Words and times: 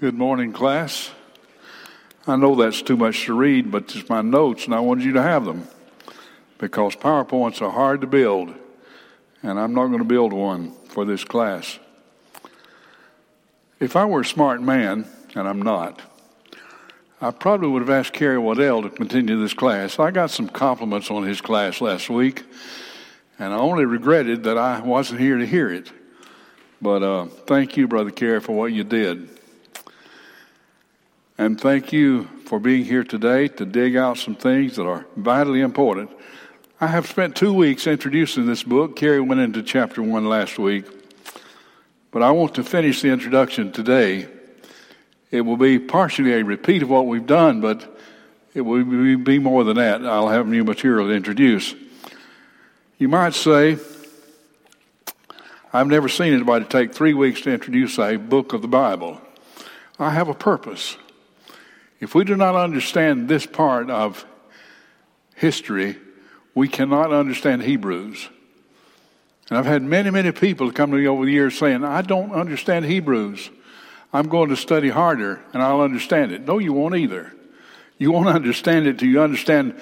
Good 0.00 0.16
morning, 0.16 0.54
class. 0.54 1.10
I 2.26 2.34
know 2.36 2.54
that's 2.54 2.80
too 2.80 2.96
much 2.96 3.26
to 3.26 3.34
read, 3.34 3.70
but 3.70 3.94
it's 3.94 4.08
my 4.08 4.22
notes, 4.22 4.64
and 4.64 4.74
I 4.74 4.80
wanted 4.80 5.04
you 5.04 5.12
to 5.12 5.20
have 5.20 5.44
them 5.44 5.68
because 6.56 6.96
PowerPoints 6.96 7.60
are 7.60 7.70
hard 7.70 8.00
to 8.00 8.06
build, 8.06 8.54
and 9.42 9.60
I'm 9.60 9.74
not 9.74 9.88
going 9.88 9.98
to 9.98 10.06
build 10.06 10.32
one 10.32 10.72
for 10.88 11.04
this 11.04 11.22
class. 11.22 11.78
If 13.78 13.94
I 13.94 14.06
were 14.06 14.22
a 14.22 14.24
smart 14.24 14.62
man, 14.62 15.04
and 15.34 15.46
I'm 15.46 15.60
not, 15.60 16.00
I 17.20 17.30
probably 17.30 17.68
would 17.68 17.82
have 17.82 17.90
asked 17.90 18.14
Kerry 18.14 18.38
Waddell 18.38 18.80
to 18.84 18.88
continue 18.88 19.38
this 19.38 19.52
class. 19.52 19.98
I 19.98 20.12
got 20.12 20.30
some 20.30 20.48
compliments 20.48 21.10
on 21.10 21.24
his 21.24 21.42
class 21.42 21.82
last 21.82 22.08
week, 22.08 22.42
and 23.38 23.52
I 23.52 23.58
only 23.58 23.84
regretted 23.84 24.44
that 24.44 24.56
I 24.56 24.80
wasn't 24.80 25.20
here 25.20 25.36
to 25.36 25.44
hear 25.44 25.70
it. 25.70 25.92
But 26.80 27.02
uh, 27.02 27.26
thank 27.26 27.76
you, 27.76 27.86
Brother 27.86 28.10
Kerry, 28.10 28.40
for 28.40 28.56
what 28.56 28.72
you 28.72 28.82
did. 28.82 29.39
And 31.40 31.58
thank 31.58 31.90
you 31.90 32.24
for 32.44 32.58
being 32.58 32.84
here 32.84 33.02
today 33.02 33.48
to 33.48 33.64
dig 33.64 33.96
out 33.96 34.18
some 34.18 34.34
things 34.34 34.76
that 34.76 34.84
are 34.84 35.06
vitally 35.16 35.62
important. 35.62 36.10
I 36.78 36.86
have 36.86 37.08
spent 37.08 37.34
two 37.34 37.54
weeks 37.54 37.86
introducing 37.86 38.44
this 38.44 38.62
book. 38.62 38.94
Kerry 38.94 39.22
went 39.22 39.40
into 39.40 39.62
chapter 39.62 40.02
one 40.02 40.28
last 40.28 40.58
week. 40.58 40.84
But 42.10 42.22
I 42.22 42.30
want 42.32 42.56
to 42.56 42.62
finish 42.62 43.00
the 43.00 43.08
introduction 43.08 43.72
today. 43.72 44.28
It 45.30 45.40
will 45.40 45.56
be 45.56 45.78
partially 45.78 46.34
a 46.34 46.44
repeat 46.44 46.82
of 46.82 46.90
what 46.90 47.06
we've 47.06 47.26
done, 47.26 47.62
but 47.62 47.98
it 48.52 48.60
will 48.60 48.84
be 49.16 49.38
more 49.38 49.64
than 49.64 49.78
that. 49.78 50.04
I'll 50.04 50.28
have 50.28 50.46
new 50.46 50.62
material 50.62 51.06
to 51.06 51.14
introduce. 51.14 51.74
You 52.98 53.08
might 53.08 53.32
say, 53.32 53.78
I've 55.72 55.86
never 55.86 56.10
seen 56.10 56.34
anybody 56.34 56.66
take 56.66 56.92
three 56.92 57.14
weeks 57.14 57.40
to 57.40 57.50
introduce 57.50 57.98
a 57.98 58.16
book 58.16 58.52
of 58.52 58.60
the 58.60 58.68
Bible. 58.68 59.22
I 59.98 60.10
have 60.10 60.28
a 60.28 60.34
purpose. 60.34 60.98
If 62.00 62.14
we 62.14 62.24
do 62.24 62.34
not 62.34 62.54
understand 62.54 63.28
this 63.28 63.44
part 63.44 63.90
of 63.90 64.24
history, 65.34 65.96
we 66.54 66.66
cannot 66.66 67.12
understand 67.12 67.62
Hebrews. 67.62 68.28
And 69.50 69.58
I've 69.58 69.66
had 69.66 69.82
many, 69.82 70.10
many 70.10 70.32
people 70.32 70.72
come 70.72 70.90
to 70.92 70.96
me 70.96 71.06
over 71.06 71.24
the 71.24 71.32
years 71.32 71.58
saying, 71.58 71.84
I 71.84 72.02
don't 72.02 72.32
understand 72.32 72.86
Hebrews. 72.86 73.50
I'm 74.12 74.28
going 74.28 74.48
to 74.48 74.56
study 74.56 74.88
harder 74.88 75.40
and 75.52 75.62
I'll 75.62 75.82
understand 75.82 76.32
it. 76.32 76.46
No, 76.46 76.58
you 76.58 76.72
won't 76.72 76.96
either. 76.96 77.32
You 77.98 78.12
won't 78.12 78.28
understand 78.34 78.86
it 78.86 78.98
till 78.98 79.08
you 79.08 79.20
understand 79.20 79.78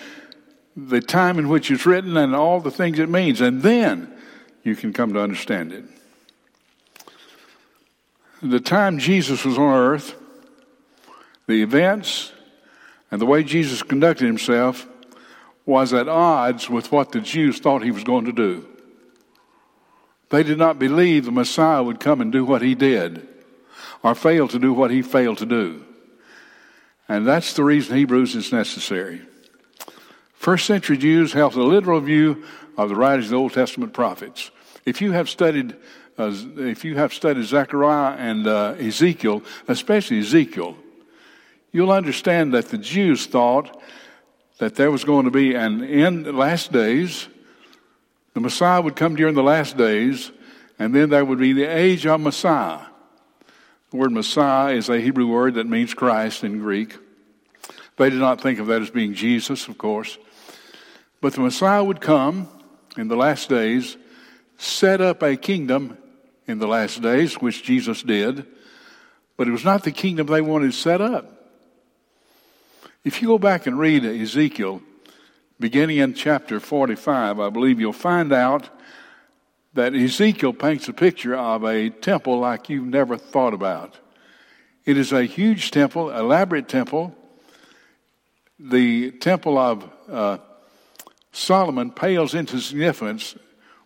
the 0.76 1.00
time 1.00 1.38
in 1.38 1.48
which 1.48 1.70
it's 1.70 1.86
written 1.86 2.16
and 2.16 2.34
all 2.34 2.60
the 2.60 2.70
things 2.70 2.98
it 2.98 3.08
means. 3.08 3.40
And 3.40 3.62
then 3.62 4.12
you 4.62 4.74
can 4.74 4.92
come 4.92 5.12
to 5.14 5.20
understand 5.20 5.72
it. 5.72 5.84
The 8.42 8.60
time 8.60 8.98
Jesus 8.98 9.44
was 9.44 9.58
on 9.58 9.74
earth, 9.74 10.14
the 11.48 11.62
events 11.62 12.30
and 13.10 13.20
the 13.20 13.26
way 13.26 13.42
Jesus 13.42 13.82
conducted 13.82 14.26
himself 14.26 14.86
was 15.66 15.92
at 15.92 16.08
odds 16.08 16.70
with 16.70 16.92
what 16.92 17.10
the 17.10 17.20
Jews 17.20 17.58
thought 17.58 17.82
he 17.82 17.90
was 17.90 18.04
going 18.04 18.26
to 18.26 18.32
do. 18.32 18.66
They 20.28 20.42
did 20.42 20.58
not 20.58 20.78
believe 20.78 21.24
the 21.24 21.32
Messiah 21.32 21.82
would 21.82 22.00
come 22.00 22.20
and 22.20 22.30
do 22.30 22.44
what 22.44 22.60
he 22.60 22.74
did 22.74 23.26
or 24.02 24.14
fail 24.14 24.46
to 24.46 24.58
do 24.58 24.74
what 24.74 24.90
he 24.90 25.00
failed 25.00 25.38
to 25.38 25.46
do. 25.46 25.84
And 27.08 27.26
that's 27.26 27.54
the 27.54 27.64
reason 27.64 27.96
Hebrews 27.96 28.34
is 28.34 28.52
necessary. 28.52 29.22
First 30.34 30.66
century 30.66 30.98
Jews 30.98 31.32
held 31.32 31.54
a 31.54 31.62
literal 31.62 32.00
view 32.00 32.44
of 32.76 32.90
the 32.90 32.94
writings 32.94 33.26
of 33.26 33.30
the 33.30 33.36
Old 33.36 33.54
Testament 33.54 33.94
prophets. 33.94 34.50
If 34.84 35.00
you 35.00 35.12
have 35.12 35.30
studied, 35.30 35.74
uh, 36.18 36.30
if 36.58 36.84
you 36.84 36.96
have 36.96 37.14
studied 37.14 37.46
Zechariah 37.46 38.16
and 38.16 38.46
uh, 38.46 38.74
Ezekiel, 38.78 39.42
especially 39.66 40.18
Ezekiel, 40.18 40.76
you'll 41.72 41.92
understand 41.92 42.54
that 42.54 42.68
the 42.68 42.78
Jews 42.78 43.26
thought 43.26 43.80
that 44.58 44.74
there 44.74 44.90
was 44.90 45.04
going 45.04 45.24
to 45.24 45.30
be 45.30 45.54
an 45.54 45.84
end, 45.84 46.26
last 46.36 46.72
days. 46.72 47.28
The 48.34 48.40
Messiah 48.40 48.80
would 48.80 48.96
come 48.96 49.16
during 49.16 49.34
the 49.34 49.42
last 49.42 49.76
days, 49.76 50.30
and 50.78 50.94
then 50.94 51.10
there 51.10 51.24
would 51.24 51.38
be 51.38 51.52
the 51.52 51.64
age 51.64 52.06
of 52.06 52.20
Messiah. 52.20 52.86
The 53.90 53.96
word 53.96 54.12
Messiah 54.12 54.74
is 54.74 54.88
a 54.88 55.00
Hebrew 55.00 55.26
word 55.26 55.54
that 55.54 55.66
means 55.66 55.94
Christ 55.94 56.44
in 56.44 56.58
Greek. 56.58 56.96
They 57.96 58.10
did 58.10 58.20
not 58.20 58.40
think 58.40 58.58
of 58.58 58.66
that 58.66 58.82
as 58.82 58.90
being 58.90 59.14
Jesus, 59.14 59.66
of 59.66 59.78
course. 59.78 60.18
But 61.20 61.34
the 61.34 61.40
Messiah 61.40 61.82
would 61.82 62.00
come 62.00 62.48
in 62.96 63.08
the 63.08 63.16
last 63.16 63.48
days, 63.48 63.96
set 64.56 65.00
up 65.00 65.22
a 65.22 65.36
kingdom 65.36 65.96
in 66.46 66.58
the 66.58 66.66
last 66.66 67.00
days, 67.02 67.34
which 67.34 67.62
Jesus 67.62 68.02
did, 68.02 68.46
but 69.36 69.48
it 69.48 69.52
was 69.52 69.64
not 69.64 69.84
the 69.84 69.92
kingdom 69.92 70.26
they 70.26 70.40
wanted 70.40 70.74
set 70.74 71.00
up. 71.00 71.37
If 73.04 73.22
you 73.22 73.28
go 73.28 73.38
back 73.38 73.66
and 73.66 73.78
read 73.78 74.04
Ezekiel, 74.04 74.82
beginning 75.60 75.98
in 75.98 76.14
chapter 76.14 76.58
45, 76.58 77.38
I 77.38 77.48
believe 77.48 77.78
you'll 77.78 77.92
find 77.92 78.32
out 78.32 78.68
that 79.74 79.94
Ezekiel 79.94 80.52
paints 80.52 80.88
a 80.88 80.92
picture 80.92 81.36
of 81.36 81.62
a 81.62 81.90
temple 81.90 82.40
like 82.40 82.68
you've 82.68 82.88
never 82.88 83.16
thought 83.16 83.54
about. 83.54 83.96
It 84.84 84.98
is 84.98 85.12
a 85.12 85.22
huge 85.22 85.70
temple, 85.70 86.10
elaborate 86.10 86.68
temple. 86.68 87.14
The 88.58 89.12
temple 89.12 89.58
of 89.58 89.88
uh, 90.10 90.38
Solomon 91.30 91.92
pales 91.92 92.34
into 92.34 92.58
significance 92.58 93.36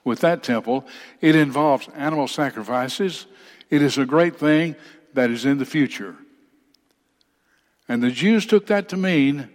with 0.04 0.20
that 0.20 0.42
temple. 0.42 0.86
It 1.20 1.36
involves 1.36 1.86
animal 1.94 2.28
sacrifices. 2.28 3.26
It 3.68 3.82
is 3.82 3.98
a 3.98 4.06
great 4.06 4.36
thing 4.36 4.74
that 5.12 5.30
is 5.30 5.44
in 5.44 5.58
the 5.58 5.66
future. 5.66 6.16
And 7.88 8.02
the 8.02 8.10
Jews 8.10 8.46
took 8.46 8.66
that 8.68 8.88
to 8.90 8.96
mean 8.96 9.48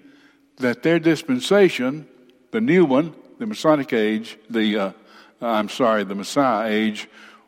that 0.58 0.84
their 0.84 1.00
dispensation, 1.00 2.08
the 2.52 2.62
new 2.62 2.86
one, 2.86 3.14
the 3.40 3.46
Masonic 3.46 3.94
age, 3.94 4.38
the, 4.50 4.78
uh, 4.78 4.92
I'm 5.42 5.70
sorry, 5.70 6.04
the 6.04 6.16
Messiah 6.16 6.70
age, 6.70 7.08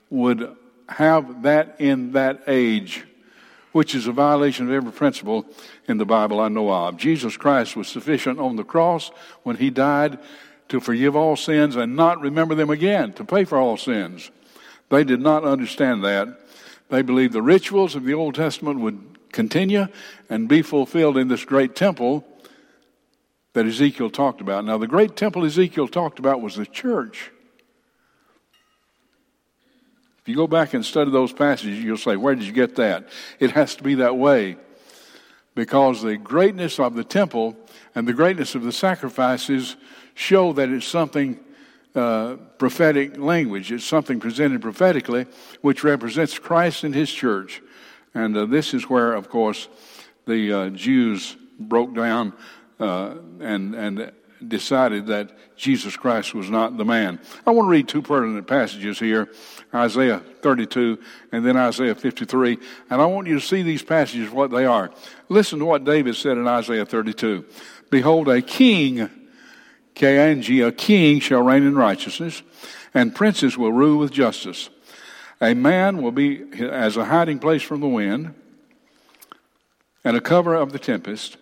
would 0.10 0.56
have 0.88 1.44
that 1.44 1.76
in 1.80 2.14
that 2.14 2.44
age, 2.48 3.06
which 3.72 3.94
is 3.94 4.08
a 4.08 4.12
violation 4.12 4.68
of 4.68 4.74
every 4.74 4.92
principle 4.92 5.46
in 5.88 5.98
the 5.98 6.06
Bible 6.06 6.40
I 6.40 6.48
know 6.48 6.72
of. 6.72 6.98
Jesus 6.98 7.38
Christ 7.38 7.76
was 7.76 7.88
sufficient 7.88 8.40
on 8.40 8.56
the 8.56 8.64
cross 8.64 9.12
when 9.44 9.58
he 9.58 9.70
died 9.70 10.20
to 10.70 10.80
forgive 10.80 11.16
all 11.16 11.36
sins 11.36 11.76
and 11.76 11.96
not 11.96 12.22
remember 12.22 12.56
them 12.56 12.70
again, 12.70 13.14
to 13.14 13.26
pay 13.26 13.44
for 13.44 13.58
all 13.58 13.78
sins. 13.78 14.32
They 14.90 15.04
did 15.04 15.20
not 15.20 15.44
understand 15.44 16.04
that. 16.04 16.28
They 16.90 17.02
believed 17.02 17.34
the 17.34 17.42
rituals 17.42 17.96
of 17.96 18.04
the 18.04 18.14
Old 18.14 18.36
Testament 18.36 18.80
would 18.80 19.19
continue 19.32 19.88
and 20.30 20.48
be 20.48 20.62
fulfilled 20.62 21.18
in 21.18 21.28
this 21.28 21.46
great 21.46 21.76
temple 21.76 22.26
that 23.54 23.66
Ezekiel 23.66 24.10
talked 24.10 24.42
about. 24.42 24.66
Now, 24.66 24.78
the 24.78 24.88
great 24.88 25.16
temple 25.16 25.46
Ezekiel 25.46 25.88
talked 25.88 26.20
about 26.20 26.42
was 26.42 26.56
the 26.56 26.66
church. 26.66 27.32
If 30.22 30.28
you 30.28 30.36
go 30.36 30.48
back 30.48 30.74
and 30.74 30.86
study 30.86 31.12
those 31.12 31.34
passages, 31.34 31.84
you'll 31.84 31.98
say, 31.98 32.16
Where 32.16 32.36
did 32.36 32.46
you 32.46 32.54
get 32.54 32.76
that? 32.76 33.10
It 33.40 33.52
has 33.52 33.76
to 33.76 33.84
be 33.84 33.96
that 33.96 34.18
way 34.18 34.58
because 35.56 36.02
the 36.02 36.18
greatness 36.18 36.80
of 36.80 36.96
the 36.96 37.04
temple 37.04 37.58
and 37.96 38.08
the 38.08 38.14
greatness 38.14 38.56
of 38.56 38.64
the 38.64 38.72
sacrifices 38.72 39.76
show 40.14 40.54
that 40.54 40.70
it's 40.70 40.86
something 40.86 41.40
uh, 41.96 42.36
prophetic 42.58 43.18
language. 43.18 43.72
It's 43.72 43.86
something 43.86 44.20
presented 44.20 44.62
prophetically, 44.62 45.26
which 45.62 45.84
represents 45.84 46.38
Christ 46.38 46.84
and 46.84 46.94
His 46.94 47.12
church. 47.12 47.62
And 48.14 48.36
uh, 48.36 48.46
this 48.46 48.74
is 48.74 48.90
where, 48.90 49.14
of 49.14 49.30
course, 49.30 49.68
the 50.26 50.54
uh, 50.54 50.70
Jews 50.70 51.36
broke 51.60 51.94
down 51.94 52.34
uh, 52.80 53.16
and, 53.40 53.76
and 53.76 54.12
decided 54.48 55.08
that 55.08 55.32
Jesus 55.58 55.98
Christ 55.98 56.34
was 56.34 56.50
not 56.50 56.78
the 56.78 56.86
man. 56.86 57.20
I 57.46 57.52
want 57.52 57.68
to 57.68 57.70
read 57.70 57.88
two 57.88 58.02
pertinent 58.02 58.48
passages 58.48 59.00
here 59.00 59.30
Isaiah 59.74 60.20
32 60.42 60.98
and 61.32 61.46
then 61.46 61.58
Isaiah 61.58 61.96
53. 61.96 62.58
And 62.90 63.02
I 63.02 63.06
want 63.06 63.28
you 63.28 63.36
to 63.36 63.46
see 63.46 63.62
these 63.62 63.84
passages, 63.84 64.30
what 64.32 64.52
they 64.52 64.66
are. 64.66 64.92
Listen 65.28 65.60
to 65.60 65.66
what 65.66 65.84
David 65.84 66.16
said 66.16 66.38
in 66.38 66.48
Isaiah 66.48 66.86
32 66.86 67.46
Behold, 67.90 68.30
a 68.30 68.42
king, 68.42 69.10
K-I-N-G, 69.96 70.62
a 70.62 70.72
king 70.72 71.20
shall 71.20 71.42
reign 71.42 71.64
in 71.64 71.76
righteousness, 71.76 72.42
and 72.94 73.14
princes 73.14 73.58
will 73.58 73.74
rule 73.74 73.98
with 73.98 74.12
justice. 74.12 74.70
A 75.42 75.54
man 75.54 76.02
will 76.02 76.12
be 76.12 76.44
as 76.60 76.98
a 76.98 77.06
hiding 77.06 77.40
place 77.40 77.62
from 77.62 77.82
the 77.82 77.88
wind. 77.88 78.34
and 80.04 80.16
a 80.16 80.22
cover 80.22 80.56
of 80.56 80.72
the 80.72 80.80
tempest, 80.80 81.38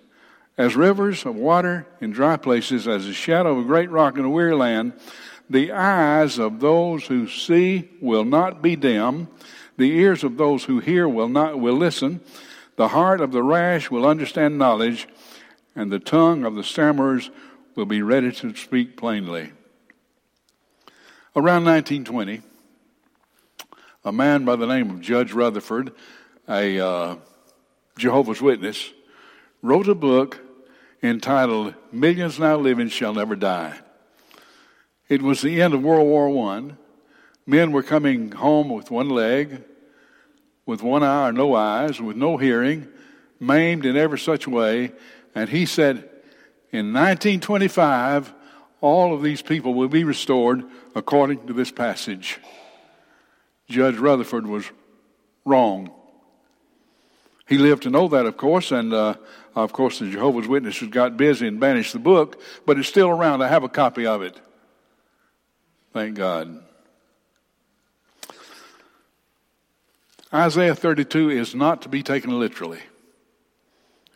as 0.57 0.75
rivers 0.75 1.25
of 1.25 1.35
water 1.35 1.85
in 2.01 2.11
dry 2.11 2.35
places, 2.35 2.88
as 2.88 3.05
the 3.05 3.13
shadow 3.13 3.51
of 3.51 3.59
a 3.59 3.67
great 3.67 3.89
rock 3.91 4.17
in 4.17 4.25
a 4.25 4.29
weary 4.29 4.55
land. 4.55 4.94
The 5.49 5.71
eyes 5.71 6.39
of 6.39 6.59
those 6.59 7.05
who 7.05 7.27
see 7.27 7.88
will 8.01 8.25
not 8.25 8.61
be 8.61 8.75
dim. 8.75 9.27
The 9.77 9.91
ears 9.91 10.23
of 10.23 10.38
those 10.38 10.63
who 10.63 10.79
hear 10.79 11.07
will 11.07 11.29
not 11.29 11.59
will 11.59 11.75
listen. 11.75 12.21
The 12.75 12.89
heart 12.89 13.21
of 13.21 13.31
the 13.31 13.44
rash 13.44 13.91
will 13.91 14.07
understand 14.07 14.57
knowledge, 14.57 15.07
and 15.75 15.91
the 15.91 15.99
tongue 15.99 16.44
of 16.44 16.55
the 16.55 16.63
stammerers 16.63 17.29
will 17.75 17.85
be 17.85 18.01
ready 18.01 18.31
to 18.31 18.55
speak 18.55 18.97
plainly. 18.97 19.51
Around 21.35 21.65
1920, 21.65 22.41
a 24.07 24.12
man 24.13 24.45
by 24.45 24.56
the 24.56 24.65
name 24.65 24.89
of 24.89 25.01
Judge 25.01 25.33
Rutherford, 25.33 25.92
a 26.48 26.80
uh, 26.80 27.15
Jehovah's 27.98 28.42
Witness, 28.42 28.94
wrote 29.62 29.89
a 29.89 29.95
book 29.95 30.39
entitled 31.04 31.74
Millions 31.92 32.39
Now 32.39 32.56
Living 32.56 32.88
Shall 32.88 33.13
Never 33.13 33.36
Die. 33.36 33.77
It 35.09 35.21
was 35.21 35.42
the 35.42 35.62
end 35.62 35.74
of 35.74 35.83
World 35.83 36.07
War 36.07 36.54
I. 36.54 36.71
Men 37.45 37.74
were 37.74 37.83
coming 37.83 38.31
home 38.31 38.69
with 38.69 38.89
one 38.89 39.09
leg, 39.09 39.65
with 40.65 40.81
one 40.81 41.04
eye 41.04 41.27
or 41.27 41.33
no 41.33 41.54
eyes, 41.54 42.00
with 42.00 42.15
no 42.15 42.38
hearing, 42.38 42.88
maimed 43.42 43.86
in 43.86 43.98
every 43.98 44.19
such 44.19 44.48
way. 44.48 44.94
And 45.36 45.50
he 45.50 45.65
said, 45.65 45.98
in 46.71 46.94
1925, 46.94 48.33
all 48.80 49.13
of 49.13 49.21
these 49.21 49.42
people 49.42 49.74
will 49.74 49.89
be 49.89 50.06
restored 50.06 50.63
according 50.95 51.45
to 51.48 51.51
this 51.51 51.71
passage. 51.71 52.39
Judge 53.68 53.98
Rutherford 53.98 54.48
was 54.48 54.66
wrong. 55.46 55.92
He 57.48 57.58
lived 57.58 57.84
to 57.84 57.90
know 57.90 58.08
that, 58.10 58.25
of 58.25 58.38
course, 58.38 58.72
and 58.72 58.94
uh, 58.94 59.16
of 59.56 59.72
course 59.72 60.00
the 60.00 60.10
Jehovah's 60.10 60.48
Witnesses 60.48 60.90
got 60.90 61.18
busy 61.18 61.48
and 61.48 61.60
banished 61.60 61.94
the 61.94 62.00
book, 62.00 62.42
but 62.66 62.78
it's 62.78 62.90
still 62.90 63.10
around. 63.10 63.42
I 63.42 63.48
have 63.48 63.64
a 63.64 63.69
copy 63.69 64.06
of 64.06 64.22
it. 64.22 64.40
Thank 65.94 66.16
God. 66.16 66.64
Isaiah 70.34 70.75
32 70.75 71.30
is 71.30 71.56
not 71.56 71.81
to 71.84 71.90
be 71.90 72.04
taken 72.04 72.38
literally. 72.38 72.81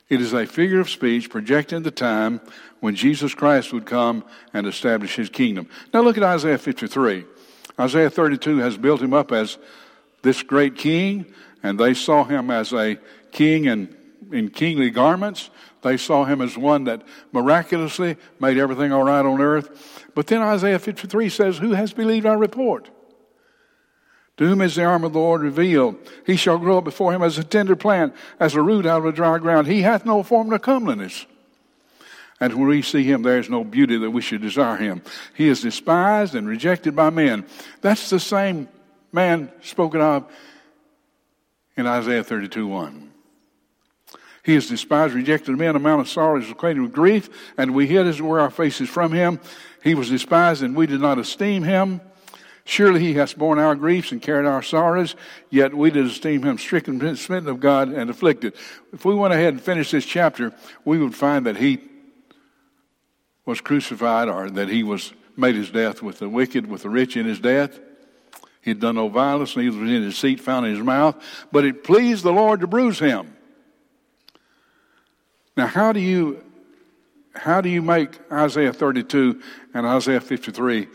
It 0.09 0.19
is 0.19 0.33
a 0.33 0.45
figure 0.45 0.81
of 0.81 0.89
speech 0.89 1.29
projecting 1.29 1.83
the 1.83 1.91
time 1.91 2.41
when 2.81 2.95
Jesus 2.95 3.33
Christ 3.33 3.71
would 3.71 3.85
come 3.85 4.25
and 4.53 4.67
establish 4.67 5.15
his 5.15 5.29
kingdom. 5.29 5.69
Now 5.93 6.01
look 6.01 6.17
at 6.17 6.23
Isaiah 6.23 6.57
53. 6.57 7.23
Isaiah 7.81 8.11
32 8.11 8.59
has 8.59 8.77
built 8.77 9.01
him 9.01 9.13
up 9.13 9.31
as 9.31 9.57
this 10.21 10.43
great 10.43 10.75
king, 10.75 11.25
and 11.63 11.79
they 11.79 11.95
saw 11.95 12.23
him 12.23 12.51
as 12.51 12.73
a 12.73 12.97
king 13.31 13.65
in, 13.65 13.95
in 14.31 14.49
kingly 14.49 14.91
garments. 14.91 15.49
They 15.81 15.97
saw 15.97 16.25
him 16.25 16.41
as 16.41 16.55
one 16.55 16.83
that 16.83 17.01
miraculously 17.31 18.17
made 18.39 18.59
everything 18.59 18.91
all 18.91 19.03
right 19.03 19.25
on 19.25 19.41
earth. 19.41 20.09
But 20.13 20.27
then 20.27 20.43
Isaiah 20.43 20.77
53 20.77 21.29
says, 21.29 21.57
Who 21.57 21.71
has 21.71 21.91
believed 21.91 22.27
our 22.27 22.37
report? 22.37 22.89
To 24.37 24.47
whom 24.47 24.61
is 24.61 24.75
the 24.75 24.85
arm 24.85 25.03
of 25.03 25.13
the 25.13 25.19
Lord 25.19 25.41
revealed? 25.41 25.95
He 26.25 26.35
shall 26.35 26.59
grow 26.59 26.77
up 26.77 26.83
before 26.83 27.13
him 27.13 27.23
as 27.23 27.39
a 27.39 27.43
tender 27.43 27.75
plant, 27.75 28.13
as 28.39 28.53
a 28.53 28.61
root 28.61 28.85
out 28.85 28.99
of 28.99 29.05
a 29.05 29.11
dry 29.11 29.39
ground. 29.39 29.67
He 29.67 29.81
hath 29.81 30.05
no 30.05 30.21
form 30.21 30.53
of 30.53 30.61
comeliness. 30.61 31.25
And 32.41 32.55
when 32.55 32.67
we 32.67 32.81
see 32.81 33.03
him, 33.03 33.21
there 33.21 33.37
is 33.37 33.51
no 33.51 33.63
beauty 33.63 33.97
that 33.97 34.09
we 34.09 34.21
should 34.21 34.41
desire 34.41 34.75
him. 34.75 35.03
He 35.35 35.47
is 35.47 35.61
despised 35.61 36.33
and 36.33 36.47
rejected 36.47 36.95
by 36.95 37.11
men. 37.11 37.45
That's 37.81 38.09
the 38.09 38.19
same 38.19 38.67
man 39.11 39.51
spoken 39.61 40.01
of 40.01 40.25
in 41.77 41.85
Isaiah 41.85 42.23
32 42.23 42.67
1. 42.67 43.11
He 44.43 44.55
is 44.55 44.67
despised, 44.67 45.13
rejected 45.13 45.53
of 45.53 45.59
men, 45.59 45.79
man 45.83 45.99
of 45.99 46.09
sorrows, 46.09 46.49
acquainted 46.49 46.81
with 46.81 46.93
grief, 46.93 47.29
and 47.59 47.75
we 47.75 47.85
hid 47.85 48.07
as 48.07 48.19
it 48.19 48.23
were 48.23 48.39
our 48.39 48.49
faces 48.49 48.89
from 48.89 49.11
him. 49.11 49.39
He 49.83 49.93
was 49.93 50.09
despised, 50.09 50.63
and 50.63 50.75
we 50.75 50.87
did 50.87 50.99
not 50.99 51.19
esteem 51.19 51.61
him. 51.61 52.01
Surely 52.65 53.01
he 53.01 53.13
has 53.13 53.35
borne 53.35 53.59
our 53.59 53.75
griefs 53.75 54.11
and 54.11 54.19
carried 54.19 54.47
our 54.47 54.63
sorrows, 54.63 55.15
yet 55.51 55.75
we 55.75 55.91
did 55.91 56.07
esteem 56.07 56.41
him 56.41 56.57
stricken, 56.57 57.15
smitten 57.15 57.49
of 57.49 57.59
God, 57.59 57.89
and 57.89 58.09
afflicted. 58.09 58.55
If 58.91 59.05
we 59.05 59.13
went 59.13 59.33
ahead 59.33 59.53
and 59.53 59.61
finished 59.61 59.91
this 59.91 60.05
chapter, 60.05 60.53
we 60.85 60.97
would 60.97 61.13
find 61.13 61.45
that 61.45 61.57
he 61.57 61.79
was 63.45 63.61
crucified 63.61 64.29
or 64.29 64.49
that 64.49 64.69
he 64.69 64.83
was 64.83 65.13
made 65.37 65.55
his 65.55 65.69
death 65.69 66.01
with 66.01 66.19
the 66.19 66.29
wicked, 66.29 66.67
with 66.67 66.83
the 66.83 66.89
rich 66.89 67.17
in 67.17 67.25
his 67.25 67.39
death. 67.39 67.79
He 68.61 68.71
had 68.71 68.79
done 68.79 68.95
no 68.95 69.07
violence, 69.07 69.57
neither 69.57 69.77
was 69.77 69.89
in 69.89 70.03
his 70.03 70.17
seat 70.17 70.39
found 70.39 70.67
in 70.67 70.75
his 70.75 70.83
mouth, 70.83 71.15
but 71.51 71.65
it 71.65 71.83
pleased 71.83 72.23
the 72.23 72.31
Lord 72.31 72.59
to 72.59 72.67
bruise 72.67 72.99
him. 72.99 73.35
Now, 75.57 75.67
how 75.67 75.91
do 75.91 75.99
you 75.99 76.43
how 77.33 77.61
do 77.61 77.69
you 77.69 77.81
make 77.81 78.19
Isaiah 78.31 78.73
32 78.73 79.41
and 79.73 79.85
Isaiah 79.85 80.19
53 80.19 80.87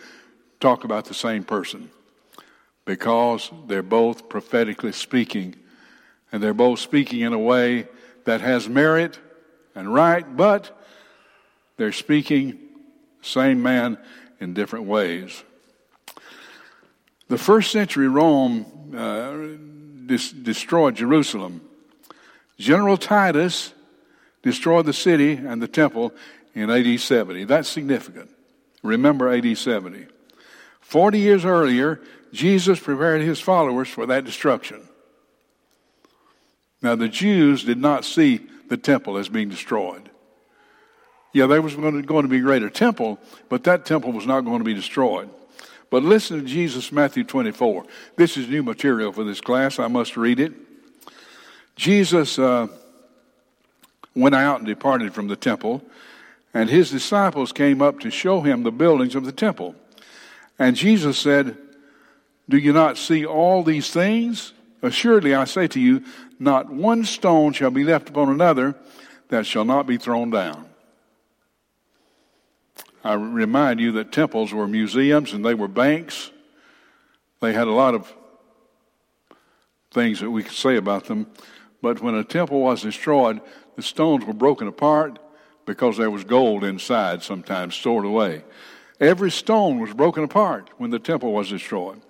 talk 0.60 0.84
about 0.84 1.06
the 1.06 1.14
same 1.14 1.42
person? 1.42 1.90
Because 2.84 3.50
they're 3.66 3.82
both 3.82 4.28
prophetically 4.28 4.92
speaking, 4.92 5.56
and 6.30 6.42
they're 6.42 6.54
both 6.54 6.78
speaking 6.78 7.20
in 7.20 7.32
a 7.32 7.38
way 7.38 7.88
that 8.24 8.42
has 8.42 8.68
merit 8.68 9.18
and 9.74 9.92
right, 9.92 10.36
but 10.36 10.78
they're 11.76 11.92
speaking 11.92 12.58
same 13.22 13.62
man 13.62 13.98
in 14.40 14.54
different 14.54 14.86
ways. 14.86 15.42
The 17.28 17.38
first 17.38 17.72
century 17.72 18.08
Rome 18.08 18.94
uh, 18.96 20.06
dis- 20.06 20.32
destroyed 20.32 20.94
Jerusalem. 20.94 21.60
General 22.58 22.96
Titus 22.96 23.72
destroyed 24.42 24.86
the 24.86 24.92
city 24.92 25.32
and 25.32 25.60
the 25.60 25.68
temple 25.68 26.12
in 26.54 26.70
AD 26.70 27.00
70. 27.00 27.44
That's 27.44 27.68
significant. 27.68 28.30
Remember 28.82 29.28
AD 29.28 29.58
70. 29.58 30.06
Forty 30.80 31.18
years 31.18 31.44
earlier, 31.44 32.00
Jesus 32.32 32.78
prepared 32.78 33.22
his 33.22 33.40
followers 33.40 33.88
for 33.88 34.06
that 34.06 34.24
destruction. 34.24 34.86
Now, 36.80 36.94
the 36.94 37.08
Jews 37.08 37.64
did 37.64 37.78
not 37.78 38.04
see 38.04 38.46
the 38.68 38.76
temple 38.76 39.16
as 39.16 39.28
being 39.28 39.48
destroyed. 39.48 40.10
Yeah, 41.36 41.44
there 41.44 41.60
was 41.60 41.76
going 41.76 42.00
to, 42.00 42.00
going 42.00 42.22
to 42.22 42.30
be 42.30 42.38
a 42.38 42.40
greater 42.40 42.70
temple, 42.70 43.18
but 43.50 43.62
that 43.64 43.84
temple 43.84 44.10
was 44.10 44.24
not 44.24 44.46
going 44.46 44.60
to 44.60 44.64
be 44.64 44.72
destroyed. 44.72 45.28
But 45.90 46.02
listen 46.02 46.40
to 46.40 46.46
Jesus, 46.46 46.90
Matthew 46.90 47.24
24. 47.24 47.84
This 48.16 48.38
is 48.38 48.48
new 48.48 48.62
material 48.62 49.12
for 49.12 49.22
this 49.22 49.42
class. 49.42 49.78
I 49.78 49.88
must 49.88 50.16
read 50.16 50.40
it. 50.40 50.54
Jesus 51.76 52.38
uh, 52.38 52.68
went 54.14 54.34
out 54.34 54.60
and 54.60 54.66
departed 54.66 55.12
from 55.12 55.28
the 55.28 55.36
temple, 55.36 55.82
and 56.54 56.70
his 56.70 56.90
disciples 56.90 57.52
came 57.52 57.82
up 57.82 58.00
to 58.00 58.10
show 58.10 58.40
him 58.40 58.62
the 58.62 58.72
buildings 58.72 59.14
of 59.14 59.26
the 59.26 59.32
temple. 59.32 59.74
And 60.58 60.74
Jesus 60.74 61.18
said, 61.18 61.58
Do 62.48 62.56
you 62.56 62.72
not 62.72 62.96
see 62.96 63.26
all 63.26 63.62
these 63.62 63.90
things? 63.90 64.54
Assuredly, 64.80 65.34
I 65.34 65.44
say 65.44 65.68
to 65.68 65.80
you, 65.80 66.02
not 66.38 66.70
one 66.70 67.04
stone 67.04 67.52
shall 67.52 67.70
be 67.70 67.84
left 67.84 68.08
upon 68.08 68.30
another 68.30 68.74
that 69.28 69.44
shall 69.44 69.66
not 69.66 69.86
be 69.86 69.98
thrown 69.98 70.30
down. 70.30 70.66
I 73.06 73.14
remind 73.14 73.78
you 73.78 73.92
that 73.92 74.10
temples 74.10 74.52
were 74.52 74.66
museums 74.66 75.32
and 75.32 75.44
they 75.44 75.54
were 75.54 75.68
banks. 75.68 76.32
They 77.40 77.52
had 77.52 77.68
a 77.68 77.72
lot 77.72 77.94
of 77.94 78.12
things 79.92 80.18
that 80.20 80.30
we 80.30 80.42
could 80.42 80.56
say 80.56 80.76
about 80.76 81.04
them. 81.04 81.28
But 81.80 82.02
when 82.02 82.16
a 82.16 82.24
temple 82.24 82.60
was 82.60 82.82
destroyed, 82.82 83.40
the 83.76 83.82
stones 83.82 84.24
were 84.24 84.32
broken 84.32 84.66
apart 84.66 85.20
because 85.66 85.96
there 85.96 86.10
was 86.10 86.24
gold 86.24 86.64
inside, 86.64 87.22
sometimes 87.22 87.76
stored 87.76 88.04
away. 88.04 88.42
Every 88.98 89.30
stone 89.30 89.78
was 89.78 89.92
broken 89.92 90.24
apart 90.24 90.70
when 90.78 90.90
the 90.90 90.98
temple 90.98 91.32
was 91.32 91.48
destroyed. 91.48 92.00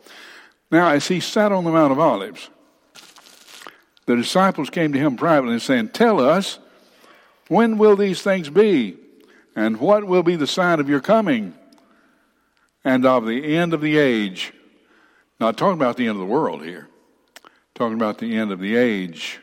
Now, 0.71 0.89
as 0.89 1.09
he 1.09 1.21
sat 1.21 1.53
on 1.53 1.65
the 1.65 1.73
Mount 1.73 1.93
of 1.93 1.99
Olives, 1.99 2.49
the 4.07 4.17
disciples 4.17 4.71
came 4.71 4.93
to 4.93 4.99
him 4.99 5.17
privately 5.17 5.53
and 5.53 5.63
saying, 5.63 5.89
Tell 5.91 6.21
us, 6.21 6.59
when 7.49 7.77
will 7.77 7.97
these 7.97 8.23
things 8.23 8.49
be? 8.49 8.97
And 9.57 9.81
what 9.81 10.05
will 10.05 10.23
be 10.23 10.37
the 10.37 10.47
sign 10.47 10.79
of 10.79 10.89
your 10.89 11.01
coming 11.01 11.55
and 12.85 13.07
of 13.07 13.27
the 13.27 13.57
end 13.57 13.73
of 13.73 13.81
the 13.81 13.97
age? 13.97 14.53
Not 15.41 15.57
talking 15.57 15.79
about 15.79 15.97
the 15.97 16.07
end 16.07 16.13
of 16.13 16.19
the 16.19 16.27
world 16.27 16.63
here, 16.63 16.89
talking 17.75 17.95
about 17.95 18.19
the 18.19 18.37
end 18.37 18.53
of 18.53 18.61
the 18.61 18.77
age. 18.77 19.41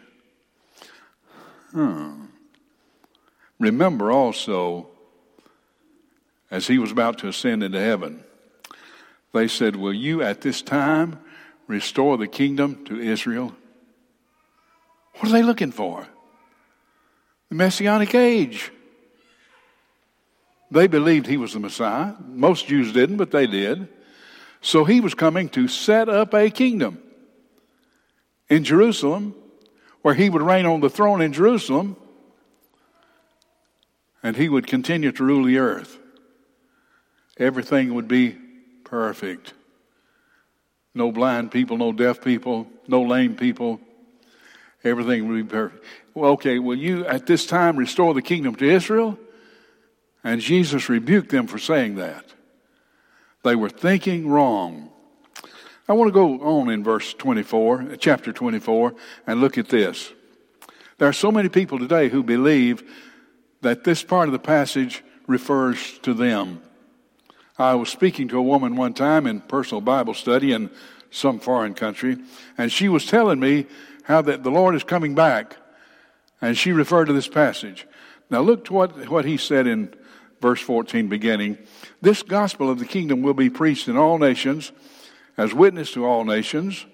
Remember 3.59 4.11
also, 4.11 4.89
as 6.51 6.67
he 6.67 6.77
was 6.77 6.91
about 6.91 7.17
to 7.19 7.27
ascend 7.27 7.63
into 7.63 7.79
heaven, 7.79 8.23
they 9.33 9.47
said, 9.47 9.75
Will 9.75 9.93
you 9.93 10.21
at 10.21 10.41
this 10.41 10.61
time 10.61 11.19
restore 11.65 12.17
the 12.17 12.27
kingdom 12.27 12.85
to 12.85 12.99
Israel? 12.99 13.55
What 15.15 15.29
are 15.29 15.31
they 15.31 15.43
looking 15.43 15.71
for? 15.71 16.07
The 17.49 17.55
Messianic 17.55 18.13
age. 18.13 18.71
They 20.73 20.87
believed 20.87 21.27
he 21.27 21.37
was 21.37 21.53
the 21.53 21.59
Messiah. 21.59 22.15
Most 22.25 22.65
Jews 22.65 22.91
didn't, 22.91 23.17
but 23.17 23.29
they 23.29 23.45
did. 23.45 23.87
So 24.59 24.85
he 24.85 25.01
was 25.01 25.13
coming 25.13 25.47
to 25.49 25.67
set 25.67 26.09
up 26.09 26.33
a 26.33 26.49
kingdom 26.49 26.97
in 28.49 28.63
Jerusalem 28.63 29.35
where 30.01 30.15
he 30.15 30.31
would 30.31 30.41
reign 30.41 30.65
on 30.65 30.81
the 30.81 30.89
throne 30.89 31.21
in 31.21 31.31
Jerusalem 31.31 31.95
and 34.23 34.35
he 34.35 34.49
would 34.49 34.65
continue 34.65 35.11
to 35.11 35.23
rule 35.23 35.45
the 35.45 35.59
earth. 35.59 35.99
Everything 37.37 37.93
would 37.93 38.07
be 38.07 38.35
perfect. 38.83 39.53
No 40.95 41.11
blind 41.11 41.51
people, 41.51 41.77
no 41.77 41.91
deaf 41.91 42.19
people, 42.19 42.67
no 42.87 43.03
lame 43.03 43.35
people. 43.35 43.79
Everything 44.83 45.27
would 45.27 45.35
be 45.35 45.43
perfect. 45.43 45.83
Well, 46.15 46.31
okay, 46.31 46.57
will 46.57 46.77
you 46.77 47.05
at 47.05 47.27
this 47.27 47.45
time 47.45 47.77
restore 47.77 48.15
the 48.15 48.23
kingdom 48.23 48.55
to 48.55 48.67
Israel? 48.67 49.19
And 50.23 50.39
Jesus 50.39 50.89
rebuked 50.89 51.29
them 51.29 51.47
for 51.47 51.57
saying 51.57 51.95
that. 51.95 52.25
They 53.43 53.55
were 53.55 53.69
thinking 53.69 54.29
wrong. 54.29 54.89
I 55.87 55.93
want 55.93 56.07
to 56.07 56.13
go 56.13 56.39
on 56.41 56.69
in 56.69 56.83
verse 56.83 57.13
24, 57.13 57.81
uh, 57.81 57.95
chapter 57.97 58.31
24, 58.31 58.95
and 59.27 59.41
look 59.41 59.57
at 59.57 59.67
this. 59.67 60.13
There 60.97 61.09
are 61.09 61.13
so 61.13 61.31
many 61.31 61.49
people 61.49 61.77
today 61.77 62.07
who 62.07 62.23
believe 62.23 62.89
that 63.61 63.83
this 63.83 64.01
part 64.01 64.29
of 64.29 64.31
the 64.31 64.39
passage 64.39 65.03
refers 65.27 65.99
to 65.99 66.13
them. 66.13 66.61
I 67.57 67.75
was 67.75 67.89
speaking 67.89 68.29
to 68.29 68.37
a 68.37 68.41
woman 68.41 68.77
one 68.77 68.93
time 68.93 69.27
in 69.27 69.41
personal 69.41 69.81
Bible 69.81 70.13
study 70.13 70.53
in 70.53 70.71
some 71.11 71.39
foreign 71.39 71.73
country, 71.73 72.17
and 72.57 72.71
she 72.71 72.87
was 72.87 73.05
telling 73.05 73.39
me 73.39 73.65
how 74.03 74.21
that 74.21 74.43
the 74.43 74.51
Lord 74.51 74.75
is 74.75 74.83
coming 74.83 75.15
back, 75.15 75.57
and 76.41 76.57
she 76.57 76.71
referred 76.71 77.05
to 77.05 77.13
this 77.13 77.27
passage. 77.27 77.85
Now 78.29 78.39
look 78.39 78.65
to 78.65 78.73
what, 78.73 79.09
what 79.09 79.25
he 79.25 79.35
said 79.35 79.67
in 79.67 79.93
verse 80.43 80.59
14 80.59 81.07
beginning. 81.07 81.57
This 82.01 82.21
gospel 82.21 82.69
of 82.69 82.77
the 82.77 82.85
kingdom 82.85 83.21
will 83.21 83.33
be 83.33 83.49
preached 83.49 83.87
in 83.87 83.95
all 83.95 84.19
nations 84.19 84.73
as 85.37 85.53
witness 85.53 85.93
to 85.93 86.05
all 86.05 86.25
nations, 86.25 86.85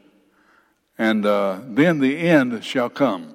and 0.99 1.25
uh, 1.25 1.59
then 1.63 1.99
the 1.99 2.15
end 2.15 2.63
shall 2.63 2.91
come. 2.91 3.33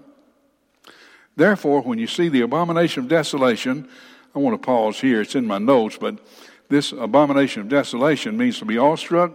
Therefore, 1.34 1.82
when 1.82 1.98
you 1.98 2.06
see 2.06 2.28
the 2.28 2.42
abomination 2.42 3.02
of 3.02 3.08
desolation, 3.08 3.88
I 4.36 4.38
want 4.38 4.54
to 4.54 4.64
pause 4.64 5.00
here, 5.00 5.20
it's 5.20 5.34
in 5.34 5.48
my 5.48 5.58
notes, 5.58 5.98
but 6.00 6.20
this 6.68 6.92
abomination 6.92 7.62
of 7.62 7.68
desolation 7.68 8.36
means 8.36 8.60
to 8.60 8.64
be 8.64 8.78
awestruck 8.78 9.32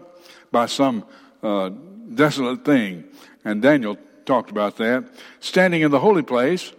by 0.50 0.68
some 0.68 1.04
uh, 1.44 1.72
desolate 2.16 2.64
thing. 2.64 3.04
And 3.44 3.62
Daniel 3.62 3.98
talked 4.26 4.50
about 4.50 4.78
that. 4.78 5.04
Standing 5.42 5.82
in 5.82 5.92
the 5.92 6.00
holy 6.00 6.24
place, 6.24 6.72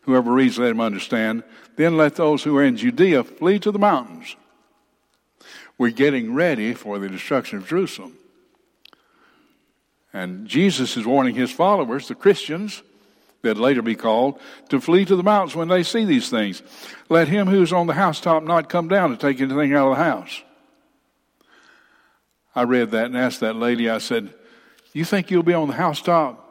whoever 0.00 0.32
reads, 0.32 0.58
let 0.58 0.72
him 0.72 0.80
understand. 0.80 1.44
Then 1.80 1.96
let 1.96 2.16
those 2.16 2.42
who 2.42 2.54
are 2.58 2.62
in 2.62 2.76
Judea 2.76 3.24
flee 3.24 3.58
to 3.60 3.72
the 3.72 3.78
mountains. 3.78 4.36
We're 5.78 5.92
getting 5.92 6.34
ready 6.34 6.74
for 6.74 6.98
the 6.98 7.08
destruction 7.08 7.56
of 7.56 7.66
Jerusalem. 7.66 8.18
And 10.12 10.46
Jesus 10.46 10.98
is 10.98 11.06
warning 11.06 11.36
his 11.36 11.50
followers, 11.50 12.06
the 12.06 12.14
Christians, 12.14 12.82
that 13.40 13.56
later 13.56 13.80
be 13.80 13.94
called, 13.94 14.38
to 14.68 14.78
flee 14.78 15.06
to 15.06 15.16
the 15.16 15.22
mountains 15.22 15.56
when 15.56 15.68
they 15.68 15.82
see 15.82 16.04
these 16.04 16.28
things. 16.28 16.62
Let 17.08 17.28
him 17.28 17.46
who's 17.46 17.72
on 17.72 17.86
the 17.86 17.94
housetop 17.94 18.42
not 18.42 18.68
come 18.68 18.88
down 18.88 19.08
to 19.08 19.16
take 19.16 19.40
anything 19.40 19.72
out 19.72 19.90
of 19.90 19.96
the 19.96 20.04
house. 20.04 20.42
I 22.54 22.64
read 22.64 22.90
that 22.90 23.06
and 23.06 23.16
asked 23.16 23.40
that 23.40 23.56
lady, 23.56 23.88
I 23.88 24.00
said, 24.00 24.34
You 24.92 25.06
think 25.06 25.30
you'll 25.30 25.42
be 25.42 25.54
on 25.54 25.68
the 25.68 25.74
housetop? 25.76 26.46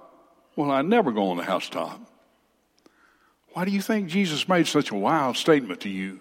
Well, 0.55 0.71
I 0.71 0.81
never 0.81 1.11
go 1.11 1.29
on 1.29 1.37
the 1.37 1.43
housetop. 1.43 2.08
Why 3.53 3.65
do 3.65 3.71
you 3.71 3.81
think 3.81 4.09
Jesus 4.09 4.47
made 4.47 4.67
such 4.67 4.91
a 4.91 4.95
wild 4.95 5.37
statement 5.37 5.81
to 5.81 5.89
you? 5.89 6.19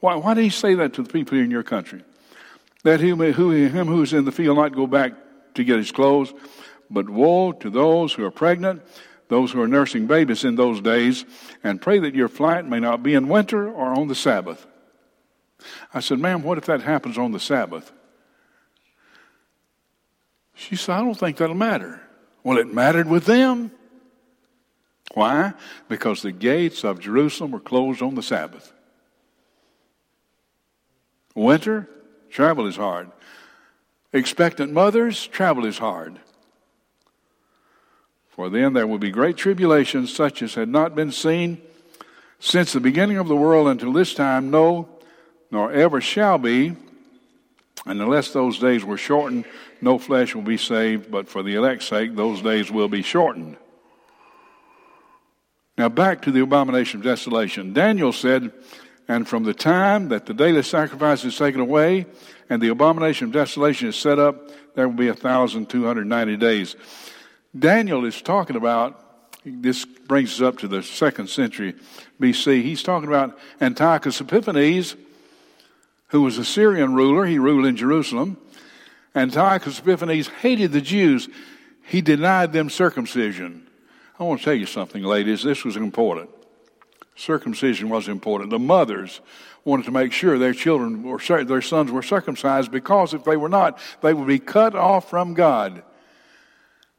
Why, 0.00 0.14
why 0.14 0.34
did 0.34 0.44
he 0.44 0.50
say 0.50 0.74
that 0.76 0.94
to 0.94 1.02
the 1.02 1.10
people 1.10 1.38
in 1.38 1.50
your 1.50 1.62
country? 1.62 2.02
That 2.84 3.00
him, 3.00 3.18
who, 3.18 3.50
him 3.50 3.86
who's 3.86 4.12
in 4.12 4.24
the 4.24 4.32
field 4.32 4.56
not 4.56 4.74
go 4.74 4.86
back 4.86 5.12
to 5.54 5.64
get 5.64 5.76
his 5.76 5.92
clothes, 5.92 6.32
but 6.88 7.10
woe 7.10 7.52
to 7.52 7.70
those 7.70 8.12
who 8.12 8.24
are 8.24 8.30
pregnant, 8.30 8.82
those 9.28 9.52
who 9.52 9.60
are 9.60 9.68
nursing 9.68 10.06
babies 10.06 10.44
in 10.44 10.56
those 10.56 10.80
days, 10.80 11.24
and 11.62 11.82
pray 11.82 11.98
that 11.98 12.14
your 12.14 12.28
flight 12.28 12.66
may 12.66 12.80
not 12.80 13.02
be 13.02 13.14
in 13.14 13.28
winter 13.28 13.70
or 13.70 13.92
on 13.92 14.08
the 14.08 14.14
Sabbath. 14.14 14.66
I 15.92 16.00
said, 16.00 16.18
Ma'am, 16.18 16.42
what 16.42 16.58
if 16.58 16.66
that 16.66 16.82
happens 16.82 17.18
on 17.18 17.32
the 17.32 17.40
Sabbath? 17.40 17.92
She 20.54 20.76
said, 20.76 20.94
I 20.94 21.00
don't 21.00 21.14
think 21.14 21.36
that'll 21.36 21.54
matter. 21.54 22.00
Well, 22.42 22.58
it 22.58 22.72
mattered 22.72 23.08
with 23.08 23.26
them. 23.26 23.72
Why? 25.14 25.54
Because 25.88 26.22
the 26.22 26.32
gates 26.32 26.84
of 26.84 27.00
Jerusalem 27.00 27.50
were 27.50 27.60
closed 27.60 28.02
on 28.02 28.14
the 28.14 28.22
Sabbath. 28.22 28.72
Winter, 31.34 31.88
travel 32.30 32.66
is 32.66 32.76
hard. 32.76 33.10
Expectant 34.12 34.72
mothers, 34.72 35.26
travel 35.26 35.64
is 35.64 35.78
hard. 35.78 36.18
For 38.28 38.48
then 38.48 38.72
there 38.72 38.86
will 38.86 38.98
be 38.98 39.10
great 39.10 39.36
tribulation, 39.36 40.06
such 40.06 40.42
as 40.42 40.54
had 40.54 40.68
not 40.68 40.94
been 40.94 41.12
seen 41.12 41.60
since 42.38 42.72
the 42.72 42.80
beginning 42.80 43.18
of 43.18 43.28
the 43.28 43.36
world 43.36 43.68
until 43.68 43.92
this 43.92 44.14
time, 44.14 44.50
no, 44.50 44.88
nor 45.50 45.72
ever 45.72 46.00
shall 46.00 46.38
be. 46.38 46.74
And 47.86 48.00
unless 48.00 48.30
those 48.30 48.58
days 48.58 48.84
were 48.84 48.96
shortened, 48.96 49.44
no 49.80 49.98
flesh 49.98 50.34
will 50.34 50.42
be 50.42 50.56
saved, 50.56 51.10
but 51.10 51.28
for 51.28 51.42
the 51.42 51.54
elect's 51.54 51.86
sake, 51.86 52.14
those 52.14 52.42
days 52.42 52.70
will 52.70 52.88
be 52.88 53.02
shortened. 53.02 53.56
Now, 55.80 55.88
back 55.88 56.20
to 56.22 56.30
the 56.30 56.42
abomination 56.42 57.00
of 57.00 57.04
desolation. 57.04 57.72
Daniel 57.72 58.12
said, 58.12 58.52
And 59.08 59.26
from 59.26 59.44
the 59.44 59.54
time 59.54 60.10
that 60.10 60.26
the 60.26 60.34
daily 60.34 60.62
sacrifice 60.62 61.24
is 61.24 61.38
taken 61.38 61.58
away 61.58 62.04
and 62.50 62.60
the 62.60 62.68
abomination 62.68 63.28
of 63.28 63.32
desolation 63.32 63.88
is 63.88 63.96
set 63.96 64.18
up, 64.18 64.50
there 64.74 64.86
will 64.86 64.94
be 64.94 65.08
a 65.08 65.14
1,290 65.14 66.36
days. 66.36 66.76
Daniel 67.58 68.04
is 68.04 68.20
talking 68.20 68.56
about, 68.56 69.02
this 69.46 69.86
brings 69.86 70.34
us 70.34 70.42
up 70.42 70.58
to 70.58 70.68
the 70.68 70.82
second 70.82 71.30
century 71.30 71.74
BC. 72.20 72.62
He's 72.62 72.82
talking 72.82 73.08
about 73.08 73.38
Antiochus 73.58 74.20
Epiphanes, 74.20 74.96
who 76.08 76.20
was 76.20 76.36
a 76.36 76.44
Syrian 76.44 76.92
ruler. 76.92 77.24
He 77.24 77.38
ruled 77.38 77.64
in 77.64 77.76
Jerusalem. 77.76 78.36
Antiochus 79.14 79.78
Epiphanes 79.78 80.28
hated 80.28 80.72
the 80.72 80.82
Jews. 80.82 81.30
He 81.86 82.02
denied 82.02 82.52
them 82.52 82.68
circumcision. 82.68 83.66
I 84.20 84.24
want 84.24 84.40
to 84.40 84.44
tell 84.44 84.54
you 84.54 84.66
something, 84.66 85.02
ladies. 85.02 85.42
This 85.42 85.64
was 85.64 85.76
important. 85.76 86.28
Circumcision 87.16 87.88
was 87.88 88.06
important. 88.06 88.50
The 88.50 88.58
mothers 88.58 89.22
wanted 89.64 89.86
to 89.86 89.92
make 89.92 90.12
sure 90.12 90.38
their 90.38 90.52
children 90.52 91.06
or 91.06 91.18
their 91.44 91.62
sons 91.62 91.90
were 91.90 92.02
circumcised 92.02 92.70
because 92.70 93.14
if 93.14 93.24
they 93.24 93.38
were 93.38 93.48
not, 93.48 93.78
they 94.02 94.12
would 94.12 94.28
be 94.28 94.38
cut 94.38 94.76
off 94.76 95.08
from 95.08 95.32
God. 95.32 95.82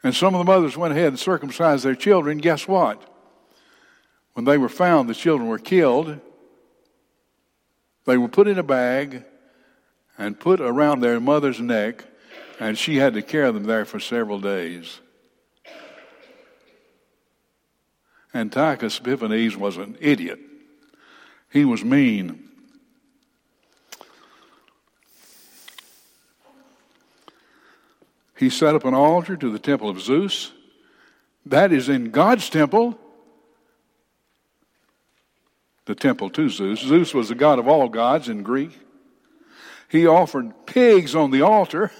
And 0.03 0.15
some 0.15 0.33
of 0.33 0.39
the 0.39 0.51
mothers 0.51 0.75
went 0.75 0.93
ahead 0.93 1.09
and 1.09 1.19
circumcised 1.19 1.85
their 1.85 1.93
children. 1.93 2.39
Guess 2.39 2.67
what? 2.67 3.07
When 4.33 4.45
they 4.45 4.57
were 4.57 4.69
found, 4.69 5.07
the 5.07 5.13
children 5.13 5.47
were 5.47 5.59
killed. 5.59 6.19
They 8.05 8.17
were 8.17 8.29
put 8.29 8.47
in 8.47 8.57
a 8.57 8.63
bag 8.63 9.25
and 10.17 10.39
put 10.39 10.59
around 10.59 11.01
their 11.01 11.19
mother's 11.19 11.59
neck, 11.59 12.03
and 12.59 12.79
she 12.79 12.95
had 12.95 13.13
to 13.13 13.21
carry 13.21 13.51
them 13.51 13.65
there 13.65 13.85
for 13.85 13.99
several 13.99 14.39
days. 14.39 15.01
Antiochus 18.33 18.99
Epiphanes 18.99 19.57
was 19.57 19.77
an 19.77 19.97
idiot. 19.99 20.39
He 21.49 21.65
was 21.65 21.83
mean. 21.83 22.47
He 28.37 28.49
set 28.49 28.73
up 28.73 28.85
an 28.85 28.93
altar 28.93 29.35
to 29.37 29.51
the 29.51 29.59
temple 29.59 29.89
of 29.89 30.01
Zeus. 30.01 30.51
That 31.45 31.71
is 31.71 31.89
in 31.89 32.11
God's 32.11 32.49
temple. 32.49 32.97
The 35.85 35.95
temple 35.95 36.29
to 36.31 36.49
Zeus. 36.49 36.79
Zeus 36.79 37.13
was 37.13 37.29
the 37.29 37.35
god 37.35 37.59
of 37.59 37.67
all 37.67 37.89
gods 37.89 38.29
in 38.29 38.43
Greek. 38.43 38.79
He 39.89 40.07
offered 40.07 40.65
pigs 40.65 41.15
on 41.15 41.31
the 41.31 41.41
altar. 41.41 41.91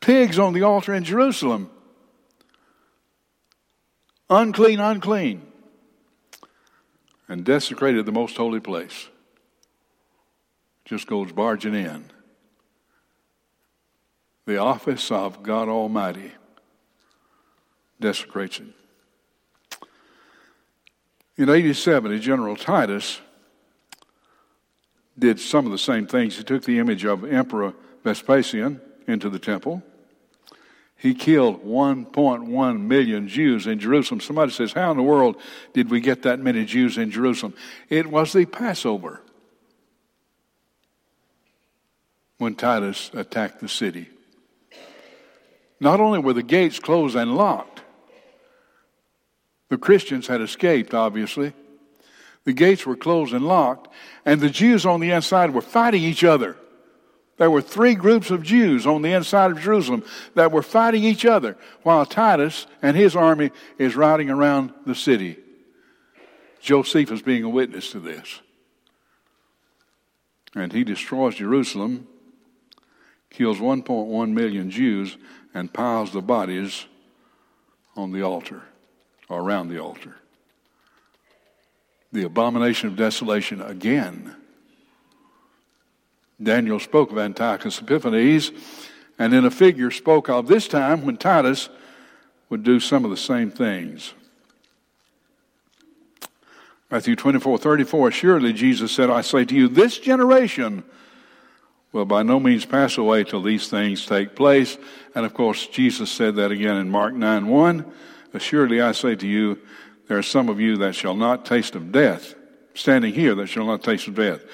Pigs 0.00 0.38
on 0.38 0.52
the 0.52 0.62
altar 0.62 0.92
in 0.92 1.02
Jerusalem. 1.02 1.70
Unclean, 4.30 4.80
unclean. 4.80 5.42
And 7.28 7.44
desecrated 7.44 8.06
the 8.06 8.12
most 8.12 8.36
holy 8.36 8.60
place. 8.60 9.08
Just 10.84 11.06
goes 11.06 11.32
barging 11.32 11.74
in 11.74 12.10
the 14.46 14.58
office 14.58 15.10
of 15.10 15.42
God 15.42 15.68
Almighty 15.68 16.32
desecrates 18.00 18.60
it. 18.60 18.66
In 21.36 21.48
87, 21.48 22.20
General 22.20 22.56
Titus 22.56 23.20
did 25.18 25.40
some 25.40 25.64
of 25.66 25.72
the 25.72 25.78
same 25.78 26.06
things. 26.06 26.36
He 26.36 26.44
took 26.44 26.64
the 26.64 26.78
image 26.78 27.04
of 27.04 27.24
Emperor 27.24 27.74
Vespasian 28.04 28.80
into 29.06 29.30
the 29.30 29.38
temple. 29.38 29.82
He 30.96 31.14
killed 31.14 31.64
1.1 31.64 32.80
million 32.80 33.28
Jews 33.28 33.66
in 33.66 33.78
Jerusalem. 33.78 34.20
Somebody 34.20 34.52
says, 34.52 34.72
How 34.72 34.90
in 34.90 34.96
the 34.96 35.02
world 35.02 35.36
did 35.72 35.90
we 35.90 36.00
get 36.00 36.22
that 36.22 36.40
many 36.40 36.64
Jews 36.64 36.96
in 36.96 37.10
Jerusalem? 37.10 37.54
It 37.90 38.06
was 38.06 38.32
the 38.32 38.46
Passover 38.46 39.20
when 42.38 42.54
Titus 42.54 43.10
attacked 43.12 43.60
the 43.60 43.68
city. 43.68 44.08
Not 45.80 46.00
only 46.00 46.20
were 46.20 46.32
the 46.32 46.42
gates 46.42 46.78
closed 46.78 47.16
and 47.16 47.36
locked, 47.36 47.82
the 49.68 49.78
Christians 49.78 50.26
had 50.26 50.40
escaped, 50.40 50.94
obviously. 50.94 51.52
The 52.44 52.52
gates 52.52 52.86
were 52.86 52.96
closed 52.96 53.34
and 53.34 53.46
locked, 53.46 53.88
and 54.24 54.40
the 54.40 54.50
Jews 54.50 54.86
on 54.86 55.00
the 55.00 55.10
inside 55.10 55.50
were 55.50 55.62
fighting 55.62 56.02
each 56.02 56.24
other. 56.24 56.56
There 57.36 57.50
were 57.50 57.62
three 57.62 57.94
groups 57.94 58.30
of 58.30 58.42
Jews 58.42 58.86
on 58.86 59.02
the 59.02 59.12
inside 59.12 59.50
of 59.50 59.60
Jerusalem 59.60 60.04
that 60.34 60.52
were 60.52 60.62
fighting 60.62 61.02
each 61.02 61.24
other 61.24 61.56
while 61.82 62.06
Titus 62.06 62.66
and 62.80 62.96
his 62.96 63.16
army 63.16 63.50
is 63.76 63.96
riding 63.96 64.30
around 64.30 64.72
the 64.86 64.94
city. 64.94 65.38
Josephus 66.60 67.22
being 67.22 67.42
a 67.42 67.48
witness 67.48 67.90
to 67.90 68.00
this. 68.00 68.40
And 70.54 70.72
he 70.72 70.84
destroys 70.84 71.34
Jerusalem, 71.34 72.06
kills 73.30 73.58
1.1 73.58 74.32
million 74.32 74.70
Jews, 74.70 75.16
and 75.52 75.72
piles 75.72 76.12
the 76.12 76.22
bodies 76.22 76.86
on 77.96 78.12
the 78.12 78.22
altar 78.22 78.62
or 79.28 79.40
around 79.40 79.68
the 79.68 79.80
altar. 79.80 80.14
The 82.12 82.24
abomination 82.24 82.88
of 82.88 82.96
desolation 82.96 83.60
again 83.60 84.36
Daniel 86.42 86.80
spoke 86.80 87.12
of 87.12 87.18
Antiochus 87.18 87.80
Epiphanes, 87.80 88.50
and 89.18 89.32
in 89.32 89.44
a 89.44 89.50
figure 89.50 89.90
spoke 89.90 90.28
of 90.28 90.48
this 90.48 90.66
time 90.66 91.04
when 91.04 91.16
Titus 91.16 91.68
would 92.48 92.64
do 92.64 92.80
some 92.80 93.04
of 93.04 93.10
the 93.10 93.16
same 93.16 93.50
things. 93.50 94.14
Matthew 96.90 97.16
24, 97.16 97.58
34, 97.58 98.10
surely 98.10 98.52
Jesus 98.52 98.92
said, 98.92 99.10
I 99.10 99.20
say 99.20 99.44
to 99.44 99.54
you, 99.54 99.68
this 99.68 99.98
generation 99.98 100.84
will 101.92 102.04
by 102.04 102.22
no 102.22 102.38
means 102.40 102.64
pass 102.64 102.98
away 102.98 103.24
till 103.24 103.42
these 103.42 103.68
things 103.68 104.04
take 104.04 104.34
place. 104.34 104.76
And 105.14 105.24
of 105.24 105.32
course, 105.32 105.66
Jesus 105.66 106.10
said 106.10 106.36
that 106.36 106.50
again 106.50 106.76
in 106.76 106.90
Mark 106.90 107.14
9, 107.14 107.46
1. 107.46 107.92
Assuredly 108.34 108.80
I 108.80 108.92
say 108.92 109.14
to 109.14 109.26
you, 109.26 109.60
there 110.08 110.18
are 110.18 110.22
some 110.22 110.48
of 110.48 110.60
you 110.60 110.76
that 110.78 110.94
shall 110.94 111.14
not 111.14 111.46
taste 111.46 111.76
of 111.76 111.92
death, 111.92 112.34
standing 112.74 113.14
here 113.14 113.34
that 113.36 113.46
shall 113.46 113.66
not 113.66 113.82
taste 113.82 114.08
of 114.08 114.16
death 114.16 114.44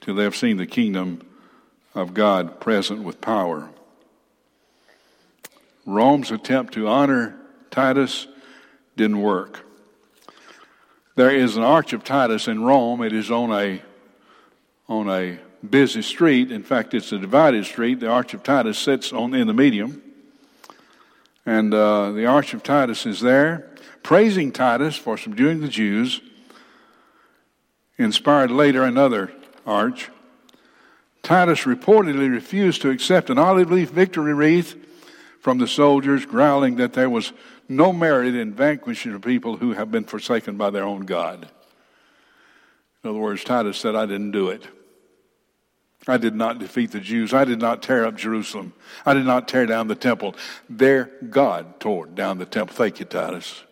till 0.00 0.14
they 0.14 0.24
have 0.24 0.36
seen 0.36 0.56
the 0.56 0.66
kingdom 0.66 1.20
of 1.96 2.14
God 2.14 2.60
present 2.60 3.02
with 3.02 3.20
power. 3.20 3.70
Rome's 5.86 6.30
attempt 6.30 6.74
to 6.74 6.86
honor 6.86 7.36
Titus 7.70 8.26
didn't 8.96 9.20
work. 9.20 9.64
There 11.14 11.30
is 11.30 11.56
an 11.56 11.62
Arch 11.62 11.94
of 11.94 12.04
Titus 12.04 12.48
in 12.48 12.62
Rome. 12.62 13.02
It 13.02 13.14
is 13.14 13.30
on 13.30 13.50
a 13.50 13.82
on 14.88 15.08
a 15.08 15.38
busy 15.68 16.02
street. 16.02 16.52
In 16.52 16.62
fact, 16.62 16.92
it's 16.92 17.10
a 17.12 17.18
divided 17.18 17.64
street. 17.64 18.00
The 18.00 18.08
Arch 18.08 18.34
of 18.34 18.42
Titus 18.42 18.78
sits 18.78 19.12
on 19.12 19.34
in 19.34 19.46
the 19.46 19.54
medium, 19.54 20.02
and 21.46 21.72
uh, 21.72 22.12
the 22.12 22.26
Arch 22.26 22.52
of 22.52 22.62
Titus 22.62 23.06
is 23.06 23.20
there, 23.20 23.70
praising 24.02 24.52
Titus 24.52 24.96
for 24.96 25.16
subduing 25.16 25.60
the 25.60 25.68
Jews. 25.68 26.20
Inspired 27.98 28.50
later 28.50 28.84
another 28.84 29.32
arch. 29.66 30.10
Titus 31.26 31.64
reportedly 31.64 32.30
refused 32.30 32.82
to 32.82 32.90
accept 32.90 33.30
an 33.30 33.36
olive 33.36 33.72
leaf 33.72 33.90
victory 33.90 34.32
wreath 34.32 34.76
from 35.40 35.58
the 35.58 35.66
soldiers, 35.66 36.24
growling 36.24 36.76
that 36.76 36.92
there 36.92 37.10
was 37.10 37.32
no 37.68 37.92
merit 37.92 38.36
in 38.36 38.54
vanquishing 38.54 39.12
a 39.12 39.18
people 39.18 39.56
who 39.56 39.72
have 39.72 39.90
been 39.90 40.04
forsaken 40.04 40.56
by 40.56 40.70
their 40.70 40.84
own 40.84 41.04
God. 41.04 41.48
In 43.02 43.10
other 43.10 43.18
words, 43.18 43.42
Titus 43.42 43.76
said, 43.76 43.96
I 43.96 44.06
didn't 44.06 44.30
do 44.30 44.50
it. 44.50 44.68
I 46.06 46.16
did 46.16 46.36
not 46.36 46.60
defeat 46.60 46.92
the 46.92 47.00
Jews. 47.00 47.34
I 47.34 47.44
did 47.44 47.58
not 47.58 47.82
tear 47.82 48.06
up 48.06 48.14
Jerusalem. 48.14 48.72
I 49.04 49.12
did 49.12 49.26
not 49.26 49.48
tear 49.48 49.66
down 49.66 49.88
the 49.88 49.96
temple. 49.96 50.36
Their 50.70 51.10
God 51.28 51.80
tore 51.80 52.06
down 52.06 52.38
the 52.38 52.46
temple. 52.46 52.76
Thank 52.76 53.00
you, 53.00 53.04
Titus. 53.04 53.64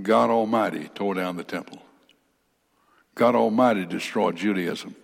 God 0.00 0.30
Almighty 0.30 0.88
tore 0.94 1.14
down 1.14 1.36
the 1.36 1.42
temple. 1.42 1.83
God 3.14 3.34
Almighty 3.34 3.86
destroyed 3.86 4.36
Judaism. 4.36 4.96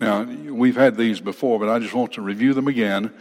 Now, 0.00 0.24
we've 0.24 0.76
had 0.76 0.96
these 0.96 1.20
before, 1.20 1.58
but 1.60 1.68
I 1.68 1.78
just 1.78 1.94
want 1.94 2.12
to 2.14 2.22
review 2.22 2.54
them 2.54 2.68
again. 2.68 3.12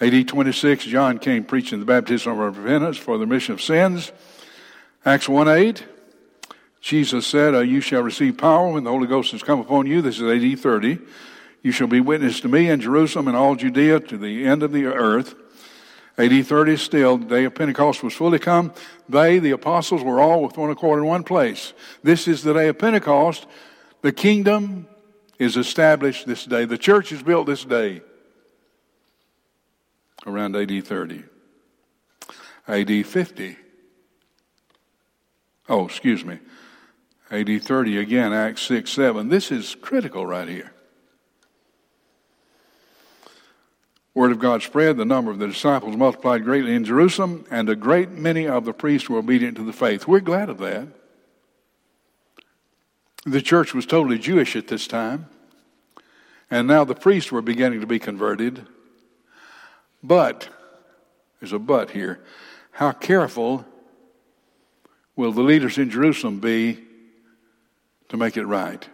AD 0.00 0.28
26, 0.28 0.84
John 0.84 1.18
came 1.18 1.44
preaching 1.44 1.80
the 1.80 1.86
baptism 1.86 2.38
of 2.38 2.58
repentance 2.58 2.98
for 2.98 3.18
the 3.18 3.24
remission 3.24 3.54
of 3.54 3.62
sins. 3.62 4.12
Acts 5.04 5.28
1 5.28 5.48
8, 5.48 5.84
Jesus 6.80 7.26
said, 7.26 7.54
uh, 7.54 7.60
You 7.60 7.80
shall 7.80 8.02
receive 8.02 8.36
power 8.38 8.72
when 8.72 8.84
the 8.84 8.90
Holy 8.90 9.06
Ghost 9.06 9.32
has 9.32 9.42
come 9.42 9.60
upon 9.60 9.86
you. 9.86 10.02
This 10.02 10.20
is 10.20 10.22
AD 10.22 10.58
30. 10.58 10.98
You 11.62 11.72
shall 11.72 11.86
be 11.86 12.00
witness 12.00 12.40
to 12.40 12.48
me 12.48 12.70
in 12.70 12.80
Jerusalem 12.80 13.28
and 13.28 13.36
all 13.36 13.54
Judea 13.54 14.00
to 14.00 14.16
the 14.16 14.46
end 14.46 14.62
of 14.62 14.72
the 14.72 14.86
earth. 14.86 15.34
AD 16.18 16.46
30 16.46 16.76
still, 16.76 17.16
the 17.16 17.26
day 17.26 17.44
of 17.44 17.54
Pentecost 17.54 18.02
was 18.02 18.14
fully 18.14 18.38
come. 18.38 18.72
They, 19.08 19.38
the 19.38 19.52
apostles, 19.52 20.02
were 20.02 20.20
all 20.20 20.42
with 20.42 20.56
one 20.56 20.70
accord 20.70 20.98
in 20.98 21.06
one 21.06 21.24
place. 21.24 21.72
This 22.02 22.28
is 22.28 22.42
the 22.42 22.52
day 22.52 22.68
of 22.68 22.78
Pentecost. 22.78 23.46
The 24.02 24.12
kingdom 24.12 24.86
is 25.38 25.56
established 25.56 26.26
this 26.26 26.44
day. 26.44 26.64
The 26.64 26.78
church 26.78 27.12
is 27.12 27.22
built 27.22 27.46
this 27.46 27.64
day. 27.64 28.02
Around 30.26 30.56
AD 30.56 30.84
30. 30.84 31.24
AD 32.68 33.06
50. 33.06 33.56
Oh, 35.68 35.86
excuse 35.86 36.24
me. 36.24 36.38
AD 37.30 37.62
30 37.62 37.98
again, 37.98 38.32
Acts 38.32 38.62
6 38.62 38.90
7. 38.90 39.28
This 39.28 39.50
is 39.50 39.76
critical 39.76 40.26
right 40.26 40.48
here. 40.48 40.72
Word 44.12 44.32
of 44.32 44.40
God 44.40 44.62
spread, 44.62 44.96
the 44.96 45.04
number 45.04 45.30
of 45.30 45.38
the 45.38 45.46
disciples 45.46 45.96
multiplied 45.96 46.42
greatly 46.42 46.74
in 46.74 46.84
Jerusalem, 46.84 47.44
and 47.50 47.68
a 47.68 47.76
great 47.76 48.10
many 48.10 48.46
of 48.46 48.64
the 48.64 48.72
priests 48.72 49.08
were 49.08 49.18
obedient 49.18 49.56
to 49.58 49.64
the 49.64 49.72
faith. 49.72 50.08
We're 50.08 50.20
glad 50.20 50.48
of 50.48 50.58
that. 50.58 50.88
The 53.24 53.42
church 53.42 53.72
was 53.72 53.86
totally 53.86 54.18
Jewish 54.18 54.56
at 54.56 54.66
this 54.66 54.88
time, 54.88 55.26
and 56.50 56.66
now 56.66 56.84
the 56.84 56.94
priests 56.94 57.30
were 57.30 57.42
beginning 57.42 57.80
to 57.80 57.86
be 57.86 57.98
converted. 57.98 58.66
But, 60.02 60.48
there's 61.38 61.52
a 61.52 61.58
but 61.58 61.90
here, 61.90 62.20
how 62.72 62.92
careful 62.92 63.64
will 65.14 65.32
the 65.32 65.42
leaders 65.42 65.78
in 65.78 65.90
Jerusalem 65.90 66.40
be 66.40 66.82
to 68.08 68.16
make 68.16 68.36
it 68.36 68.46
right? 68.46 68.88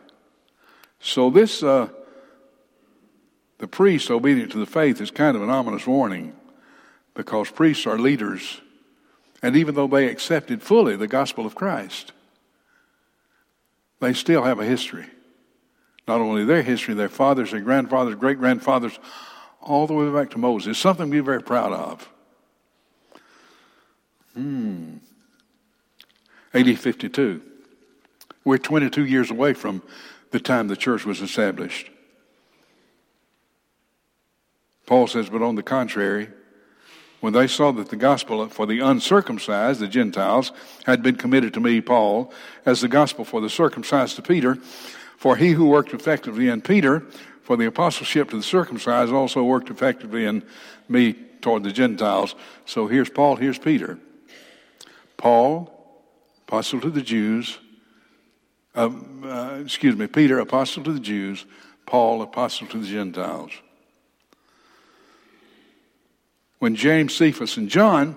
So, 1.01 1.31
this. 1.31 1.63
Uh, 1.63 1.89
the 3.59 3.69
priest 3.69 4.11
obedient 4.11 4.53
to 4.53 4.59
the 4.59 4.67
faith 4.67 5.01
is 5.01 5.11
kind 5.11 5.37
of 5.37 5.43
an 5.43 5.51
ominous 5.51 5.87
warning 5.87 6.35
because 7.15 7.51
priests 7.51 7.87
are 7.87 7.99
leaders. 7.99 8.61
And 9.43 9.57
even 9.57 9.75
though 9.75 9.87
they 9.87 10.09
accepted 10.09 10.63
fully 10.63 10.97
the 10.97 11.09
gospel 11.09 11.47
of 11.47 11.55
Christ, 11.55 12.13
they 14.01 14.13
still 14.13 14.43
have 14.43 14.61
a 14.61 14.65
history. 14.65 15.07
Not 16.07 16.21
only 16.21 16.45
their 16.45 16.63
history, 16.63 16.95
their 16.95 17.09
fathers, 17.09 17.51
their 17.51 17.61
grandfathers, 17.61 18.15
great 18.15 18.39
grandfathers, 18.39 18.99
all 19.61 19.87
the 19.87 19.95
way 19.95 20.11
back 20.11 20.31
to 20.31 20.39
Moses. 20.39 20.79
Something 20.79 21.07
to 21.07 21.13
be 21.13 21.21
very 21.21 21.43
proud 21.43 21.73
of. 21.73 22.09
Hmm. 24.35 24.97
AD 26.55 26.79
52. 26.79 27.43
We're 28.45 28.59
22 28.59 29.05
years 29.05 29.31
away 29.31 29.55
from 29.55 29.83
the 30.31 30.39
time 30.39 30.69
the 30.69 30.77
church 30.77 31.05
was 31.05 31.21
established. 31.21 31.91
Paul 34.87 35.09
says, 35.09 35.29
but 35.29 35.43
on 35.43 35.57
the 35.57 35.63
contrary, 35.63 36.29
when 37.21 37.33
they 37.33 37.49
saw 37.49 37.73
that 37.73 37.89
the 37.89 37.97
gospel 37.97 38.49
for 38.49 38.67
the 38.67 38.81
uncircumcised, 38.81 39.81
the 39.81 39.89
Gentiles, 39.89 40.53
had 40.85 41.03
been 41.03 41.17
committed 41.17 41.53
to 41.55 41.61
me, 41.61 41.81
Paul, 41.81 42.33
as 42.65 42.81
the 42.81 42.89
gospel 42.89 43.25
for 43.25 43.41
the 43.41 43.51
circumcised 43.51 44.17
to 44.17 44.23
Peter, 44.23 44.55
for 45.17 45.37
he 45.37 45.51
who 45.51 45.67
worked 45.67 45.93
effectively 45.93 46.49
in 46.49 46.63
Peter 46.63 47.01
for 47.43 47.57
the 47.57 47.67
apostleship 47.67 48.31
to 48.31 48.37
the 48.37 48.43
circumcised 48.43 49.13
also 49.13 49.43
worked 49.43 49.71
effectively 49.71 50.25
in 50.25 50.45
me 50.89 51.15
toward 51.41 51.65
the 51.65 51.73
Gentiles. 51.73 52.35
So 52.65 52.87
here's 52.87 53.11
Paul, 53.11 53.37
here's 53.37 53.59
Peter. 53.59 53.99
Paul, 55.17 55.73
apostle 56.47 56.81
to 56.83 56.91
the 56.91 57.03
Jews, 57.03 57.59
uh, 58.75 58.91
uh, 59.25 59.59
excuse 59.65 59.97
me, 59.97 60.07
Peter, 60.07 60.39
apostle 60.39 60.85
to 60.85 60.93
the 60.93 61.01
Jews, 61.01 61.47
Paul, 61.87 62.23
apostle 62.23 62.67
to 62.69 62.79
the 62.79 62.87
Gentiles 62.87 63.53
when 66.59 66.75
James, 66.75 67.15
Cephas, 67.15 67.57
and 67.57 67.69
John, 67.69 68.17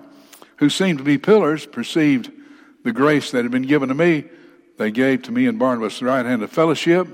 who 0.56 0.70
seemed 0.70 0.98
to 0.98 1.04
be 1.04 1.18
pillars, 1.18 1.66
perceived 1.66 2.30
the 2.84 2.92
grace 2.92 3.30
that 3.30 3.42
had 3.42 3.50
been 3.50 3.62
given 3.62 3.88
to 3.88 3.94
me, 3.94 4.24
they 4.78 4.90
gave 4.90 5.22
to 5.22 5.32
me 5.32 5.46
and 5.46 5.58
Barnabas 5.58 5.98
the 5.98 6.06
right 6.06 6.24
hand 6.24 6.42
of 6.42 6.50
fellowship, 6.50 7.06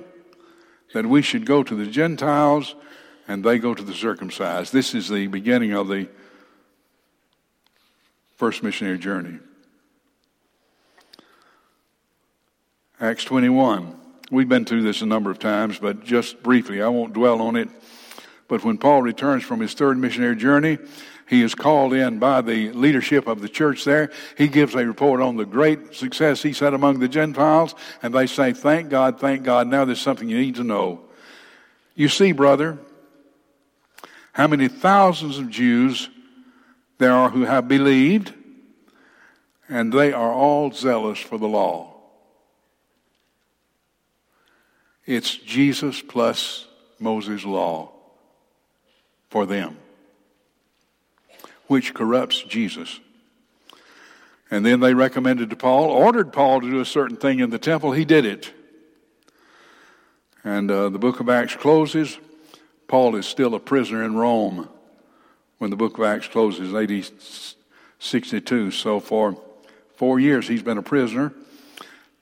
that 0.94 1.06
we 1.06 1.20
should 1.20 1.44
go 1.44 1.62
to 1.62 1.74
the 1.74 1.86
Gentiles 1.86 2.74
and 3.28 3.44
they 3.44 3.58
go 3.58 3.74
to 3.74 3.82
the 3.82 3.94
circumcised. 3.94 4.72
This 4.72 4.94
is 4.94 5.08
the 5.08 5.26
beginning 5.26 5.72
of 5.72 5.88
the 5.88 6.08
first 8.36 8.62
missionary 8.62 8.98
journey. 8.98 9.38
Acts 13.00 13.24
21. 13.24 13.94
We've 14.30 14.48
been 14.48 14.64
through 14.64 14.82
this 14.82 15.02
a 15.02 15.06
number 15.06 15.30
of 15.30 15.38
times, 15.38 15.78
but 15.78 16.04
just 16.04 16.42
briefly, 16.42 16.82
I 16.82 16.88
won't 16.88 17.12
dwell 17.12 17.42
on 17.42 17.56
it. 17.56 17.68
But 18.48 18.64
when 18.64 18.78
Paul 18.78 19.02
returns 19.02 19.42
from 19.42 19.60
his 19.60 19.74
third 19.74 19.98
missionary 19.98 20.36
journey, 20.36 20.78
he 21.28 21.42
is 21.42 21.54
called 21.54 21.92
in 21.92 22.18
by 22.18 22.40
the 22.40 22.70
leadership 22.72 23.26
of 23.26 23.40
the 23.40 23.48
church 23.48 23.84
there. 23.84 24.10
He 24.38 24.46
gives 24.46 24.74
a 24.74 24.86
report 24.86 25.20
on 25.20 25.36
the 25.36 25.44
great 25.44 25.94
success 25.94 26.42
he's 26.42 26.60
had 26.60 26.72
among 26.72 27.00
the 27.00 27.08
Gentiles, 27.08 27.74
and 28.02 28.14
they 28.14 28.26
say, 28.26 28.52
Thank 28.52 28.90
God, 28.90 29.18
thank 29.18 29.42
God. 29.42 29.66
Now 29.66 29.84
there's 29.84 30.00
something 30.00 30.28
you 30.28 30.38
need 30.38 30.54
to 30.56 30.64
know. 30.64 31.00
You 31.96 32.08
see, 32.08 32.30
brother, 32.30 32.78
how 34.32 34.46
many 34.46 34.68
thousands 34.68 35.38
of 35.38 35.50
Jews 35.50 36.08
there 36.98 37.12
are 37.12 37.30
who 37.30 37.42
have 37.42 37.66
believed, 37.66 38.32
and 39.68 39.92
they 39.92 40.12
are 40.12 40.32
all 40.32 40.70
zealous 40.70 41.18
for 41.18 41.38
the 41.38 41.48
law. 41.48 41.94
It's 45.04 45.36
Jesus 45.36 46.00
plus 46.00 46.66
Moses' 46.98 47.44
law 47.44 47.92
for 49.28 49.44
them 49.44 49.76
which 51.66 51.94
corrupts 51.94 52.42
Jesus. 52.42 53.00
And 54.50 54.64
then 54.64 54.80
they 54.80 54.94
recommended 54.94 55.50
to 55.50 55.56
Paul, 55.56 55.90
ordered 55.90 56.32
Paul 56.32 56.60
to 56.60 56.70
do 56.70 56.80
a 56.80 56.84
certain 56.84 57.16
thing 57.16 57.40
in 57.40 57.50
the 57.50 57.58
temple. 57.58 57.92
He 57.92 58.04
did 58.04 58.24
it. 58.24 58.52
And 60.44 60.70
uh, 60.70 60.88
the 60.90 60.98
book 60.98 61.18
of 61.18 61.28
Acts 61.28 61.56
closes. 61.56 62.18
Paul 62.86 63.16
is 63.16 63.26
still 63.26 63.54
a 63.54 63.60
prisoner 63.60 64.04
in 64.04 64.14
Rome 64.14 64.68
when 65.58 65.70
the 65.70 65.76
book 65.76 65.98
of 65.98 66.04
Acts 66.04 66.28
closes, 66.28 66.72
AD 66.72 67.10
62. 67.98 68.70
So 68.70 69.00
for 69.00 69.36
four 69.96 70.20
years 70.20 70.46
he's 70.46 70.62
been 70.62 70.78
a 70.78 70.82
prisoner. 70.82 71.32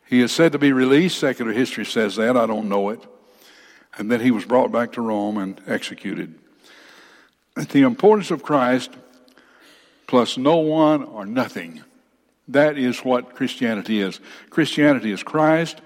He 0.06 0.22
is 0.22 0.32
said 0.32 0.52
to 0.52 0.58
be 0.58 0.72
released. 0.72 1.18
Secular 1.18 1.52
history 1.52 1.84
says 1.84 2.16
that. 2.16 2.36
I 2.36 2.46
don't 2.46 2.68
know 2.68 2.88
it. 2.88 3.00
And 3.98 4.10
then 4.10 4.20
he 4.20 4.30
was 4.30 4.44
brought 4.46 4.72
back 4.72 4.92
to 4.92 5.02
Rome 5.02 5.36
and 5.36 5.60
executed. 5.66 6.38
The 7.54 7.82
importance 7.82 8.30
of 8.30 8.42
Christ 8.42 8.90
plus 10.06 10.36
no 10.36 10.56
one 10.56 11.02
or 11.02 11.26
nothing. 11.26 11.82
That 12.48 12.76
is 12.76 13.00
what 13.00 13.34
Christianity 13.34 14.00
is. 14.00 14.20
Christianity 14.50 15.12
is 15.12 15.22
Christ 15.22 15.80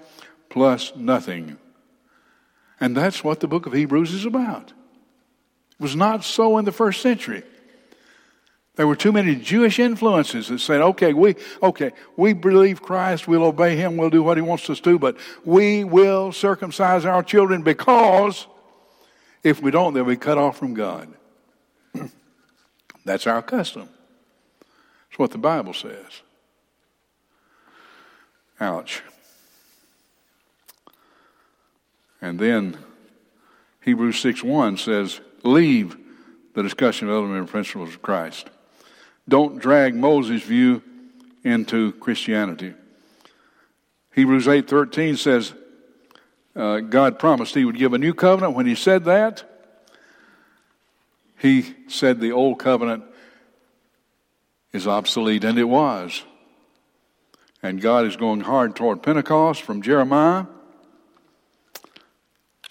plus 0.48 0.94
nothing. 0.96 1.56
And 2.80 2.96
that's 2.96 3.22
what 3.22 3.40
the 3.40 3.48
book 3.48 3.66
of 3.66 3.72
Hebrews 3.72 4.12
is 4.12 4.24
about. 4.24 4.72
It 5.78 5.82
was 5.82 5.96
not 5.96 6.24
so 6.24 6.58
in 6.58 6.64
the 6.64 6.72
first 6.72 7.00
century. 7.00 7.42
There 8.76 8.86
were 8.86 8.96
too 8.96 9.10
many 9.10 9.34
Jewish 9.34 9.80
influences 9.80 10.48
that 10.48 10.60
said, 10.60 10.80
okay, 10.80 11.12
we, 11.12 11.34
okay, 11.60 11.90
we 12.16 12.32
believe 12.32 12.80
Christ, 12.80 13.26
we'll 13.26 13.44
obey 13.44 13.74
him, 13.74 13.96
we'll 13.96 14.10
do 14.10 14.22
what 14.22 14.36
he 14.36 14.40
wants 14.40 14.70
us 14.70 14.78
to 14.80 14.98
but 14.98 15.16
we 15.44 15.82
will 15.82 16.30
circumcise 16.30 17.04
our 17.04 17.22
children 17.24 17.62
because 17.62 18.46
if 19.42 19.60
we 19.60 19.70
don't, 19.70 19.94
they'll 19.94 20.04
be 20.04 20.16
cut 20.16 20.38
off 20.38 20.58
from 20.58 20.74
God. 20.74 21.08
That's 23.04 23.26
our 23.26 23.42
custom. 23.42 23.88
It's 25.18 25.20
what 25.20 25.32
the 25.32 25.38
Bible 25.38 25.74
says. 25.74 26.22
Ouch. 28.60 29.02
And 32.22 32.38
then 32.38 32.78
Hebrews 33.80 34.20
6 34.20 34.44
1 34.44 34.76
says, 34.76 35.20
Leave 35.42 35.96
the 36.54 36.62
discussion 36.62 37.08
of 37.08 37.14
elementary 37.14 37.48
principles 37.48 37.88
of 37.88 38.00
Christ. 38.00 38.48
Don't 39.28 39.58
drag 39.58 39.96
Moses' 39.96 40.44
view 40.44 40.84
into 41.42 41.90
Christianity. 41.94 42.74
Hebrews 44.14 44.46
8:13 44.46 45.18
says 45.18 45.52
uh, 46.54 46.78
God 46.78 47.18
promised 47.18 47.56
he 47.56 47.64
would 47.64 47.76
give 47.76 47.92
a 47.92 47.98
new 47.98 48.14
covenant. 48.14 48.54
When 48.54 48.66
he 48.66 48.76
said 48.76 49.04
that, 49.06 49.42
he 51.38 51.74
said 51.88 52.20
the 52.20 52.30
old 52.30 52.60
covenant 52.60 53.02
is 54.72 54.86
obsolete, 54.86 55.44
and 55.44 55.58
it 55.58 55.64
was. 55.64 56.22
And 57.62 57.80
God 57.80 58.06
is 58.06 58.16
going 58.16 58.40
hard 58.40 58.76
toward 58.76 59.02
Pentecost 59.02 59.62
from 59.62 59.82
Jeremiah. 59.82 60.46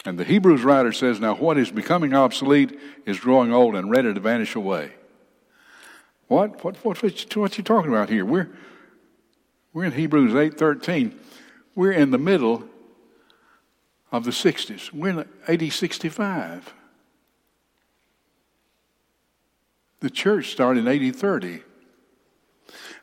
And 0.06 0.18
the 0.18 0.24
Hebrews 0.24 0.64
writer 0.64 0.94
says, 0.94 1.20
Now 1.20 1.36
what 1.36 1.58
is 1.58 1.70
becoming 1.70 2.14
obsolete 2.14 2.80
is 3.06 3.20
growing 3.20 3.52
old 3.52 3.76
and 3.76 3.92
ready 3.92 4.14
to 4.14 4.20
vanish 4.20 4.56
away. 4.56 4.92
What? 6.28 6.64
What, 6.64 6.78
what, 6.86 7.04
what, 7.04 7.36
what 7.36 7.58
you 7.58 7.64
talking 7.64 7.92
about 7.92 8.10
here? 8.10 8.24
We're, 8.24 8.50
we're 9.74 9.86
in 9.86 9.92
Hebrews 9.92 10.34
8.13. 10.34 11.14
We're 11.76 11.92
in 11.92 12.12
the 12.12 12.18
middle 12.18 12.64
of 14.12 14.24
the 14.24 14.32
60s. 14.32 14.94
We're 14.94 15.10
in 15.10 15.30
AD 15.48 15.72
65. 15.72 16.74
The 20.00 20.10
church 20.10 20.52
started 20.52 20.88
in 20.88 21.08
AD 21.08 21.16
30. 21.16 21.64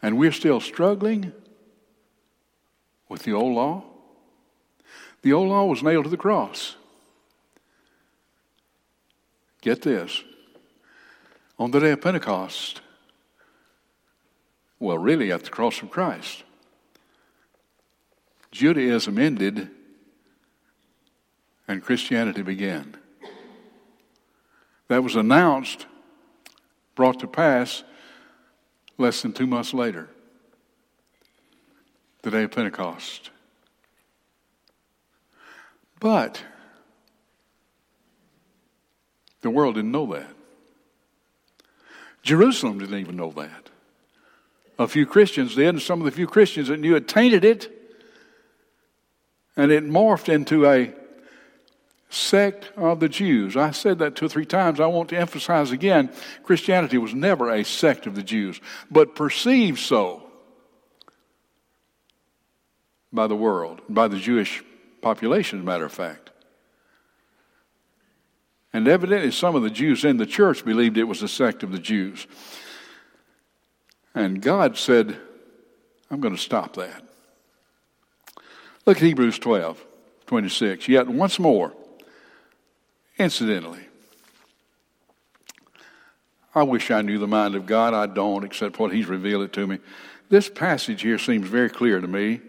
And 0.05 0.19
we're 0.19 0.33
still 0.33 0.61
struggling 0.61 1.33
with 3.09 3.23
the 3.23 3.33
old 3.33 3.55
law. 3.55 3.85
The 5.23 5.33
old 5.33 5.49
law 5.49 5.65
was 5.65 5.83
nailed 5.83 6.05
to 6.05 6.11
the 6.11 6.19
cross. 6.19 6.77
Get 9.63 9.81
this. 9.81 10.23
On 11.59 11.71
the 11.71 11.81
day 11.81 11.93
of 11.93 12.03
Pentecost, 12.03 12.83
well, 14.79 14.99
really 14.99 15.33
at 15.33 15.43
the 15.43 15.49
cross 15.49 15.81
of 15.81 15.89
Christ, 15.89 16.45
Judaism 18.53 19.19
ended 19.19 19.71
and 21.67 21.83
Christianity 21.83 22.43
began. 22.43 22.95
That 24.89 25.03
was 25.03 25.17
announced, 25.17 25.87
brought 26.95 27.21
to 27.21 27.27
pass 27.27 27.85
less 28.99 29.23
than 29.23 29.33
two 29.33 29.47
months 29.47 29.75
later, 29.75 30.09
the 32.23 32.31
day 32.31 32.45
of 32.45 32.51
Pentecost. 32.51 33.31
But 36.01 36.43
the 39.41 39.51
world 39.51 39.75
didn't 39.75 39.93
know 39.93 40.07
that. 40.13 40.31
Jerusalem 42.23 42.79
didn't 42.79 42.99
even 42.99 43.17
know 43.17 43.31
that. 43.33 43.71
A 44.79 44.89
few 44.89 45.07
Christians 45.07 45.55
did, 45.55 45.69
and 45.69 45.83
some 45.83 46.01
of 46.01 46.05
the 46.05 46.11
few 46.11 46.27
Christians 46.27 46.69
that 46.69 46.81
knew 46.81 46.97
it 46.97 47.07
tainted 47.07 47.45
it, 47.45 47.71
and 49.57 49.71
it 49.71 49.85
morphed 49.85 50.29
into 50.29 50.67
a 50.67 50.93
sect 52.15 52.73
of 52.77 53.01
the 53.01 53.09
Jews. 53.09 53.57
I 53.57 53.73
said 53.73 53.99
that 53.99 54.17
two 54.17 54.27
or 54.27 54.29
three 54.29 54.47
times. 54.47 54.81
I 54.81 54.87
want 54.87 55.09
to 55.11 55.19
emphasize 55.19 55.71
again 55.71 56.11
Christianity 56.43 56.99
was 56.99 57.15
never 57.15 57.51
a 57.51 57.65
sect 57.65 58.07
of 58.07 58.15
the 58.15 58.23
Jews, 58.23 58.61
but 58.91 59.17
perceived 59.17 59.79
so 59.79 60.23
by 63.13 63.27
the 63.27 63.37
world, 63.37 63.81
by 63.89 64.09
the 64.09 64.19
Jewish 64.19 64.63
population, 65.01 65.59
as 65.59 65.63
a 65.63 65.67
matter 65.67 65.85
of 65.85 65.93
fact. 65.93 66.31
And 68.73 68.89
evidently, 68.89 69.31
some 69.31 69.55
of 69.55 69.63
the 69.63 69.71
Jews 69.71 70.05
in 70.05 70.17
the 70.17 70.27
church 70.27 70.65
believed 70.65 70.99
it 70.99 71.05
was 71.05 71.23
a 71.23 71.29
sect 71.29 71.63
of 71.63 71.71
the 71.71 71.79
Jews. 71.79 72.27
And 74.17 74.43
God 74.43 74.77
said, 74.77 75.17
I'm 76.11 76.21
going 76.21 76.35
to 76.35 76.41
stop 76.41 76.75
that. 76.75 77.05
Look 78.85 78.97
at 78.99 79.03
Hebrews 79.03 79.39
12, 79.39 79.85
26. 80.27 80.89
Yet 80.89 81.09
once 81.09 81.39
more, 81.39 81.73
Incidentally, 83.19 83.81
I 86.55 86.63
wish 86.63 86.91
I 86.91 87.03
knew 87.03 87.19
the 87.19 87.29
mind 87.29 87.55
of 87.55 87.67
God. 87.67 87.95
I 87.95 88.07
don't, 88.07 88.45
except 88.45 88.79
what 88.79 88.93
He's 88.93 89.07
revealed 89.07 89.45
it 89.45 89.53
to 89.55 89.67
me. 89.67 89.79
This 90.29 90.49
passage 90.49 91.03
here 91.03 91.19
seems 91.19 91.49
very 91.49 91.71
clear 91.71 92.01
to 92.01 92.09
me. 92.09 92.41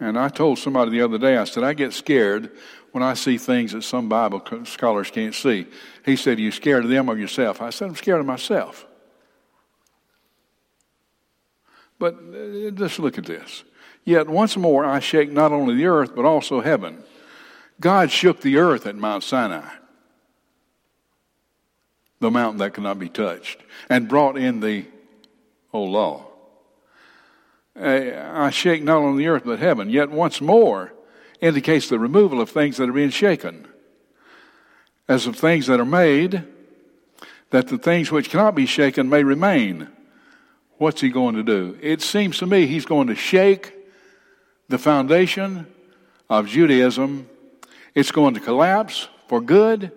And 0.00 0.18
I 0.18 0.28
told 0.28 0.58
somebody 0.58 0.92
the 0.92 1.02
other 1.02 1.18
day, 1.18 1.36
I 1.36 1.44
said, 1.44 1.64
I 1.64 1.72
get 1.74 1.92
scared 1.92 2.52
when 2.92 3.02
I 3.02 3.14
see 3.14 3.36
things 3.36 3.72
that 3.72 3.82
some 3.82 4.08
Bible 4.08 4.42
scholars 4.64 5.10
can't 5.10 5.34
see. 5.34 5.66
He 6.04 6.14
said, 6.14 6.38
Are 6.38 6.42
you 6.42 6.52
scared 6.52 6.84
of 6.84 6.90
them 6.90 7.10
or 7.10 7.18
yourself? 7.18 7.60
I 7.60 7.70
said, 7.70 7.88
I'm 7.88 7.96
scared 7.96 8.20
of 8.20 8.26
myself. 8.26 8.86
But 11.98 12.14
uh, 12.14 12.70
just 12.70 12.98
look 13.00 13.18
at 13.18 13.26
this. 13.26 13.64
Yet 14.04 14.28
once 14.28 14.56
more 14.56 14.84
I 14.84 15.00
shake 15.00 15.32
not 15.32 15.52
only 15.52 15.74
the 15.74 15.86
earth, 15.86 16.14
but 16.14 16.24
also 16.24 16.60
heaven. 16.60 17.02
God 17.80 18.10
shook 18.10 18.40
the 18.40 18.56
earth 18.56 18.86
at 18.86 18.96
Mount 18.96 19.24
Sinai 19.24 19.68
the 22.20 22.30
mountain 22.30 22.58
that 22.58 22.74
cannot 22.74 22.98
be 22.98 23.08
touched, 23.08 23.60
and 23.88 24.08
brought 24.08 24.36
in 24.36 24.60
the 24.60 24.84
old 25.72 25.90
law. 25.90 26.26
Eh, 27.76 28.12
I 28.32 28.50
shake 28.50 28.82
not 28.82 28.98
only 28.98 29.24
the 29.24 29.28
earth 29.28 29.44
but 29.44 29.60
heaven, 29.60 29.88
yet 29.88 30.10
once 30.10 30.40
more 30.40 30.92
indicates 31.40 31.88
the 31.88 31.98
removal 31.98 32.40
of 32.40 32.50
things 32.50 32.76
that 32.76 32.88
are 32.88 32.92
being 32.92 33.10
shaken, 33.10 33.68
as 35.08 35.26
of 35.26 35.36
things 35.36 35.66
that 35.66 35.78
are 35.80 35.84
made, 35.84 36.44
that 37.50 37.68
the 37.68 37.78
things 37.78 38.10
which 38.10 38.30
cannot 38.30 38.54
be 38.54 38.66
shaken 38.66 39.08
may 39.08 39.22
remain. 39.22 39.88
What's 40.78 41.00
he 41.00 41.08
going 41.08 41.34
to 41.36 41.42
do? 41.42 41.78
It 41.80 42.02
seems 42.02 42.38
to 42.38 42.46
me 42.46 42.66
he's 42.66 42.84
going 42.84 43.08
to 43.08 43.14
shake 43.14 43.72
the 44.68 44.78
foundation 44.78 45.66
of 46.28 46.46
Judaism. 46.46 47.28
It's 47.94 48.12
going 48.12 48.34
to 48.34 48.40
collapse 48.40 49.08
for 49.28 49.40
good 49.40 49.92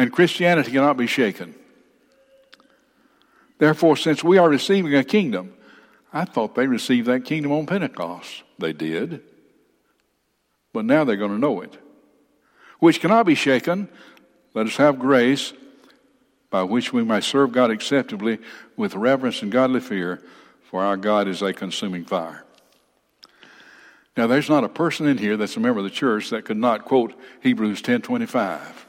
And 0.00 0.10
Christianity 0.10 0.72
cannot 0.72 0.96
be 0.96 1.06
shaken. 1.06 1.54
Therefore, 3.58 3.98
since 3.98 4.24
we 4.24 4.38
are 4.38 4.48
receiving 4.48 4.94
a 4.94 5.04
kingdom, 5.04 5.52
I 6.10 6.24
thought 6.24 6.54
they 6.54 6.66
received 6.66 7.06
that 7.06 7.26
kingdom 7.26 7.52
on 7.52 7.66
Pentecost. 7.66 8.44
They 8.58 8.72
did. 8.72 9.20
But 10.72 10.86
now 10.86 11.04
they're 11.04 11.18
going 11.18 11.32
to 11.32 11.38
know 11.38 11.60
it. 11.60 11.76
Which 12.78 13.02
cannot 13.02 13.26
be 13.26 13.34
shaken. 13.34 13.90
Let 14.54 14.66
us 14.66 14.76
have 14.76 14.98
grace 14.98 15.52
by 16.48 16.62
which 16.62 16.94
we 16.94 17.04
may 17.04 17.20
serve 17.20 17.52
God 17.52 17.70
acceptably 17.70 18.38
with 18.78 18.94
reverence 18.94 19.42
and 19.42 19.52
godly 19.52 19.80
fear, 19.80 20.22
for 20.62 20.82
our 20.82 20.96
God 20.96 21.28
is 21.28 21.42
a 21.42 21.52
consuming 21.52 22.06
fire. 22.06 22.46
Now, 24.16 24.26
there's 24.26 24.48
not 24.48 24.64
a 24.64 24.68
person 24.70 25.06
in 25.06 25.18
here 25.18 25.36
that's 25.36 25.58
a 25.58 25.60
member 25.60 25.80
of 25.80 25.84
the 25.84 25.90
church 25.90 26.30
that 26.30 26.46
could 26.46 26.56
not 26.56 26.86
quote 26.86 27.12
Hebrews 27.42 27.82
10:25. 27.82 28.86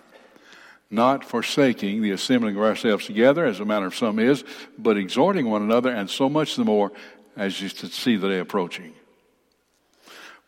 Not 0.94 1.24
forsaking 1.24 2.02
the 2.02 2.12
assembling 2.12 2.58
of 2.58 2.62
ourselves 2.62 3.06
together, 3.06 3.46
as 3.46 3.62
a 3.62 3.66
matter 3.66 3.86
of 3.86 3.96
some 3.96 4.20
is, 4.20 4.44
but 4.78 4.98
exhorting 4.98 5.50
one 5.50 5.62
another, 5.62 5.90
and 5.90 6.10
so 6.10 6.28
much 6.28 6.58
the 6.58 6.66
more 6.66 6.92
as 7.38 7.62
you 7.62 7.70
see 7.70 8.18
the 8.18 8.28
day 8.28 8.40
approaching. 8.40 8.94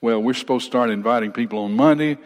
Well, 0.01 0.21
we're 0.21 0.33
supposed 0.33 0.65
to 0.65 0.71
start 0.71 0.89
inviting 0.89 1.31
people 1.31 1.59
on 1.59 1.77
Monday 1.77 2.17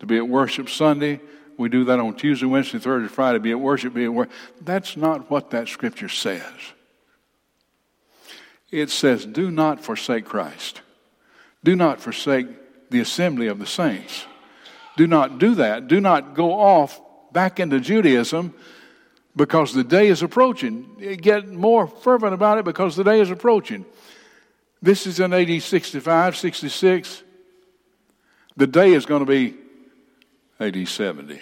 to 0.00 0.06
be 0.06 0.18
at 0.18 0.28
worship 0.28 0.68
Sunday. 0.68 1.20
We 1.56 1.70
do 1.70 1.84
that 1.84 1.98
on 1.98 2.14
Tuesday, 2.16 2.44
Wednesday, 2.44 2.78
Thursday, 2.78 3.08
Friday, 3.08 3.38
be 3.38 3.50
at 3.50 3.58
worship, 3.58 3.94
be 3.94 4.04
at 4.04 4.12
work. 4.12 4.28
That's 4.60 4.94
not 4.94 5.30
what 5.30 5.50
that 5.50 5.68
scripture 5.68 6.10
says. 6.10 6.52
It 8.70 8.90
says, 8.90 9.24
do 9.24 9.50
not 9.50 9.82
forsake 9.82 10.26
Christ. 10.26 10.82
Do 11.64 11.74
not 11.74 12.02
forsake 12.02 12.90
the 12.90 13.00
assembly 13.00 13.46
of 13.46 13.58
the 13.58 13.66
saints. 13.66 14.26
Do 14.98 15.06
not 15.06 15.38
do 15.38 15.54
that. 15.54 15.88
Do 15.88 16.00
not 16.02 16.34
go 16.34 16.52
off 16.52 17.00
back 17.32 17.60
into 17.60 17.80
Judaism 17.80 18.54
because 19.36 19.72
the 19.72 19.84
day 19.84 20.08
is 20.08 20.22
approaching. 20.22 21.16
Get 21.20 21.48
more 21.48 21.86
fervent 21.86 22.34
about 22.34 22.58
it 22.58 22.64
because 22.64 22.96
the 22.96 23.04
day 23.04 23.20
is 23.20 23.30
approaching. 23.30 23.84
This 24.82 25.06
is 25.06 25.20
in 25.20 25.32
AD 25.32 25.62
65, 25.62 26.36
66. 26.36 27.22
The 28.56 28.66
day 28.66 28.92
is 28.92 29.06
going 29.06 29.24
to 29.24 29.30
be 29.30 29.56
AD 30.60 30.88
70 30.88 31.40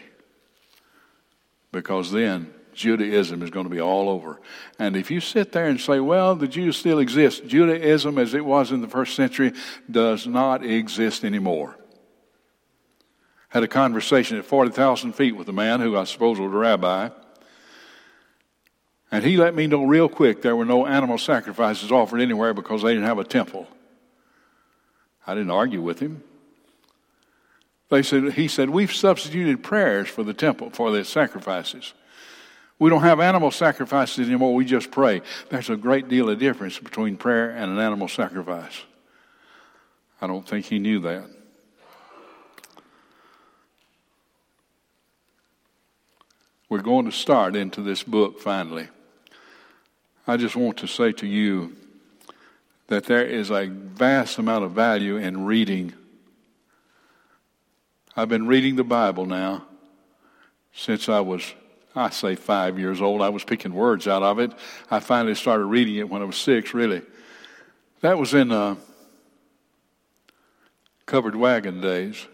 because 1.73 2.13
then 2.13 2.53
Judaism 2.75 3.43
is 3.43 3.51
going 3.51 3.65
to 3.65 3.71
be 3.71 3.81
all 3.81 4.09
over. 4.09 4.41
And 4.79 4.97
if 4.97 5.11
you 5.11 5.21
sit 5.21 5.53
there 5.53 5.67
and 5.67 5.81
say, 5.81 5.99
well, 5.99 6.37
the 6.37 6.47
Jews 6.47 6.77
still 6.77 6.99
exist, 6.99 7.47
Judaism 7.47 8.19
as 8.19 8.35
it 8.35 8.45
was 8.45 8.71
in 8.71 8.83
the 8.83 8.89
first 8.89 9.17
century 9.17 9.53
does 9.91 10.27
not 10.27 10.65
exist 10.65 11.25
anymore. 11.25 11.77
Had 13.57 13.63
a 13.63 13.69
conversation 13.69 14.37
at 14.37 14.45
40,000 14.45 15.15
feet 15.15 15.35
with 15.35 15.49
a 15.49 15.53
man 15.55 15.81
who 15.81 15.97
I 15.97 16.05
suppose 16.05 16.39
was 16.39 16.53
a 16.53 16.59
rabbi. 16.59 17.09
And 19.11 19.25
he 19.25 19.39
let 19.39 19.55
me 19.55 19.67
know 19.67 19.87
real 19.87 20.11
quick 20.11 20.43
there 20.43 20.55
were 20.55 20.67
no 20.67 20.85
animal 20.85 21.17
sacrifices 21.17 21.91
offered 21.91 22.21
anywhere 22.21 22.53
because 22.53 22.83
they 22.83 22.93
didn't 22.93 23.07
have 23.07 23.19
a 23.19 23.25
temple. 23.25 23.67
I 25.27 25.33
didn't 25.33 25.53
argue 25.53 25.81
with 25.81 26.01
him. 26.01 26.23
They 27.89 28.03
said, 28.03 28.35
he 28.35 28.47
said, 28.47 28.69
We've 28.69 28.93
substituted 28.93 29.63
prayers 29.63 30.09
for 30.09 30.23
the 30.23 30.35
temple, 30.35 30.69
for 30.69 30.91
the 30.91 31.03
sacrifices. 31.03 31.95
We 32.79 32.91
don't 32.91 33.01
have 33.01 33.21
animal 33.21 33.51
sacrifices 33.51 34.27
anymore, 34.29 34.55
we 34.55 34.67
just 34.67 34.91
pray. 34.91 35.23
There's 35.49 35.71
a 35.71 35.77
great 35.77 36.11
deal 36.11 36.29
of 36.29 36.39
difference 36.39 36.79
between 36.79 37.17
prayer 37.17 37.53
and 37.53 37.73
an 37.73 37.79
animal 37.79 38.09
sacrifice. 38.09 38.83
I 40.21 40.27
don't 40.27 40.47
think 40.47 40.67
he 40.67 40.79
knew 40.79 41.01
that. 41.01 41.36
We're 46.69 46.83
going 46.83 47.05
to 47.05 47.13
start 47.13 47.55
into 47.55 47.81
this 47.81 48.03
book 48.03 48.41
finally. 48.41 48.89
I 50.27 50.37
just 50.37 50.57
want 50.57 50.79
to 50.79 50.89
say 50.89 51.13
to 51.13 51.27
you 51.27 51.77
that 52.89 53.05
there 53.05 53.25
is 53.25 53.51
a 53.51 53.67
vast 53.67 54.39
amount 54.39 54.65
of 54.65 54.73
value 54.73 55.17
in 55.17 55.45
reading. 55.45 55.93
I've 58.17 58.29
been 58.29 58.49
reading 58.49 58.75
the 58.75 58.83
Bible 58.83 59.27
now 59.27 59.65
since 60.75 61.09
I 61.09 61.21
was, 61.21 61.55
I 61.95 62.11
say, 62.11 62.35
five 62.35 62.81
years 62.81 63.01
old. 63.01 63.23
I 63.23 63.29
was 63.29 63.45
picking 63.45 63.73
words 63.73 64.09
out 64.09 64.25
of 64.25 64.41
it. 64.41 64.51
I 64.91 64.99
finally 64.99 65.37
started 65.37 65.67
reading 65.67 65.95
it 65.95 66.09
when 66.09 66.21
I 66.21 66.25
was 66.25 66.37
six, 66.37 66.75
really. 66.75 67.03
That 68.01 68.19
was 68.19 68.35
in 68.35 68.51
uh, 68.51 68.75
covered 71.07 71.37
wagon 71.37 71.81
days. 71.81 72.27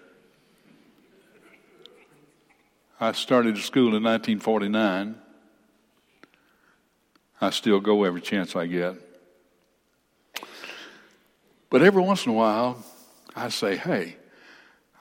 I 3.03 3.11
started 3.11 3.59
school 3.59 3.97
in 3.97 4.05
1949. 4.05 5.17
I 7.41 7.51
still 7.51 7.81
go 7.81 8.05
every 8.05 8.21
chance 8.21 8.55
I 8.55 8.69
get. 8.69 8.95
But 11.69 11.83
every 11.83 12.01
once 12.01 12.27
in 12.27 12.31
a 12.31 12.35
while, 12.37 12.79
I 13.35 13.49
say, 13.49 13.75
hey, 13.75 14.15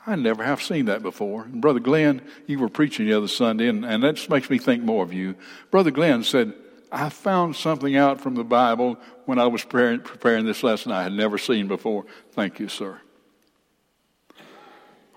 I 0.08 0.16
never 0.16 0.44
have 0.44 0.64
seen 0.64 0.86
that 0.86 1.04
before. 1.04 1.44
And 1.44 1.62
Brother 1.62 1.80
Glenn, 1.80 2.24
you 2.48 2.58
were 2.58 2.70
preaching 2.70 3.06
the 3.06 3.14
other 3.14 3.28
Sunday, 3.28 3.68
and, 3.68 3.86
and 3.86 4.02
that 4.02 4.16
just 4.16 4.32
makes 4.32 4.50
me 4.50 4.58
think 4.58 4.82
more 4.82 5.04
of 5.04 5.14
you. 5.14 5.36
Brother 5.70 5.92
Glenn 5.92 6.24
said, 6.24 6.56
I 6.92 7.10
found 7.10 7.56
something 7.56 7.96
out 7.96 8.20
from 8.20 8.34
the 8.34 8.44
Bible 8.44 8.98
when 9.26 9.38
I 9.38 9.46
was 9.46 9.62
preparing, 9.62 10.00
preparing 10.00 10.48
this 10.48 10.64
lesson 10.64 10.92
I 10.92 11.04
had 11.04 11.14
never 11.14 11.38
seen 11.38 11.68
before. 11.68 12.06
Thank 12.32 12.60
you, 12.60 12.68
sir. 12.68 13.00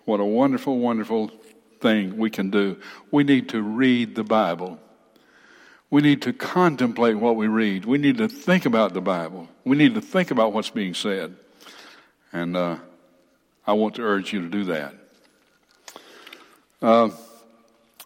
What 0.04 0.20
a 0.20 0.24
wonderful, 0.26 0.78
wonderful 0.78 1.32
thing 1.84 2.16
we 2.16 2.30
can 2.30 2.48
do. 2.48 2.78
We 3.10 3.24
need 3.24 3.50
to 3.50 3.60
read 3.60 4.14
the 4.14 4.24
Bible. 4.24 4.80
We 5.90 6.00
need 6.00 6.22
to 6.22 6.32
contemplate 6.32 7.16
what 7.16 7.36
we 7.36 7.46
read. 7.46 7.84
We 7.84 7.98
need 7.98 8.16
to 8.16 8.26
think 8.26 8.64
about 8.64 8.94
the 8.94 9.02
Bible. 9.02 9.48
We 9.64 9.76
need 9.76 9.94
to 9.94 10.00
think 10.00 10.30
about 10.30 10.54
what's 10.54 10.70
being 10.70 10.94
said. 10.94 11.36
And 12.32 12.56
uh, 12.56 12.78
I 13.66 13.74
want 13.74 13.96
to 13.96 14.02
urge 14.02 14.32
you 14.32 14.40
to 14.40 14.48
do 14.48 14.64
that. 14.64 14.94
Uh, 16.80 17.10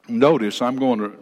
notice 0.09 0.61
I'm 0.61 0.77
going 0.77 0.99
to 0.99 1.13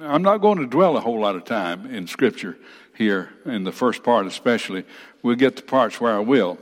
I'm 0.00 0.22
not 0.22 0.38
going 0.38 0.58
to 0.58 0.66
dwell 0.66 0.96
a 0.96 1.00
whole 1.00 1.20
lot 1.20 1.34
of 1.34 1.44
time 1.44 1.86
in 1.86 2.06
Scripture 2.06 2.56
here 2.94 3.30
in 3.44 3.64
the 3.64 3.72
first 3.72 4.04
part, 4.04 4.26
especially. 4.26 4.84
We'll 5.22 5.36
get 5.36 5.56
to 5.56 5.62
parts 5.62 6.00
where 6.00 6.14
I 6.14 6.20
will. 6.20 6.58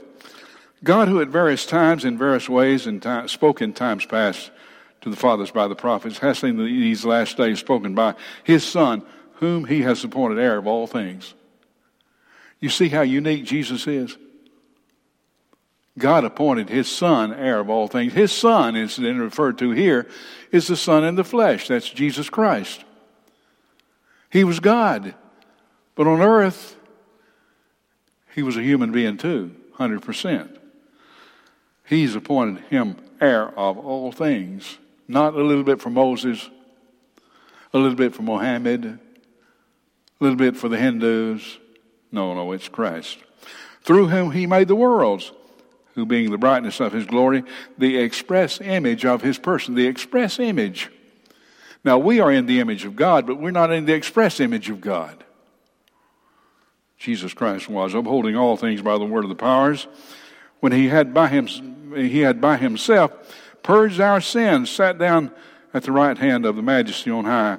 God, 0.83 1.07
who 1.07 1.21
at 1.21 1.27
various 1.27 1.65
times, 1.65 2.05
in 2.05 2.17
various 2.17 2.47
ways, 2.49 2.87
and 2.87 3.01
time, 3.01 3.27
spoke 3.27 3.61
in 3.61 3.73
times 3.73 4.05
past 4.05 4.51
to 5.05 5.11
the 5.11 5.15
fathers 5.15 5.51
by 5.51 5.67
the 5.67 5.75
prophets, 5.75 6.17
has 6.17 6.39
seen 6.39 6.57
these 6.57 7.05
last 7.05 7.37
days 7.37 7.59
spoken 7.59 7.93
by 7.93 8.15
his 8.43 8.63
Son, 8.63 9.03
whom 9.35 9.65
he 9.65 9.83
has 9.83 10.03
appointed 10.03 10.39
heir 10.39 10.57
of 10.57 10.65
all 10.65 10.87
things. 10.87 11.35
You 12.59 12.69
see 12.69 12.89
how 12.89 13.03
unique 13.03 13.45
Jesus 13.45 13.85
is? 13.85 14.17
God 15.95 16.23
appointed 16.23 16.69
his 16.69 16.89
Son 16.89 17.31
heir 17.31 17.59
of 17.59 17.69
all 17.69 17.87
things. 17.87 18.13
His 18.13 18.31
Son 18.31 18.75
is 18.75 18.95
then 18.95 19.19
referred 19.19 19.59
to 19.59 19.69
here 19.69 20.07
is 20.51 20.65
the 20.65 20.75
Son 20.75 21.03
in 21.03 21.13
the 21.13 21.23
flesh. 21.23 21.67
That's 21.67 21.87
Jesus 21.87 22.27
Christ. 22.27 22.83
He 24.31 24.43
was 24.43 24.59
God. 24.59 25.13
But 25.93 26.07
on 26.07 26.19
earth, 26.19 26.75
he 28.33 28.41
was 28.41 28.57
a 28.57 28.63
human 28.63 28.91
being 28.91 29.17
too, 29.17 29.55
100%. 29.77 30.57
He's 31.87 32.15
appointed 32.15 32.63
him 32.71 32.97
heir 33.21 33.49
of 33.49 33.77
all 33.77 34.11
things. 34.11 34.79
Not 35.07 35.35
a 35.35 35.43
little 35.43 35.63
bit 35.63 35.81
for 35.81 35.89
Moses, 35.89 36.49
a 37.73 37.77
little 37.77 37.95
bit 37.95 38.15
for 38.15 38.23
Mohammed, 38.23 38.85
a 38.85 38.99
little 40.19 40.37
bit 40.37 40.57
for 40.57 40.69
the 40.69 40.77
Hindus. 40.77 41.59
No, 42.11 42.33
no, 42.33 42.51
it's 42.53 42.69
Christ. 42.69 43.19
Through 43.83 44.07
whom 44.07 44.31
he 44.31 44.47
made 44.47 44.67
the 44.67 44.75
worlds, 44.75 45.31
who 45.93 46.05
being 46.05 46.31
the 46.31 46.37
brightness 46.37 46.79
of 46.79 46.91
his 46.91 47.05
glory, 47.05 47.43
the 47.77 47.97
express 47.97 48.59
image 48.61 49.05
of 49.05 49.21
his 49.21 49.37
person, 49.37 49.75
the 49.75 49.87
express 49.87 50.39
image. 50.39 50.89
Now, 51.83 51.99
we 51.99 52.19
are 52.19 52.31
in 52.31 52.47
the 52.47 52.59
image 52.59 52.83
of 52.83 52.95
God, 52.95 53.27
but 53.27 53.39
we're 53.39 53.51
not 53.51 53.71
in 53.71 53.85
the 53.85 53.93
express 53.93 54.39
image 54.39 54.69
of 54.69 54.81
God. 54.81 55.23
Jesus 56.97 57.33
Christ 57.33 57.69
was, 57.69 57.93
upholding 57.93 58.35
all 58.35 58.57
things 58.57 58.81
by 58.81 58.97
the 58.97 59.05
word 59.05 59.23
of 59.23 59.29
the 59.29 59.35
powers, 59.35 59.87
when 60.61 60.71
he 60.71 60.87
had 60.87 61.13
by, 61.13 61.27
him, 61.27 61.47
he 61.95 62.21
had 62.21 62.41
by 62.41 62.57
himself 62.57 63.11
purged 63.65 63.99
our 63.99 64.21
sins, 64.21 64.69
sat 64.69 64.99
down 64.99 65.31
at 65.73 65.81
the 65.81 65.91
right 65.91 66.19
hand 66.19 66.45
of 66.45 66.55
the 66.55 66.61
majesty 66.61 67.09
on 67.09 67.25
high, 67.25 67.57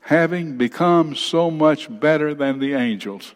having 0.00 0.56
become 0.56 1.14
so 1.14 1.50
much 1.50 1.86
better 2.00 2.32
than 2.32 2.58
the 2.60 2.72
angels. 2.72 3.34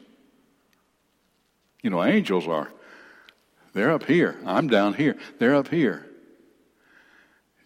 You 1.83 1.91
know, 1.91 2.03
angels 2.03 2.49
are. 2.49 2.73
They're 3.75 3.91
up 3.91 4.05
here. 4.05 4.39
I'm 4.47 4.69
down 4.69 4.95
here. 4.95 5.19
They're 5.39 5.55
up 5.55 5.69
here. 5.69 6.07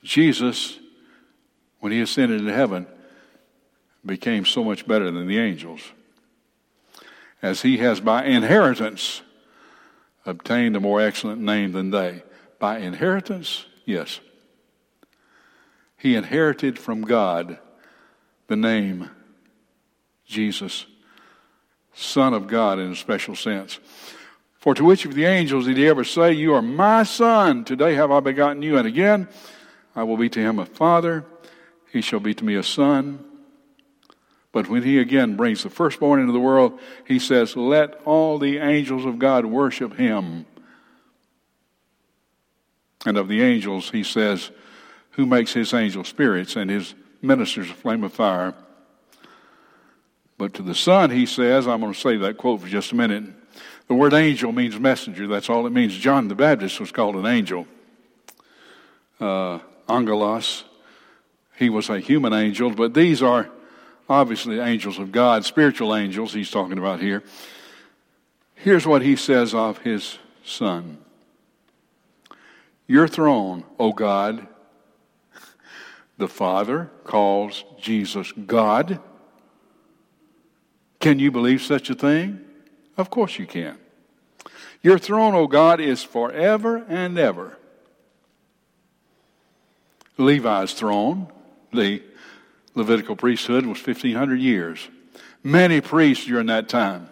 Jesus, 0.03 0.81
when 1.79 1.93
he 1.93 2.01
ascended 2.01 2.41
into 2.41 2.53
heaven, 2.53 2.89
became 4.05 4.45
so 4.45 4.65
much 4.65 4.89
better 4.89 5.13
than 5.13 5.29
the 5.29 5.39
angels. 5.39 5.81
As 7.41 7.63
he 7.63 7.77
has 7.77 8.01
by 8.01 8.25
inheritance 8.25 9.23
obtained 10.27 10.75
a 10.75 10.81
more 10.81 11.01
excellent 11.01 11.41
name 11.41 11.71
than 11.71 11.93
they. 11.93 12.25
By 12.59 12.79
inheritance, 12.79 13.67
Yes. 13.85 14.21
he 15.97 16.17
inherited 16.17 16.79
from 16.79 17.03
God 17.03 17.59
the 18.47 18.57
name 18.57 19.11
Jesus, 20.27 20.87
Son 21.95 22.35
of 22.35 22.47
God 22.47 22.79
in 22.79 22.93
a 22.93 22.97
special 22.97 23.37
sense. 23.37 23.79
For 24.57 24.75
to 24.75 24.85
which 24.85 25.05
of 25.05 25.15
the 25.15 25.27
angels 25.27 25.67
did 25.67 25.77
he 25.77 25.87
ever 25.87 26.05
say, 26.05 26.33
You 26.33 26.55
are 26.55 26.63
my 26.63 27.03
son, 27.03 27.65
today 27.65 27.95
have 27.95 28.11
I 28.11 28.21
begotten 28.21 28.63
you, 28.63 28.79
and 28.79 28.87
again 28.87 29.29
I 29.95 30.03
will 30.05 30.17
be 30.17 30.29
to 30.31 30.41
him 30.41 30.59
a 30.59 30.67
father, 30.67 31.25
he 31.93 32.01
shall 32.01 32.21
be 32.21 32.35
to 32.35 32.45
me 32.45 32.55
a 32.57 32.63
son. 32.63 33.25
But 34.53 34.69
when 34.69 34.83
he 34.83 34.99
again 34.99 35.37
brings 35.37 35.63
the 35.63 35.71
firstborn 35.71 36.21
into 36.21 36.33
the 36.33 36.41
world, 36.41 36.79
he 37.05 37.19
says, 37.19 37.57
Let 37.57 38.01
all 38.05 38.39
the 38.39 38.59
angels 38.59 39.05
of 39.05 39.19
God 39.19 39.45
worship 39.45 39.97
him. 39.97 40.47
And 43.05 43.17
of 43.17 43.29
the 43.29 43.43
angels, 43.43 43.91
he 43.91 44.03
says, 44.03 44.51
Who 45.13 45.27
makes 45.27 45.53
his 45.53 45.75
angels 45.75 46.09
spirits 46.09 46.57
and 46.57 46.71
his 46.71 46.95
ministers 47.25 47.71
a 47.71 47.75
flame 47.75 48.05
of 48.05 48.13
fire. 48.13 48.55
But 50.37 50.55
to 50.55 50.63
the 50.63 50.75
Son, 50.75 51.11
he 51.11 51.27
says, 51.27 51.67
I'm 51.67 51.81
going 51.81 51.93
to 51.93 51.99
say 51.99 52.17
that 52.19 52.37
quote 52.37 52.61
for 52.61 52.69
just 52.69 52.93
a 52.93 52.97
minute. 52.97 53.25
The 53.87 53.95
word 53.95 54.15
angel 54.15 54.53
means 54.53 54.79
messenger. 54.79 55.27
That's 55.27 55.49
all 55.49 55.67
it 55.67 55.71
means. 55.71 55.97
John 55.97 56.29
the 56.29 56.35
Baptist 56.35 56.81
was 56.81 56.91
called 56.91 57.17
an 57.17 57.27
angel. 57.27 57.67
Uh, 59.21 59.61
angelos, 59.89 60.65
he 61.57 61.71
was 61.71 61.89
a 61.89 62.01
human 62.01 62.33
angel, 62.33 62.71
but 62.71 62.95
these 62.95 63.23
are 63.23 63.49
obviously 64.09 64.59
angels 64.59 64.99
of 64.99 65.13
God, 65.13 65.45
spiritual 65.45 65.95
angels 65.95 66.33
he's 66.33 66.51
talking 66.51 66.79
about 66.79 67.01
here. 67.01 67.23
Here's 68.55 68.87
what 68.87 69.03
he 69.03 69.17
says 69.17 69.55
of 69.55 69.79
his 69.79 70.19
Son 70.45 70.99
Your 72.87 73.09
throne, 73.09 73.65
O 73.79 73.93
God, 73.93 74.47
the 76.19 76.29
Father 76.29 76.91
calls 77.05 77.65
Jesus 77.81 78.33
God. 78.33 79.01
Can 81.01 81.19
you 81.19 81.31
believe 81.31 81.63
such 81.63 81.91
a 81.91 81.95
thing? 81.95 82.41
Of 82.97 83.11
course 83.11 83.39
you 83.39 83.47
can. 83.47 83.79
Your 84.83 84.99
throne, 84.99 85.35
O 85.35 85.47
God, 85.47 85.81
is 85.81 86.03
forever 86.03 86.85
and 86.89 87.19
ever. 87.19 87.59
Levi's 90.17 90.75
throne, 90.75 91.29
the 91.73 92.03
Levitical 92.75 93.17
priesthood, 93.17 93.67
was 93.67 93.85
1,500 93.85 94.39
years. 94.41 94.89
Many 95.43 95.81
priests 95.81 96.27
during 96.27 96.47
that 96.47 96.69
time 96.69 97.09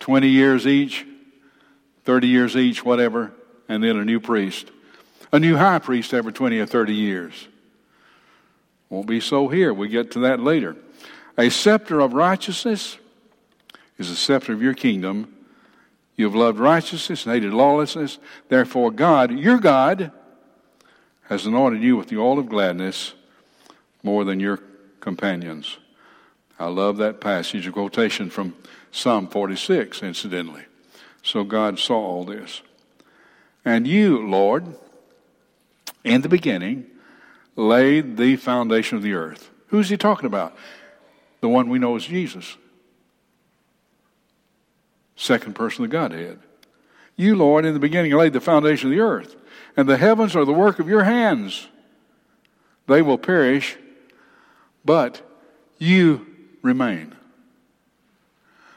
20 0.00 0.28
years 0.28 0.66
each, 0.66 1.06
30 2.04 2.26
years 2.26 2.56
each, 2.56 2.84
whatever, 2.84 3.32
and 3.68 3.82
then 3.82 3.96
a 3.96 4.04
new 4.04 4.20
priest. 4.20 4.70
A 5.32 5.38
new 5.38 5.56
high 5.56 5.78
priest 5.78 6.12
every 6.12 6.32
20 6.32 6.58
or 6.58 6.66
30 6.66 6.94
years. 6.94 7.48
Won't 8.90 9.06
be 9.06 9.20
so 9.20 9.48
here. 9.48 9.72
We 9.72 9.88
get 9.88 10.10
to 10.12 10.18
that 10.20 10.40
later. 10.40 10.76
A 11.38 11.48
scepter 11.48 12.00
of 12.00 12.12
righteousness 12.12 12.98
is 13.96 14.10
the 14.10 14.16
scepter 14.16 14.52
of 14.52 14.60
your 14.60 14.74
kingdom. 14.74 15.34
You 16.16 16.26
have 16.26 16.34
loved 16.34 16.58
righteousness 16.58 17.24
and 17.24 17.34
hated 17.34 17.54
lawlessness. 17.54 18.18
Therefore, 18.48 18.90
God, 18.90 19.30
your 19.32 19.58
God, 19.58 20.12
has 21.22 21.46
anointed 21.46 21.82
you 21.82 21.96
with 21.96 22.08
the 22.08 22.18
oil 22.18 22.38
of 22.38 22.50
gladness 22.50 23.14
more 24.02 24.24
than 24.24 24.38
your 24.38 24.60
companions. 25.00 25.78
I 26.58 26.66
love 26.66 26.98
that 26.98 27.20
passage, 27.20 27.66
a 27.66 27.72
quotation 27.72 28.28
from 28.28 28.54
Psalm 28.90 29.26
46, 29.28 30.02
incidentally. 30.02 30.64
So 31.22 31.44
God 31.44 31.78
saw 31.78 31.96
all 31.96 32.24
this. 32.24 32.60
And 33.64 33.88
you, 33.88 34.28
Lord, 34.28 34.76
in 36.04 36.22
the 36.22 36.28
beginning, 36.28 36.86
laid 37.56 38.16
the 38.16 38.36
foundation 38.36 38.96
of 38.96 39.02
the 39.02 39.14
earth. 39.14 39.50
Who's 39.68 39.88
he 39.88 39.96
talking 39.96 40.26
about? 40.26 40.56
The 41.40 41.48
one 41.48 41.68
we 41.68 41.78
know 41.78 41.96
as 41.96 42.04
Jesus. 42.04 42.56
Second 45.16 45.54
person 45.54 45.84
of 45.84 45.90
the 45.90 45.96
Godhead. 45.96 46.40
You, 47.16 47.36
Lord, 47.36 47.64
in 47.64 47.74
the 47.74 47.80
beginning 47.80 48.12
laid 48.12 48.32
the 48.32 48.40
foundation 48.40 48.90
of 48.90 48.96
the 48.96 49.02
earth, 49.02 49.36
and 49.76 49.88
the 49.88 49.96
heavens 49.96 50.34
are 50.34 50.44
the 50.44 50.52
work 50.52 50.78
of 50.78 50.88
your 50.88 51.04
hands. 51.04 51.68
They 52.86 53.02
will 53.02 53.18
perish, 53.18 53.76
but 54.84 55.22
you 55.78 56.26
remain. 56.62 57.14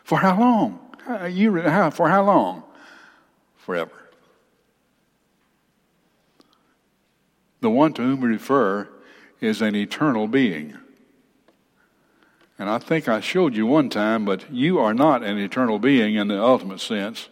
For 0.04 0.20
how 0.20 0.40
long? 0.40 0.80
You, 1.30 1.62
for 1.92 2.10
how 2.10 2.24
long? 2.24 2.64
Forever. 3.58 4.05
The 7.66 7.72
one 7.72 7.94
to 7.94 8.04
whom 8.04 8.22
we 8.22 8.28
refer 8.28 8.88
is 9.42 9.60
an 9.60 9.76
eternal 9.76 10.28
being. 10.28 10.78
And 12.60 12.70
I 12.70 12.78
think 12.78 13.08
I 13.08 13.22
showed 13.22 13.56
you 13.56 13.66
one 13.66 13.90
time, 13.90 14.24
but 14.24 14.54
you 14.54 14.78
are 14.78 14.94
not 14.94 15.24
an 15.24 15.40
eternal 15.40 15.80
being 15.80 16.14
in 16.14 16.28
the 16.28 16.40
ultimate 16.40 16.80
sense. 16.80 17.28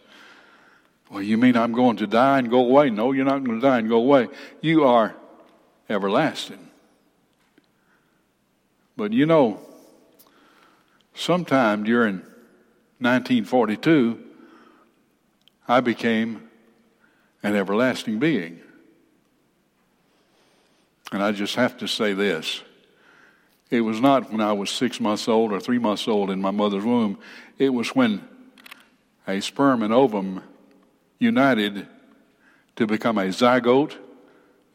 Well, 1.08 1.22
you 1.22 1.38
mean 1.38 1.56
I'm 1.56 1.70
going 1.70 1.98
to 1.98 2.08
die 2.08 2.40
and 2.40 2.50
go 2.50 2.58
away? 2.58 2.90
No, 2.90 3.12
you're 3.12 3.24
not 3.24 3.44
going 3.44 3.60
to 3.60 3.64
die 3.64 3.78
and 3.78 3.88
go 3.88 3.98
away. 3.98 4.26
You 4.60 4.82
are 4.82 5.14
everlasting. 5.88 6.68
But 8.96 9.12
you 9.12 9.26
know, 9.26 9.60
sometime 11.14 11.84
during 11.84 12.22
1942, 12.98 14.18
I 15.68 15.78
became 15.78 16.50
an 17.44 17.54
everlasting 17.54 18.18
being. 18.18 18.58
And 21.14 21.22
I 21.22 21.30
just 21.30 21.54
have 21.54 21.76
to 21.76 21.86
say 21.86 22.12
this. 22.12 22.60
It 23.70 23.82
was 23.82 24.00
not 24.00 24.32
when 24.32 24.40
I 24.40 24.52
was 24.52 24.68
six 24.68 24.98
months 24.98 25.28
old 25.28 25.52
or 25.52 25.60
three 25.60 25.78
months 25.78 26.08
old 26.08 26.28
in 26.28 26.40
my 26.40 26.50
mother's 26.50 26.82
womb. 26.82 27.20
It 27.56 27.68
was 27.68 27.94
when 27.94 28.26
a 29.28 29.38
sperm 29.38 29.84
and 29.84 29.94
ovum 29.94 30.42
united 31.20 31.86
to 32.74 32.88
become 32.88 33.18
a 33.18 33.26
zygote, 33.26 33.96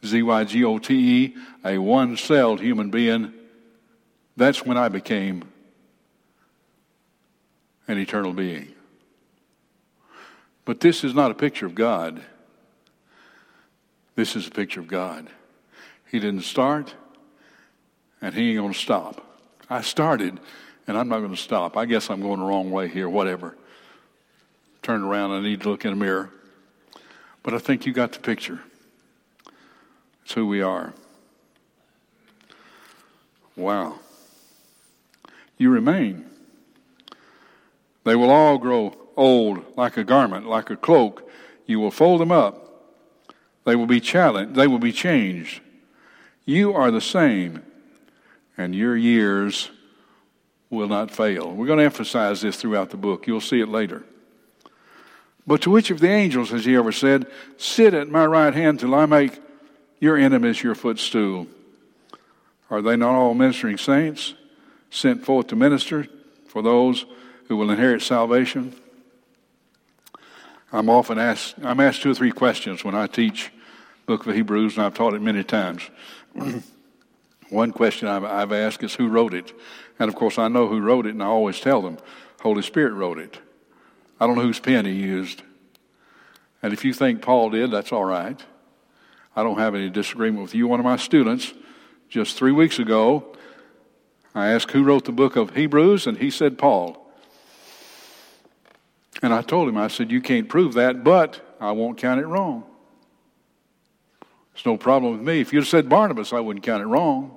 Z 0.06 0.24
Y 0.24 0.44
G 0.46 0.64
O 0.64 0.80
T 0.80 1.24
E, 1.26 1.36
a 1.66 1.78
one 1.78 2.16
celled 2.16 2.62
human 2.62 2.90
being. 2.90 3.34
That's 4.38 4.66
when 4.66 4.78
I 4.78 4.88
became 4.88 5.44
an 7.86 7.98
eternal 7.98 8.32
being. 8.32 8.74
But 10.64 10.80
this 10.80 11.04
is 11.04 11.14
not 11.14 11.32
a 11.32 11.36
picture 11.36 11.66
of 11.66 11.76
God. 11.76 12.22
This 14.16 14.38
is 14.38 14.48
a 14.48 14.52
picture 14.52 14.80
of 14.80 14.88
God. 14.88 15.30
He 16.10 16.20
didn't 16.20 16.42
start, 16.42 16.96
and 18.22 18.34
He 18.34 18.50
ain't 18.50 18.60
going 18.60 18.74
to 18.74 18.80
stop. 18.80 19.26
I 19.70 19.82
started, 19.82 20.40
and 20.88 20.98
I'm 20.98 21.08
not 21.08 21.20
going 21.20 21.36
to 21.36 21.38
stop. 21.38 21.78
I 21.78 21.86
guess 21.86 22.10
I'm 22.10 22.22
going 22.22 22.40
the 22.40 22.46
wrong 22.46 22.72
way 22.72 22.88
here, 22.88 23.08
whatever. 23.08 23.56
Turn 24.82 25.04
around, 25.04 25.32
I 25.32 25.42
need 25.42 25.62
to 25.62 25.70
look 25.70 25.86
in 25.86 25.94
a 25.94 25.96
mirror. 25.96 26.32
But 27.44 27.54
I 27.54 27.60
think 27.60 27.86
you 27.86 27.94
got 27.94 28.12
the 28.12 28.20
picture. 28.20 28.60
It's 30.24 30.34
who 30.34 30.48
we 30.48 30.62
are. 30.62 30.94
Wow. 33.56 34.00
You 35.58 35.70
remain. 35.70 36.26
They 38.04 38.16
will 38.16 38.32
all 38.32 38.58
grow 38.58 38.96
old 39.16 39.78
like 39.78 39.98
a 39.98 40.04
garment, 40.04 40.48
like 40.48 40.70
a 40.70 40.76
cloak. 40.76 41.30
You 41.66 41.80
will 41.80 41.92
fold 41.92 42.22
them 42.22 42.32
up. 42.32 42.66
They 43.66 43.76
will 43.76 43.86
be 43.86 44.00
challenged. 44.00 44.56
They 44.56 44.68
will 44.68 44.80
be 44.80 44.94
changed. 44.94 45.62
You 46.50 46.74
are 46.74 46.90
the 46.90 47.00
same, 47.00 47.62
and 48.58 48.74
your 48.74 48.98
years 48.98 49.70
will 50.72 50.88
not 50.88 51.12
fail. 51.12 51.52
We're 51.52 51.68
going 51.68 51.78
to 51.78 51.86
emphasize 51.86 52.42
this 52.42 52.56
throughout 52.56 52.90
the 52.90 52.98
book. 52.98 53.28
You'll 53.28 53.40
see 53.40 53.62
it 53.62 53.70
later. 53.70 54.04
But 55.46 55.62
to 55.62 55.70
which 55.70 55.92
of 55.92 56.00
the 56.00 56.10
angels 56.10 56.50
has 56.50 56.66
he 56.66 56.76
ever 56.76 56.92
said, 56.92 57.28
Sit 57.58 57.94
at 57.94 58.10
my 58.10 58.26
right 58.26 58.52
hand 58.52 58.80
till 58.80 58.96
I 58.96 59.06
make 59.06 59.40
your 60.00 60.18
enemies 60.18 60.64
your 60.64 60.74
footstool? 60.74 61.46
Are 62.72 62.82
they 62.82 62.96
not 62.96 63.14
all 63.14 63.36
ministering 63.36 63.78
saints 63.78 64.34
sent 64.90 65.24
forth 65.24 65.46
to 65.50 65.56
minister 65.56 66.08
for 66.48 66.64
those 66.64 67.06
who 67.48 67.58
will 67.58 67.70
inherit 67.70 68.02
salvation? 68.02 68.74
I'm 70.74 70.90
often 70.90 71.20
asked, 71.20 71.58
I'm 71.62 71.80
asked 71.80 72.02
two 72.02 72.10
or 72.10 72.16
three 72.16 72.32
questions 72.32 72.84
when 72.84 72.96
I 72.96 73.06
teach 73.06 73.52
book 74.10 74.26
of 74.26 74.34
Hebrews, 74.34 74.76
and 74.76 74.88
I've 74.88 74.96
taught 74.96 75.14
it 75.14 75.22
many 75.22 75.44
times. 75.44 75.88
One 77.50 77.72
question 77.72 78.08
I've, 78.08 78.24
I've 78.24 78.52
asked 78.52 78.84
is 78.84 78.96
who 78.96 79.08
wrote 79.08 79.34
it? 79.34 79.54
And 79.98 80.08
of 80.08 80.16
course, 80.16 80.38
I 80.38 80.48
know 80.48 80.68
who 80.68 80.80
wrote 80.80 81.06
it, 81.06 81.14
and 81.14 81.24
I 81.24 81.28
always 81.28 81.60
tell 81.60 81.82
them 81.82 81.98
Holy 82.42 82.62
Spirit 82.62 82.94
wrote 82.94 83.20
it. 83.20 83.40
I 84.20 84.28
don't 84.28 84.36
know 84.36 84.44
whose 84.44 84.60
pen 84.60 84.86
he 84.86 84.94
used. 84.94 85.42
And 86.62 86.74
if 86.74 86.84
you 86.84 86.94
think 86.94 87.22
Paul 87.22 87.50
did, 87.50 87.72
that's 87.72 87.92
all 87.92 88.06
right. 88.06 88.40
I 89.36 89.44
don't 89.44 89.58
have 89.58 89.76
any 89.76 89.90
disagreement 89.90 90.44
with 90.44 90.56
you. 90.56 90.68
One 90.68 90.80
of 90.80 90.84
my 90.84 90.98
students, 90.98 91.54
just 92.10 92.38
three 92.38 92.52
weeks 92.52 92.80
ago, 92.80 93.36
I 94.36 94.50
asked 94.50 94.72
who 94.72 94.84
wrote 94.84 95.06
the 95.06 95.12
book 95.12 95.36
of 95.36 95.56
Hebrews, 95.56 96.06
and 96.06 96.18
he 96.18 96.30
said 96.30 96.58
Paul. 96.58 97.10
And 99.22 99.34
I 99.34 99.42
told 99.42 99.68
him, 99.68 99.78
I 99.78 99.88
said, 99.88 100.12
You 100.12 100.22
can't 100.22 100.48
prove 100.48 100.74
that, 100.74 101.04
but 101.04 101.42
I 101.60 101.72
won't 101.72 101.98
count 101.98 102.22
it 102.22 102.28
wrong. 102.28 102.64
It's 104.60 104.66
no 104.66 104.76
problem 104.76 105.14
with 105.14 105.22
me. 105.22 105.40
If 105.40 105.54
you'd 105.54 105.64
said 105.64 105.88
Barnabas, 105.88 106.34
I 106.34 106.42
wouldn't 106.42 106.66
count 106.66 106.84
it 106.84 106.88
wrong. 106.88 107.32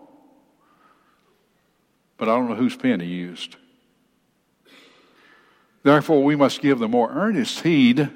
But 2.16 2.28
I 2.28 2.34
don't 2.34 2.48
know 2.48 2.56
whose 2.56 2.74
pen 2.74 2.98
he 2.98 3.06
used. 3.06 3.54
Therefore, 5.84 6.24
we 6.24 6.34
must 6.34 6.60
give 6.60 6.80
the 6.80 6.88
more 6.88 7.12
earnest 7.12 7.60
heed. 7.60 8.10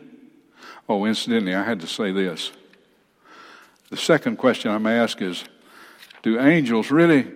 Oh, 0.88 1.04
incidentally, 1.04 1.54
I 1.54 1.62
had 1.62 1.78
to 1.82 1.86
say 1.86 2.10
this. 2.10 2.50
The 3.90 3.96
second 3.96 4.38
question 4.38 4.72
I'm 4.72 4.88
asked 4.88 5.22
is 5.22 5.44
Do 6.22 6.40
angels 6.40 6.90
really 6.90 7.30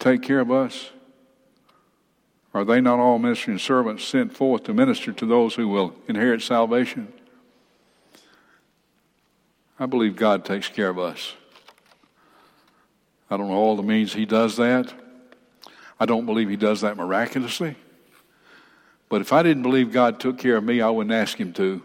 take 0.00 0.20
care 0.22 0.40
of 0.40 0.50
us? 0.50 0.90
Are 2.52 2.64
they 2.64 2.80
not 2.80 2.98
all 2.98 3.20
ministering 3.20 3.60
servants 3.60 4.02
sent 4.02 4.36
forth 4.36 4.64
to 4.64 4.74
minister 4.74 5.12
to 5.12 5.26
those 5.26 5.54
who 5.54 5.68
will 5.68 5.94
inherit 6.08 6.42
salvation? 6.42 7.12
I 9.78 9.86
believe 9.86 10.16
God 10.16 10.44
takes 10.44 10.68
care 10.68 10.88
of 10.88 10.98
us. 10.98 11.34
I 13.30 13.36
don't 13.36 13.48
know 13.48 13.54
all 13.54 13.76
the 13.76 13.82
means 13.82 14.12
He 14.12 14.26
does 14.26 14.56
that. 14.56 14.92
I 15.98 16.06
don't 16.06 16.26
believe 16.26 16.48
He 16.48 16.56
does 16.56 16.82
that 16.82 16.96
miraculously. 16.96 17.76
But 19.08 19.20
if 19.20 19.32
I 19.32 19.42
didn't 19.42 19.62
believe 19.62 19.92
God 19.92 20.20
took 20.20 20.38
care 20.38 20.56
of 20.56 20.64
me, 20.64 20.80
I 20.80 20.90
wouldn't 20.90 21.14
ask 21.14 21.38
Him 21.38 21.52
to. 21.54 21.82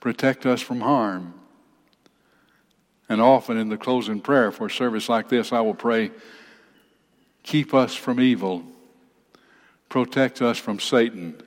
Protect 0.00 0.46
us 0.46 0.60
from 0.60 0.80
harm. 0.80 1.34
And 3.08 3.20
often 3.20 3.56
in 3.56 3.68
the 3.68 3.76
closing 3.76 4.20
prayer 4.20 4.52
for 4.52 4.66
a 4.66 4.70
service 4.70 5.08
like 5.08 5.28
this, 5.28 5.52
I 5.52 5.60
will 5.60 5.74
pray, 5.74 6.12
Keep 7.42 7.74
us 7.74 7.94
from 7.94 8.20
evil, 8.20 8.62
protect 9.88 10.42
us 10.42 10.58
from 10.58 10.78
Satan. 10.78 11.42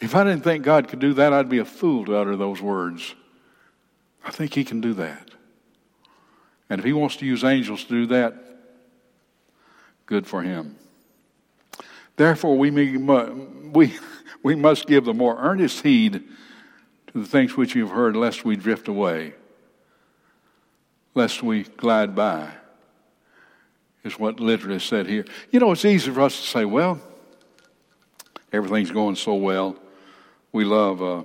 If 0.00 0.14
I 0.14 0.24
didn't 0.24 0.44
think 0.44 0.64
God 0.64 0.88
could 0.88 0.98
do 0.98 1.14
that, 1.14 1.32
I'd 1.32 1.48
be 1.48 1.58
a 1.58 1.64
fool 1.64 2.04
to 2.04 2.16
utter 2.16 2.36
those 2.36 2.60
words. 2.60 3.14
I 4.24 4.30
think 4.30 4.54
He 4.54 4.64
can 4.64 4.80
do 4.80 4.92
that. 4.94 5.30
And 6.68 6.78
if 6.78 6.84
He 6.84 6.92
wants 6.92 7.16
to 7.16 7.26
use 7.26 7.44
angels 7.44 7.84
to 7.84 7.90
do 7.90 8.06
that, 8.06 8.34
good 10.04 10.26
for 10.26 10.42
Him. 10.42 10.76
Therefore, 12.16 12.56
we, 12.56 12.70
may, 12.70 12.96
we, 12.96 13.94
we 14.42 14.54
must 14.54 14.86
give 14.86 15.04
the 15.04 15.14
more 15.14 15.36
earnest 15.38 15.82
heed 15.82 16.24
to 17.08 17.20
the 17.20 17.26
things 17.26 17.56
which 17.56 17.74
you've 17.74 17.90
heard, 17.90 18.16
lest 18.16 18.44
we 18.44 18.56
drift 18.56 18.88
away, 18.88 19.34
lest 21.14 21.42
we 21.42 21.62
glide 21.62 22.14
by, 22.14 22.50
is 24.04 24.18
what 24.18 24.40
literally 24.40 24.78
said 24.78 25.06
here. 25.06 25.24
You 25.50 25.60
know, 25.60 25.72
it's 25.72 25.84
easy 25.84 26.10
for 26.10 26.20
us 26.22 26.36
to 26.40 26.46
say, 26.46 26.64
well, 26.64 27.00
everything's 28.52 28.90
going 28.90 29.16
so 29.16 29.34
well. 29.34 29.76
We 30.52 30.64
love, 30.64 31.02
uh, 31.02 31.24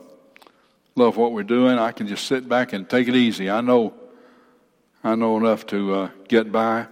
love 0.95 1.17
what 1.17 1.31
we're 1.31 1.43
doing. 1.43 1.77
I 1.77 1.91
can 1.91 2.07
just 2.07 2.27
sit 2.27 2.47
back 2.47 2.73
and 2.73 2.89
take 2.89 3.07
it 3.07 3.15
easy. 3.15 3.49
I 3.49 3.61
know, 3.61 3.93
I 5.03 5.15
know 5.15 5.37
enough 5.37 5.65
to 5.67 5.93
uh, 5.93 6.09
get 6.27 6.51
by. 6.51 6.87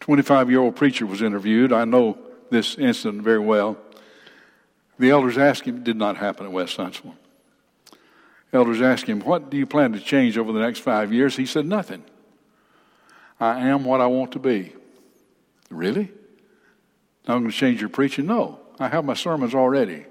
25 0.00 0.50
year 0.50 0.60
old 0.60 0.74
preacher 0.74 1.06
was 1.06 1.22
interviewed. 1.22 1.72
I 1.72 1.84
know 1.84 2.18
this 2.50 2.76
incident 2.76 3.22
very 3.22 3.38
well. 3.38 3.78
The 4.98 5.10
elders 5.10 5.38
asked 5.38 5.64
him, 5.64 5.82
did 5.82 5.96
not 5.96 6.16
happen 6.16 6.46
at 6.46 6.52
West 6.52 6.76
Huntsville. 6.76 7.14
Elders 8.52 8.82
asked 8.82 9.06
him, 9.06 9.20
What 9.20 9.50
do 9.50 9.56
you 9.56 9.66
plan 9.66 9.92
to 9.92 10.00
change 10.00 10.36
over 10.36 10.52
the 10.52 10.60
next 10.60 10.80
five 10.80 11.12
years? 11.12 11.36
He 11.36 11.46
said, 11.46 11.66
Nothing. 11.66 12.04
I 13.40 13.68
am 13.68 13.84
what 13.84 14.00
I 14.00 14.06
want 14.06 14.32
to 14.32 14.38
be. 14.38 14.72
Really? 15.70 16.12
Now 17.26 17.34
I'm 17.34 17.40
going 17.40 17.50
to 17.50 17.56
change 17.56 17.80
your 17.80 17.88
preaching? 17.88 18.26
No. 18.26 18.60
I 18.82 18.88
have 18.88 19.04
my 19.04 19.14
sermons 19.14 19.54
already. 19.54 20.06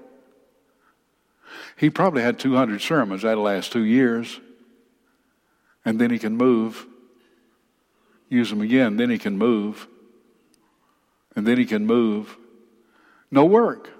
He 1.76 1.90
probably 1.90 2.22
had 2.22 2.38
200 2.38 2.80
sermons 2.80 3.22
that 3.22 3.38
last 3.38 3.72
two 3.72 3.84
years. 3.84 4.40
And 5.84 6.00
then 6.00 6.10
he 6.10 6.18
can 6.18 6.36
move 6.36 6.86
use 8.32 8.48
them 8.48 8.62
again. 8.62 8.96
Then 8.96 9.10
he 9.10 9.18
can 9.18 9.36
move. 9.36 9.86
And 11.36 11.46
then 11.46 11.58
he 11.58 11.66
can 11.66 11.86
move. 11.86 12.36
No 13.30 13.44
work, 13.44 13.90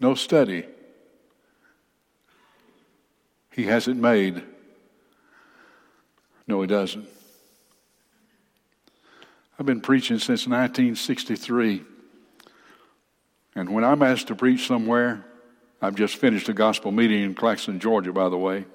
no 0.00 0.14
study. 0.14 0.66
He 3.52 3.64
has 3.64 3.88
it 3.88 3.96
made. 3.96 4.42
No, 6.46 6.60
he 6.60 6.66
doesn't. 6.66 7.08
I've 9.58 9.66
been 9.66 9.80
preaching 9.80 10.18
since 10.18 10.46
1963. 10.46 11.82
And 13.56 13.70
when 13.70 13.84
I'm 13.84 14.02
asked 14.02 14.28
to 14.28 14.34
preach 14.34 14.66
somewhere, 14.66 15.24
I've 15.80 15.94
just 15.94 16.16
finished 16.16 16.48
a 16.50 16.52
gospel 16.52 16.92
meeting 16.92 17.22
in 17.22 17.34
Claxton, 17.34 17.80
Georgia, 17.80 18.12
by 18.12 18.28
the 18.28 18.36
way. 18.36 18.66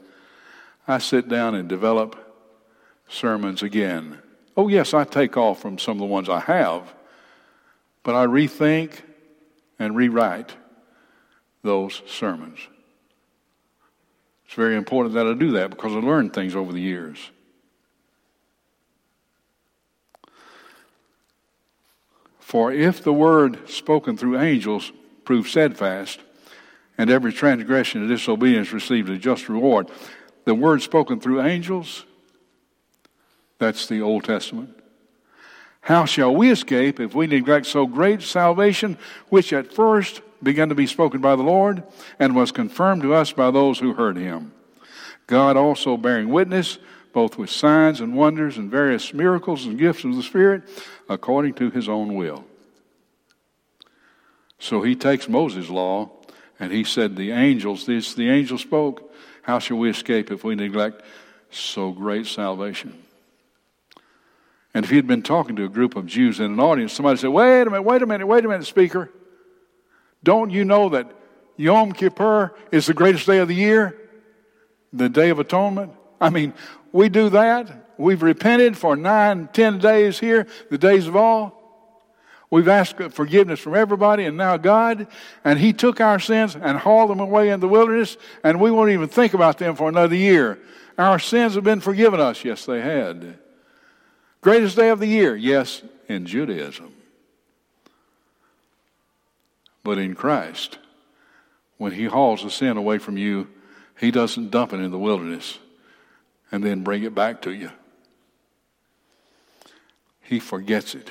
I 0.88 0.98
sit 0.98 1.30
down 1.30 1.54
and 1.54 1.70
develop 1.70 2.18
sermons 3.08 3.62
again. 3.62 4.18
Oh, 4.58 4.68
yes, 4.68 4.96
I 4.96 5.04
take 5.04 5.38
off 5.38 5.62
from 5.62 5.78
some 5.78 5.94
of 5.94 6.00
the 6.00 6.06
ones 6.06 6.30
I 6.30 6.40
have, 6.40 6.94
but 8.02 8.16
I 8.16 8.26
rethink 8.26 8.94
and 9.78 9.96
rewrite 9.96 10.56
those 11.62 12.02
sermons. 12.08 12.60
It's 14.46 14.56
very 14.56 14.76
important 14.76 15.14
that 15.14 15.28
I 15.28 15.34
do 15.34 15.52
that 15.52 15.70
because 15.70 15.94
I 15.94 16.00
learned 16.00 16.34
things 16.34 16.56
over 16.56 16.74
the 16.74 16.82
years. 16.82 17.20
For 22.52 22.74
if 22.74 23.02
the 23.02 23.14
word 23.14 23.70
spoken 23.70 24.18
through 24.18 24.38
angels 24.38 24.92
proved 25.24 25.50
steadfast, 25.50 26.20
and 26.98 27.10
every 27.10 27.32
transgression 27.32 28.02
and 28.02 28.10
disobedience 28.10 28.74
received 28.74 29.10
a 29.10 29.18
just 29.18 29.48
reward, 29.48 29.90
the 30.44 30.54
word 30.54 30.82
spoken 30.82 31.22
through 31.22 31.44
angels 31.44 32.04
that's 33.58 33.88
the 33.88 34.02
Old 34.02 34.26
Testament. 34.26 34.78
How 35.80 36.04
shall 36.04 36.36
we 36.36 36.52
escape 36.52 37.00
if 37.00 37.16
we 37.16 37.26
neglect 37.26 37.68
so 37.68 37.86
great 37.86 38.22
salvation, 38.22 38.98
which 39.30 39.54
at 39.54 39.72
first 39.72 40.22
began 40.44 40.68
to 40.68 40.76
be 40.76 40.88
spoken 40.88 41.22
by 41.22 41.38
the 41.38 41.44
Lord 41.44 41.84
and 42.20 42.36
was 42.36 42.52
confirmed 42.52 43.02
to 43.04 43.14
us 43.14 43.32
by 43.32 43.50
those 43.50 43.80
who 43.80 43.94
heard 43.94 44.18
him? 44.18 44.52
God 45.26 45.56
also 45.56 45.96
bearing 45.96 46.28
witness, 46.28 46.80
both 47.14 47.38
with 47.38 47.50
signs 47.50 48.00
and 48.02 48.16
wonders 48.16 48.58
and 48.58 48.72
various 48.72 49.14
miracles 49.14 49.66
and 49.66 49.78
gifts 49.78 50.04
of 50.04 50.16
the 50.16 50.24
Spirit, 50.24 50.64
according 51.10 51.54
to 51.56 51.70
his 51.70 51.90
own 51.90 52.16
will. 52.16 52.46
So 54.60 54.82
he 54.82 54.96
takes 54.96 55.28
Moses' 55.28 55.70
law 55.70 56.12
and 56.60 56.72
he 56.72 56.84
said, 56.84 57.16
The 57.16 57.32
angels, 57.32 57.86
this 57.86 58.14
the 58.14 58.30
angel 58.30 58.58
spoke, 58.58 59.12
how 59.42 59.60
shall 59.60 59.78
we 59.78 59.90
escape 59.90 60.32
if 60.32 60.44
we 60.44 60.56
neglect 60.56 61.02
so 61.50 61.92
great 61.92 62.28
salvation? 62.28 63.04
And 64.74 64.86
if 64.86 64.90
he 64.90 64.96
had 64.96 65.08
been 65.08 65.24
talking 65.24 65.56
to 65.58 65.66
a 65.66 65.70
group 65.70 65.96
of 65.96 66.06
Jews 66.06 66.40
in 66.40 66.46
an 66.46 66.60
audience, 66.60 66.94
somebody 66.94 67.18
said, 67.18 67.30
Wait 67.30 67.62
a 67.64 67.66
minute, 67.66 67.82
wait 67.82 68.02
a 68.02 68.06
minute, 68.06 68.28
wait 68.28 68.46
a 68.46 68.48
minute, 68.48 68.66
speaker. 68.66 69.10
Don't 70.24 70.52
you 70.52 70.64
know 70.64 70.90
that 70.90 71.12
Yom 71.58 71.92
Kippur 71.92 72.56
is 72.72 72.86
the 72.86 72.94
greatest 72.94 73.26
day 73.26 73.40
of 73.40 73.48
the 73.48 73.56
year? 73.56 73.98
The 74.94 75.10
Day 75.10 75.30
of 75.30 75.40
Atonement? 75.40 75.94
I 76.20 76.30
mean, 76.30 76.54
we 76.92 77.10
do 77.10 77.30
that. 77.30 77.72
We've 77.98 78.22
repented 78.22 78.78
for 78.78 78.96
nine, 78.96 79.50
ten 79.54 79.80
days 79.80 80.20
here, 80.20 80.48
the 80.70 80.78
days 80.78 81.08
of 81.08 81.16
all. 81.16 81.58
We've 82.50 82.68
asked 82.68 83.02
forgiveness 83.12 83.62
from 83.62 83.76
everybody 83.76 84.26
and 84.26 84.36
now 84.36 84.58
God, 84.58 85.08
and 85.46 85.58
He 85.58 85.72
took 85.72 86.02
our 86.02 86.20
sins 86.20 86.56
and 86.56 86.78
hauled 86.78 87.10
them 87.10 87.22
away 87.22 87.50
in 87.50 87.62
the 87.62 87.68
wilderness, 87.68 88.18
and 88.44 88.60
we 88.60 88.72
won't 88.72 88.92
even 88.92 89.08
think 89.08 89.34
about 89.34 89.58
them 89.58 89.76
for 89.76 89.88
another 89.88 90.16
year. 90.16 90.60
Our 90.98 91.18
sins 91.18 91.56
have 91.56 91.64
been 91.64 91.80
forgiven 91.80 92.20
us. 92.20 92.44
Yes, 92.44 92.66
they 92.66 92.82
had. 92.82 93.40
Greatest 94.42 94.76
day 94.76 94.90
of 94.90 95.00
the 95.00 95.08
year, 95.08 95.36
yes, 95.36 95.82
in 96.10 96.26
Judaism. 96.26 96.94
But 99.84 99.98
in 99.98 100.14
Christ, 100.14 100.78
when 101.78 101.94
He 101.94 102.06
hauls 102.06 102.44
the 102.44 102.52
sin 102.52 102.76
away 102.76 102.98
from 102.98 103.18
you, 103.18 103.48
He 103.98 104.12
doesn't 104.12 104.52
dump 104.52 104.74
it 104.74 104.82
in 104.82 104.92
the 104.92 105.00
wilderness 105.00 105.58
and 106.52 106.64
then 106.64 106.84
bring 106.84 107.04
it 107.04 107.16
back 107.16 107.42
to 107.44 107.52
you. 107.52 107.72
He 110.22 110.40
forgets 110.40 110.96
it 110.96 111.10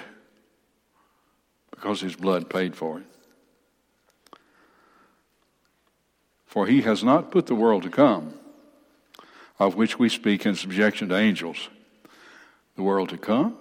because 1.70 2.00
His 2.00 2.16
blood 2.16 2.50
paid 2.50 2.76
for 2.76 2.98
it. 2.98 3.06
For 6.46 6.66
He 6.66 6.82
has 6.82 7.02
not 7.02 7.30
put 7.30 7.46
the 7.46 7.54
world 7.54 7.82
to 7.84 7.90
come, 7.90 8.34
of 9.58 9.76
which 9.76 9.98
we 9.98 10.08
speak 10.08 10.46
in 10.46 10.54
subjection 10.54 11.08
to 11.08 11.16
angels 11.16 11.68
the 12.76 12.82
world 12.82 13.10
to 13.10 13.18
come. 13.18 13.56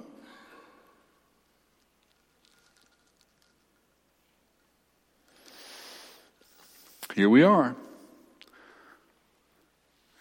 Here 7.15 7.29
we 7.29 7.43
are. 7.43 7.75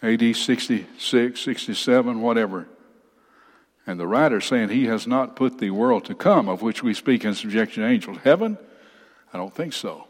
AD 0.01 0.35
66, 0.35 1.41
67, 1.41 2.21
whatever. 2.21 2.67
And 3.85 3.99
the 3.99 4.07
writer 4.07 4.39
saying 4.39 4.69
he 4.69 4.85
has 4.85 5.07
not 5.07 5.35
put 5.35 5.57
the 5.57 5.71
world 5.71 6.05
to 6.05 6.15
come, 6.15 6.47
of 6.47 6.61
which 6.61 6.83
we 6.83 6.93
speak 6.93 7.25
in 7.25 7.33
subjection 7.33 7.83
to 7.83 7.89
angels. 7.89 8.17
Heaven? 8.23 8.57
I 9.33 9.37
don't 9.37 9.53
think 9.53 9.73
so. 9.73 10.05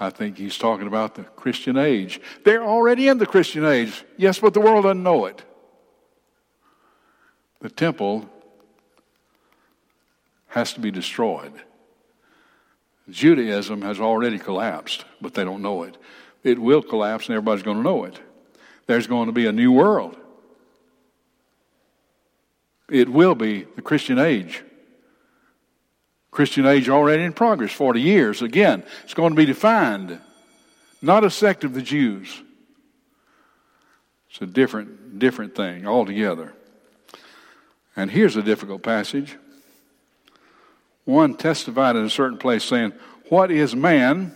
I 0.00 0.10
think 0.10 0.38
he's 0.38 0.56
talking 0.56 0.86
about 0.86 1.14
the 1.14 1.22
Christian 1.22 1.76
age. 1.76 2.20
They're 2.44 2.64
already 2.64 3.08
in 3.08 3.18
the 3.18 3.26
Christian 3.26 3.64
age. 3.64 4.04
Yes, 4.16 4.38
but 4.38 4.54
the 4.54 4.60
world 4.60 4.84
doesn't 4.84 5.02
know 5.02 5.26
it. 5.26 5.42
The 7.60 7.70
temple 7.70 8.28
has 10.48 10.72
to 10.74 10.80
be 10.80 10.90
destroyed. 10.90 11.52
Judaism 13.08 13.82
has 13.82 14.00
already 14.00 14.38
collapsed, 14.38 15.04
but 15.20 15.34
they 15.34 15.44
don't 15.44 15.62
know 15.62 15.82
it. 15.82 15.96
It 16.42 16.58
will 16.58 16.82
collapse 16.82 17.28
and 17.28 17.36
everybody's 17.36 17.62
going 17.62 17.78
to 17.78 17.82
know 17.82 18.04
it. 18.04 18.18
There's 18.86 19.06
going 19.06 19.26
to 19.26 19.32
be 19.32 19.46
a 19.46 19.52
new 19.52 19.72
world. 19.72 20.16
It 22.90 23.08
will 23.08 23.34
be 23.34 23.66
the 23.76 23.82
Christian 23.82 24.18
age. 24.18 24.62
Christian 26.30 26.66
age 26.66 26.88
already 26.88 27.22
in 27.22 27.32
progress, 27.32 27.72
40 27.72 28.00
years. 28.00 28.42
Again, 28.42 28.82
it's 29.04 29.14
going 29.14 29.32
to 29.32 29.36
be 29.36 29.46
defined, 29.46 30.18
not 31.00 31.24
a 31.24 31.30
sect 31.30 31.62
of 31.62 31.74
the 31.74 31.82
Jews. 31.82 32.42
It's 34.30 34.40
a 34.40 34.46
different, 34.46 35.18
different 35.18 35.54
thing 35.54 35.86
altogether. 35.86 36.54
And 37.94 38.10
here's 38.10 38.36
a 38.36 38.42
difficult 38.42 38.82
passage. 38.82 39.36
One 41.04 41.34
testified 41.34 41.96
in 41.96 42.04
a 42.04 42.10
certain 42.10 42.38
place 42.38 42.64
saying, 42.64 42.92
What 43.28 43.50
is 43.50 43.76
man 43.76 44.34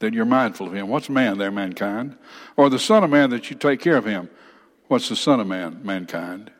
that 0.00 0.12
you're 0.14 0.24
mindful 0.24 0.66
of 0.66 0.74
him? 0.74 0.88
What's 0.88 1.08
man 1.08 1.38
there, 1.38 1.50
mankind? 1.50 2.16
Or 2.56 2.68
the 2.68 2.78
Son 2.78 3.04
of 3.04 3.10
Man 3.10 3.30
that 3.30 3.50
you 3.50 3.56
take 3.56 3.80
care 3.80 3.96
of 3.96 4.04
him? 4.04 4.28
What's 4.88 5.08
the 5.08 5.16
Son 5.16 5.40
of 5.40 5.46
Man, 5.46 5.80
mankind? 5.82 6.50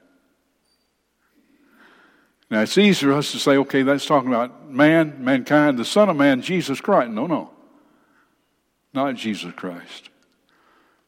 Now, 2.50 2.60
it's 2.60 2.78
easy 2.78 3.06
for 3.06 3.12
us 3.12 3.32
to 3.32 3.38
say, 3.38 3.56
okay, 3.56 3.82
that's 3.82 4.06
talking 4.06 4.28
about 4.28 4.70
man, 4.70 5.16
mankind, 5.24 5.78
the 5.78 5.84
Son 5.84 6.08
of 6.08 6.16
Man, 6.16 6.42
Jesus 6.42 6.80
Christ. 6.80 7.10
No, 7.10 7.26
no. 7.26 7.50
Not 8.92 9.16
Jesus 9.16 9.52
Christ. 9.54 10.10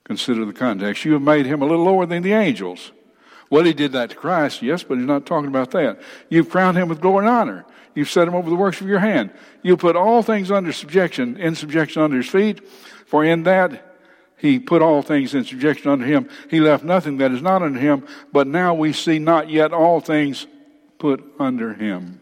Consider 0.04 0.44
the 0.44 0.52
context. 0.52 1.04
You 1.04 1.12
have 1.12 1.22
made 1.22 1.46
him 1.46 1.62
a 1.62 1.66
little 1.66 1.84
lower 1.84 2.06
than 2.06 2.22
the 2.22 2.32
angels. 2.32 2.92
Well, 3.50 3.64
he 3.64 3.72
did 3.72 3.92
that 3.92 4.10
to 4.10 4.16
Christ, 4.16 4.62
yes, 4.62 4.82
but 4.82 4.98
he's 4.98 5.06
not 5.06 5.26
talking 5.26 5.48
about 5.48 5.70
that. 5.72 6.00
You've 6.28 6.50
crowned 6.50 6.76
him 6.76 6.88
with 6.88 7.00
glory 7.00 7.26
and 7.26 7.28
honor. 7.28 7.64
You've 7.94 8.10
set 8.10 8.28
him 8.28 8.34
over 8.34 8.50
the 8.50 8.56
works 8.56 8.80
of 8.80 8.88
your 8.88 8.98
hand. 8.98 9.30
You 9.62 9.76
put 9.76 9.96
all 9.96 10.22
things 10.22 10.50
under 10.50 10.72
subjection, 10.72 11.36
in 11.36 11.54
subjection 11.54 12.02
under 12.02 12.18
his 12.18 12.28
feet, 12.28 12.66
for 13.06 13.24
in 13.24 13.44
that 13.44 13.98
he 14.36 14.58
put 14.58 14.82
all 14.82 15.00
things 15.00 15.34
in 15.34 15.44
subjection 15.44 15.90
under 15.90 16.04
him. 16.04 16.28
He 16.50 16.60
left 16.60 16.84
nothing 16.84 17.18
that 17.18 17.32
is 17.32 17.40
not 17.40 17.62
under 17.62 17.78
him, 17.78 18.06
but 18.32 18.46
now 18.46 18.74
we 18.74 18.92
see 18.92 19.18
not 19.18 19.48
yet 19.48 19.72
all 19.72 20.00
things 20.00 20.46
put 20.98 21.24
under 21.38 21.72
him. 21.72 22.20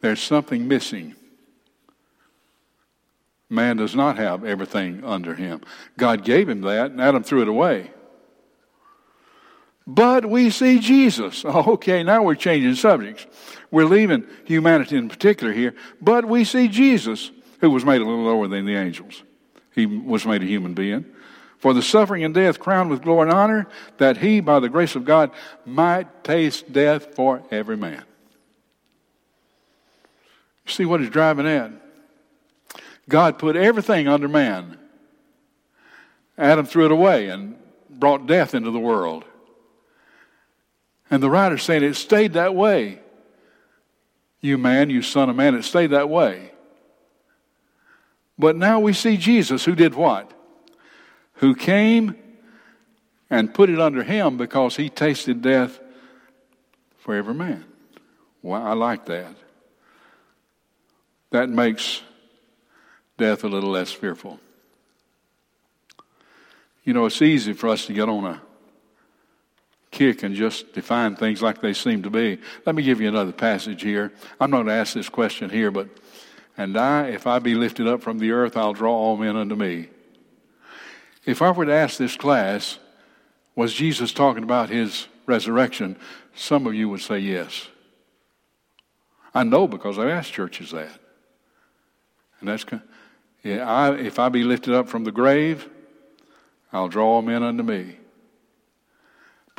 There's 0.00 0.22
something 0.22 0.68
missing. 0.68 1.14
Man 3.48 3.76
does 3.76 3.96
not 3.96 4.16
have 4.16 4.44
everything 4.44 5.02
under 5.04 5.34
him. 5.34 5.62
God 5.96 6.24
gave 6.24 6.48
him 6.48 6.60
that, 6.60 6.92
and 6.92 7.00
Adam 7.00 7.24
threw 7.24 7.42
it 7.42 7.48
away. 7.48 7.90
But 9.92 10.24
we 10.24 10.50
see 10.50 10.78
Jesus. 10.78 11.44
Oh, 11.50 11.72
okay, 11.72 12.04
now 12.04 12.22
we're 12.22 12.36
changing 12.36 12.76
subjects. 12.76 13.26
We're 13.72 13.86
leaving 13.86 14.24
humanity 14.44 14.96
in 14.96 15.08
particular 15.08 15.52
here. 15.52 15.74
But 16.00 16.26
we 16.26 16.44
see 16.44 16.68
Jesus, 16.68 17.32
who 17.60 17.70
was 17.70 17.84
made 17.84 18.00
a 18.00 18.04
little 18.04 18.22
lower 18.22 18.46
than 18.46 18.66
the 18.66 18.76
angels. 18.76 19.24
He 19.74 19.86
was 19.86 20.24
made 20.24 20.42
a 20.42 20.46
human 20.46 20.74
being. 20.74 21.06
For 21.58 21.74
the 21.74 21.82
suffering 21.82 22.22
and 22.22 22.32
death 22.32 22.60
crowned 22.60 22.88
with 22.88 23.02
glory 23.02 23.28
and 23.28 23.32
honor, 23.32 23.66
that 23.98 24.18
he, 24.18 24.38
by 24.38 24.60
the 24.60 24.68
grace 24.68 24.94
of 24.94 25.04
God, 25.04 25.32
might 25.66 26.22
taste 26.22 26.72
death 26.72 27.16
for 27.16 27.42
every 27.50 27.76
man. 27.76 28.04
You 30.66 30.72
see 30.72 30.84
what 30.84 31.00
he's 31.00 31.10
driving 31.10 31.48
at? 31.48 31.72
God 33.08 33.40
put 33.40 33.56
everything 33.56 34.06
under 34.06 34.28
man. 34.28 34.78
Adam 36.38 36.64
threw 36.64 36.84
it 36.84 36.92
away 36.92 37.28
and 37.28 37.56
brought 37.90 38.28
death 38.28 38.54
into 38.54 38.70
the 38.70 38.78
world. 38.78 39.24
And 41.10 41.22
the 41.22 41.28
writer's 41.28 41.62
saying 41.62 41.82
it 41.82 41.94
stayed 41.94 42.34
that 42.34 42.54
way. 42.54 43.00
You 44.40 44.56
man, 44.56 44.90
you 44.90 45.02
son 45.02 45.28
of 45.28 45.36
man, 45.36 45.54
it 45.54 45.64
stayed 45.64 45.90
that 45.90 46.08
way. 46.08 46.52
But 48.38 48.56
now 48.56 48.80
we 48.80 48.92
see 48.92 49.16
Jesus 49.16 49.64
who 49.64 49.74
did 49.74 49.94
what? 49.94 50.32
Who 51.34 51.54
came 51.54 52.16
and 53.28 53.52
put 53.52 53.68
it 53.70 53.80
under 53.80 54.02
him 54.02 54.36
because 54.36 54.76
he 54.76 54.88
tasted 54.88 55.42
death 55.42 55.78
for 56.98 57.14
every 57.14 57.34
man. 57.34 57.64
Well, 58.42 58.62
I 58.62 58.72
like 58.72 59.06
that. 59.06 59.34
That 61.30 61.48
makes 61.48 62.02
death 63.18 63.44
a 63.44 63.48
little 63.48 63.70
less 63.70 63.92
fearful. 63.92 64.40
You 66.82 66.94
know, 66.94 67.06
it's 67.06 67.20
easy 67.20 67.52
for 67.52 67.68
us 67.68 67.86
to 67.86 67.92
get 67.92 68.08
on 68.08 68.24
a 68.24 68.40
kick 69.90 70.22
and 70.22 70.34
just 70.34 70.72
define 70.72 71.16
things 71.16 71.42
like 71.42 71.60
they 71.60 71.72
seem 71.72 72.02
to 72.02 72.10
be. 72.10 72.38
Let 72.64 72.74
me 72.74 72.82
give 72.82 73.00
you 73.00 73.08
another 73.08 73.32
passage 73.32 73.82
here. 73.82 74.12
I'm 74.38 74.50
not 74.50 74.58
going 74.58 74.66
to 74.68 74.72
ask 74.72 74.94
this 74.94 75.08
question 75.08 75.50
here, 75.50 75.70
but, 75.70 75.88
and 76.56 76.76
I, 76.76 77.08
if 77.08 77.26
I 77.26 77.38
be 77.38 77.54
lifted 77.54 77.88
up 77.88 78.02
from 78.02 78.18
the 78.18 78.30
earth, 78.30 78.56
I'll 78.56 78.72
draw 78.72 78.94
all 78.94 79.16
men 79.16 79.36
unto 79.36 79.56
me. 79.56 79.88
If 81.24 81.42
I 81.42 81.50
were 81.50 81.66
to 81.66 81.72
ask 81.72 81.98
this 81.98 82.16
class, 82.16 82.78
was 83.54 83.74
Jesus 83.74 84.12
talking 84.12 84.42
about 84.42 84.70
his 84.70 85.06
resurrection? 85.26 85.96
Some 86.34 86.66
of 86.66 86.74
you 86.74 86.88
would 86.88 87.00
say 87.00 87.18
yes. 87.18 87.68
I 89.34 89.44
know 89.44 89.68
because 89.68 89.98
I've 89.98 90.08
asked 90.08 90.32
churches 90.32 90.70
that. 90.70 90.98
And 92.40 92.48
that's, 92.48 92.64
yeah, 93.42 93.68
I, 93.68 93.94
if 93.96 94.18
I 94.18 94.28
be 94.28 94.44
lifted 94.44 94.74
up 94.74 94.88
from 94.88 95.04
the 95.04 95.12
grave, 95.12 95.68
I'll 96.72 96.88
draw 96.88 97.20
men 97.20 97.42
unto 97.42 97.62
me. 97.62 97.96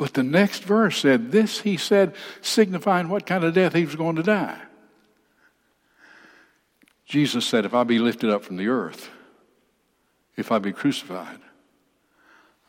But 0.02 0.14
the 0.14 0.24
next 0.24 0.64
verse 0.64 0.98
said, 0.98 1.30
This 1.30 1.60
he 1.60 1.76
said, 1.76 2.16
signifying 2.40 3.08
what 3.08 3.24
kind 3.24 3.44
of 3.44 3.54
death 3.54 3.72
he 3.72 3.84
was 3.84 3.94
going 3.94 4.16
to 4.16 4.24
die. 4.24 4.60
Jesus 7.04 7.46
said, 7.46 7.64
If 7.64 7.72
I 7.72 7.84
be 7.84 8.00
lifted 8.00 8.28
up 8.28 8.42
from 8.42 8.56
the 8.56 8.66
earth, 8.66 9.10
if 10.36 10.50
I 10.50 10.58
be 10.58 10.72
crucified, 10.72 11.38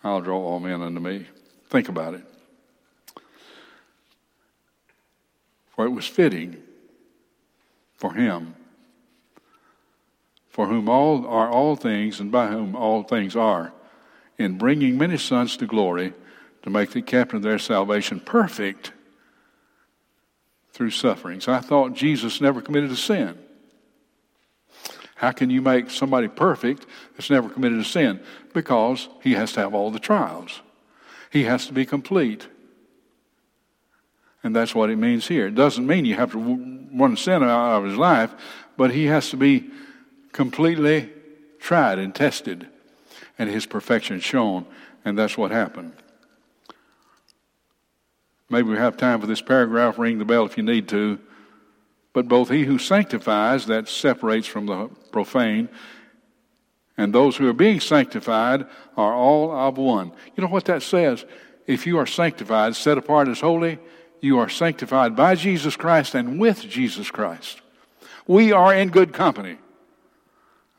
I'll 0.03 0.21
draw 0.21 0.37
all 0.37 0.59
men 0.59 0.83
unto 0.83 0.99
me. 0.99 1.25
Think 1.71 1.89
about 1.89 2.13
it. 2.13 2.23
For 5.75 5.85
it 5.85 5.89
was 5.89 6.05
fitting 6.05 6.61
for 7.95 8.13
him, 8.13 8.53
for 10.49 10.67
whom 10.67 10.87
all 10.87 11.25
are 11.25 11.49
all 11.49 11.75
things, 11.75 12.19
and 12.19 12.31
by 12.31 12.49
whom 12.49 12.75
all 12.75 13.01
things 13.01 13.35
are, 13.35 13.73
in 14.37 14.59
bringing 14.59 14.99
many 14.99 15.17
sons 15.17 15.57
to 15.57 15.65
glory 15.65 16.13
to 16.63 16.69
make 16.69 16.91
the 16.91 17.01
captain 17.01 17.37
of 17.37 17.43
their 17.43 17.59
salvation 17.59 18.19
perfect 18.19 18.91
through 20.71 20.89
sufferings. 20.89 21.47
I 21.47 21.59
thought 21.59 21.93
Jesus 21.93 22.41
never 22.41 22.61
committed 22.61 22.91
a 22.91 22.95
sin. 22.95 23.37
How 25.15 25.31
can 25.31 25.49
you 25.49 25.61
make 25.61 25.89
somebody 25.89 26.27
perfect 26.27 26.85
that's 27.15 27.29
never 27.29 27.47
committed 27.47 27.79
a 27.79 27.83
sin? 27.83 28.19
Because 28.53 29.07
he 29.21 29.33
has 29.33 29.53
to 29.53 29.59
have 29.61 29.73
all 29.73 29.91
the 29.91 29.99
trials. 29.99 30.61
He 31.29 31.43
has 31.43 31.67
to 31.67 31.73
be 31.73 31.85
complete. 31.85 32.47
And 34.43 34.55
that's 34.55 34.75
what 34.75 34.89
it 34.89 34.97
means 34.97 35.27
here. 35.27 35.47
It 35.47 35.55
doesn't 35.55 35.87
mean 35.87 36.05
you 36.05 36.15
have 36.15 36.31
to 36.31 36.89
run 36.93 37.15
sin 37.15 37.43
out 37.43 37.77
of 37.77 37.85
his 37.85 37.95
life, 37.95 38.33
but 38.75 38.91
he 38.91 39.05
has 39.05 39.29
to 39.29 39.37
be 39.37 39.69
completely 40.31 41.09
tried 41.59 41.99
and 41.99 42.13
tested 42.13 42.67
and 43.37 43.49
his 43.49 43.65
perfection 43.65 44.19
shown. 44.19 44.65
And 45.05 45.17
that's 45.17 45.37
what 45.37 45.51
happened. 45.51 45.93
Maybe 48.53 48.69
we 48.69 48.77
have 48.77 48.97
time 48.97 49.19
for 49.19 49.25
this 49.25 49.41
paragraph. 49.41 49.97
Ring 49.97 50.19
the 50.19 50.25
bell 50.25 50.45
if 50.45 50.57
you 50.57 50.63
need 50.63 50.87
to. 50.89 51.17
But 52.13 52.27
both 52.27 52.51
he 52.51 52.65
who 52.65 52.77
sanctifies, 52.77 53.65
that 53.65 53.87
separates 53.87 54.45
from 54.45 54.67
the 54.67 54.91
profane, 55.11 55.69
and 56.95 57.11
those 57.11 57.35
who 57.35 57.49
are 57.49 57.53
being 57.53 57.79
sanctified 57.79 58.67
are 58.95 59.15
all 59.15 59.51
of 59.51 59.79
one. 59.79 60.11
You 60.35 60.43
know 60.43 60.51
what 60.51 60.65
that 60.65 60.83
says? 60.83 61.25
If 61.65 61.87
you 61.87 61.97
are 61.97 62.05
sanctified, 62.05 62.75
set 62.75 62.99
apart 62.99 63.27
as 63.27 63.39
holy, 63.39 63.79
you 64.21 64.37
are 64.37 64.49
sanctified 64.49 65.15
by 65.15 65.33
Jesus 65.33 65.75
Christ 65.75 66.13
and 66.13 66.39
with 66.39 66.59
Jesus 66.59 67.09
Christ. 67.09 67.59
We 68.27 68.51
are 68.51 68.71
in 68.71 68.89
good 68.89 69.13
company. 69.13 69.57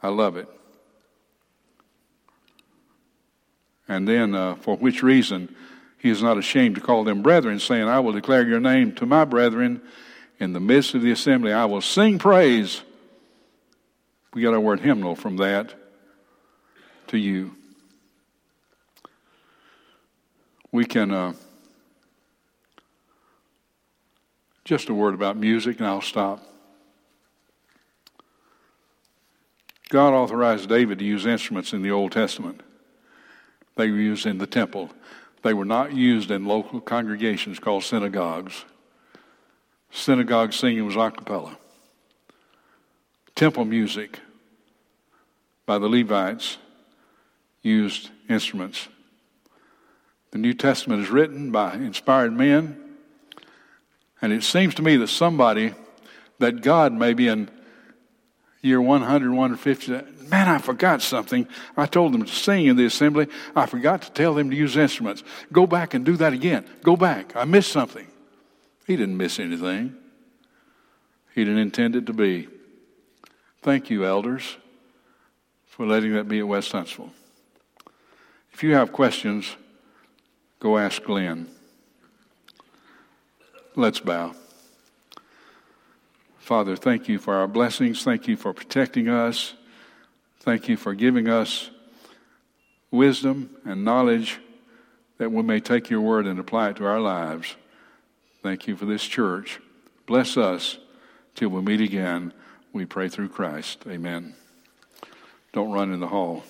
I 0.00 0.10
love 0.10 0.36
it. 0.36 0.48
And 3.88 4.06
then, 4.06 4.36
uh, 4.36 4.54
for 4.54 4.76
which 4.76 5.02
reason 5.02 5.52
he 6.04 6.10
is 6.10 6.22
not 6.22 6.36
ashamed 6.36 6.74
to 6.74 6.82
call 6.82 7.02
them 7.02 7.22
brethren, 7.22 7.58
saying, 7.58 7.88
I 7.88 7.98
will 7.98 8.12
declare 8.12 8.46
your 8.46 8.60
name 8.60 8.94
to 8.96 9.06
my 9.06 9.24
brethren 9.24 9.80
in 10.38 10.52
the 10.52 10.60
midst 10.60 10.94
of 10.94 11.00
the 11.00 11.10
assembly. 11.10 11.50
I 11.50 11.64
will 11.64 11.80
sing 11.80 12.18
praise. 12.18 12.82
We 14.34 14.42
got 14.42 14.52
our 14.52 14.60
word 14.60 14.80
hymnal 14.80 15.16
from 15.16 15.38
that 15.38 15.72
to 17.06 17.16
you. 17.16 17.56
We 20.72 20.84
can, 20.84 21.10
uh, 21.10 21.32
just 24.66 24.90
a 24.90 24.94
word 24.94 25.14
about 25.14 25.38
music, 25.38 25.78
and 25.78 25.86
I'll 25.86 26.02
stop. 26.02 26.42
God 29.88 30.12
authorized 30.12 30.68
David 30.68 30.98
to 30.98 31.04
use 31.06 31.24
instruments 31.24 31.72
in 31.72 31.80
the 31.80 31.92
Old 31.92 32.12
Testament. 32.12 32.60
They 33.76 33.90
were 33.90 33.96
used 33.96 34.26
in 34.26 34.36
the 34.36 34.46
temple. 34.46 34.90
They 35.44 35.52
were 35.52 35.66
not 35.66 35.92
used 35.92 36.30
in 36.30 36.46
local 36.46 36.80
congregations 36.80 37.58
called 37.58 37.84
synagogues. 37.84 38.64
Synagogue 39.90 40.54
singing 40.54 40.86
was 40.86 40.96
a 40.96 41.10
cappella. 41.10 41.58
Temple 43.34 43.66
music 43.66 44.20
by 45.66 45.78
the 45.78 45.86
Levites 45.86 46.56
used 47.60 48.08
instruments. 48.26 48.88
The 50.30 50.38
New 50.38 50.54
Testament 50.54 51.02
is 51.02 51.10
written 51.10 51.52
by 51.52 51.74
inspired 51.74 52.32
men, 52.32 52.96
and 54.22 54.32
it 54.32 54.44
seems 54.44 54.74
to 54.76 54.82
me 54.82 54.96
that 54.96 55.08
somebody, 55.08 55.74
that 56.38 56.62
God 56.62 56.94
maybe 56.94 57.28
in 57.28 57.50
year 58.64 58.80
100, 58.80 59.30
150, 59.30 60.28
man, 60.28 60.48
I 60.48 60.58
forgot 60.58 61.02
something. 61.02 61.46
I 61.76 61.86
told 61.86 62.14
them 62.14 62.24
to 62.24 62.32
sing 62.32 62.66
in 62.66 62.76
the 62.76 62.86
assembly. 62.86 63.28
I 63.54 63.66
forgot 63.66 64.02
to 64.02 64.10
tell 64.12 64.34
them 64.34 64.50
to 64.50 64.56
use 64.56 64.76
instruments. 64.76 65.22
Go 65.52 65.66
back 65.66 65.94
and 65.94 66.04
do 66.04 66.16
that 66.16 66.32
again. 66.32 66.64
Go 66.82 66.96
back. 66.96 67.36
I 67.36 67.44
missed 67.44 67.70
something. 67.70 68.06
He 68.86 68.96
didn't 68.96 69.16
miss 69.16 69.38
anything, 69.38 69.94
he 71.34 71.44
didn't 71.44 71.60
intend 71.60 71.96
it 71.96 72.06
to 72.06 72.12
be. 72.12 72.48
Thank 73.62 73.88
you, 73.88 74.04
elders, 74.04 74.56
for 75.66 75.86
letting 75.86 76.12
that 76.14 76.28
be 76.28 76.40
at 76.40 76.46
West 76.46 76.72
Huntsville. 76.72 77.12
If 78.52 78.62
you 78.62 78.74
have 78.74 78.92
questions, 78.92 79.56
go 80.60 80.76
ask 80.76 81.02
Glenn. 81.02 81.48
Let's 83.74 84.00
bow. 84.00 84.34
Father, 86.44 86.76
thank 86.76 87.08
you 87.08 87.18
for 87.18 87.36
our 87.36 87.48
blessings. 87.48 88.04
Thank 88.04 88.28
you 88.28 88.36
for 88.36 88.52
protecting 88.52 89.08
us. 89.08 89.54
Thank 90.40 90.68
you 90.68 90.76
for 90.76 90.92
giving 90.92 91.26
us 91.26 91.70
wisdom 92.90 93.56
and 93.64 93.82
knowledge 93.82 94.40
that 95.16 95.32
we 95.32 95.42
may 95.42 95.58
take 95.58 95.88
your 95.88 96.02
word 96.02 96.26
and 96.26 96.38
apply 96.38 96.68
it 96.68 96.76
to 96.76 96.84
our 96.84 97.00
lives. 97.00 97.56
Thank 98.42 98.66
you 98.66 98.76
for 98.76 98.84
this 98.84 99.04
church. 99.04 99.58
Bless 100.04 100.36
us 100.36 100.76
till 101.34 101.48
we 101.48 101.62
meet 101.62 101.80
again. 101.80 102.34
We 102.74 102.84
pray 102.84 103.08
through 103.08 103.30
Christ. 103.30 103.78
Amen. 103.88 104.34
Don't 105.54 105.72
run 105.72 105.94
in 105.94 106.00
the 106.00 106.08
hall. 106.08 106.44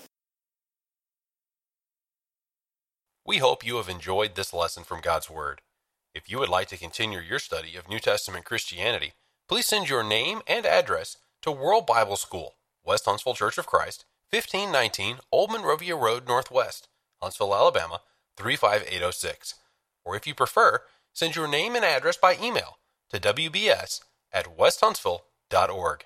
We 3.24 3.36
hope 3.36 3.64
you 3.64 3.76
have 3.76 3.88
enjoyed 3.88 4.34
this 4.34 4.52
lesson 4.52 4.82
from 4.82 5.00
God's 5.02 5.30
Word. 5.30 5.60
If 6.16 6.28
you 6.28 6.40
would 6.40 6.48
like 6.48 6.66
to 6.70 6.76
continue 6.76 7.20
your 7.20 7.38
study 7.38 7.76
of 7.76 7.88
New 7.88 8.00
Testament 8.00 8.44
Christianity, 8.44 9.12
please 9.48 9.66
send 9.66 9.88
your 9.88 10.02
name 10.02 10.40
and 10.46 10.66
address 10.66 11.16
to 11.42 11.52
World 11.52 11.86
Bible 11.86 12.16
School, 12.16 12.54
West 12.84 13.04
Huntsville 13.04 13.34
Church 13.34 13.58
of 13.58 13.66
Christ, 13.66 14.04
1519 14.30 15.18
Old 15.30 15.50
Monrovia 15.50 15.96
Road 15.96 16.26
Northwest, 16.26 16.88
Huntsville, 17.20 17.54
Alabama 17.54 18.00
35806. 18.36 19.54
Or 20.04 20.16
if 20.16 20.26
you 20.26 20.34
prefer, 20.34 20.80
send 21.12 21.36
your 21.36 21.48
name 21.48 21.76
and 21.76 21.84
address 21.84 22.16
by 22.16 22.36
email 22.42 22.78
to 23.10 23.20
wbs 23.20 24.00
at 24.32 24.56
westhuntsville.org. 24.56 26.04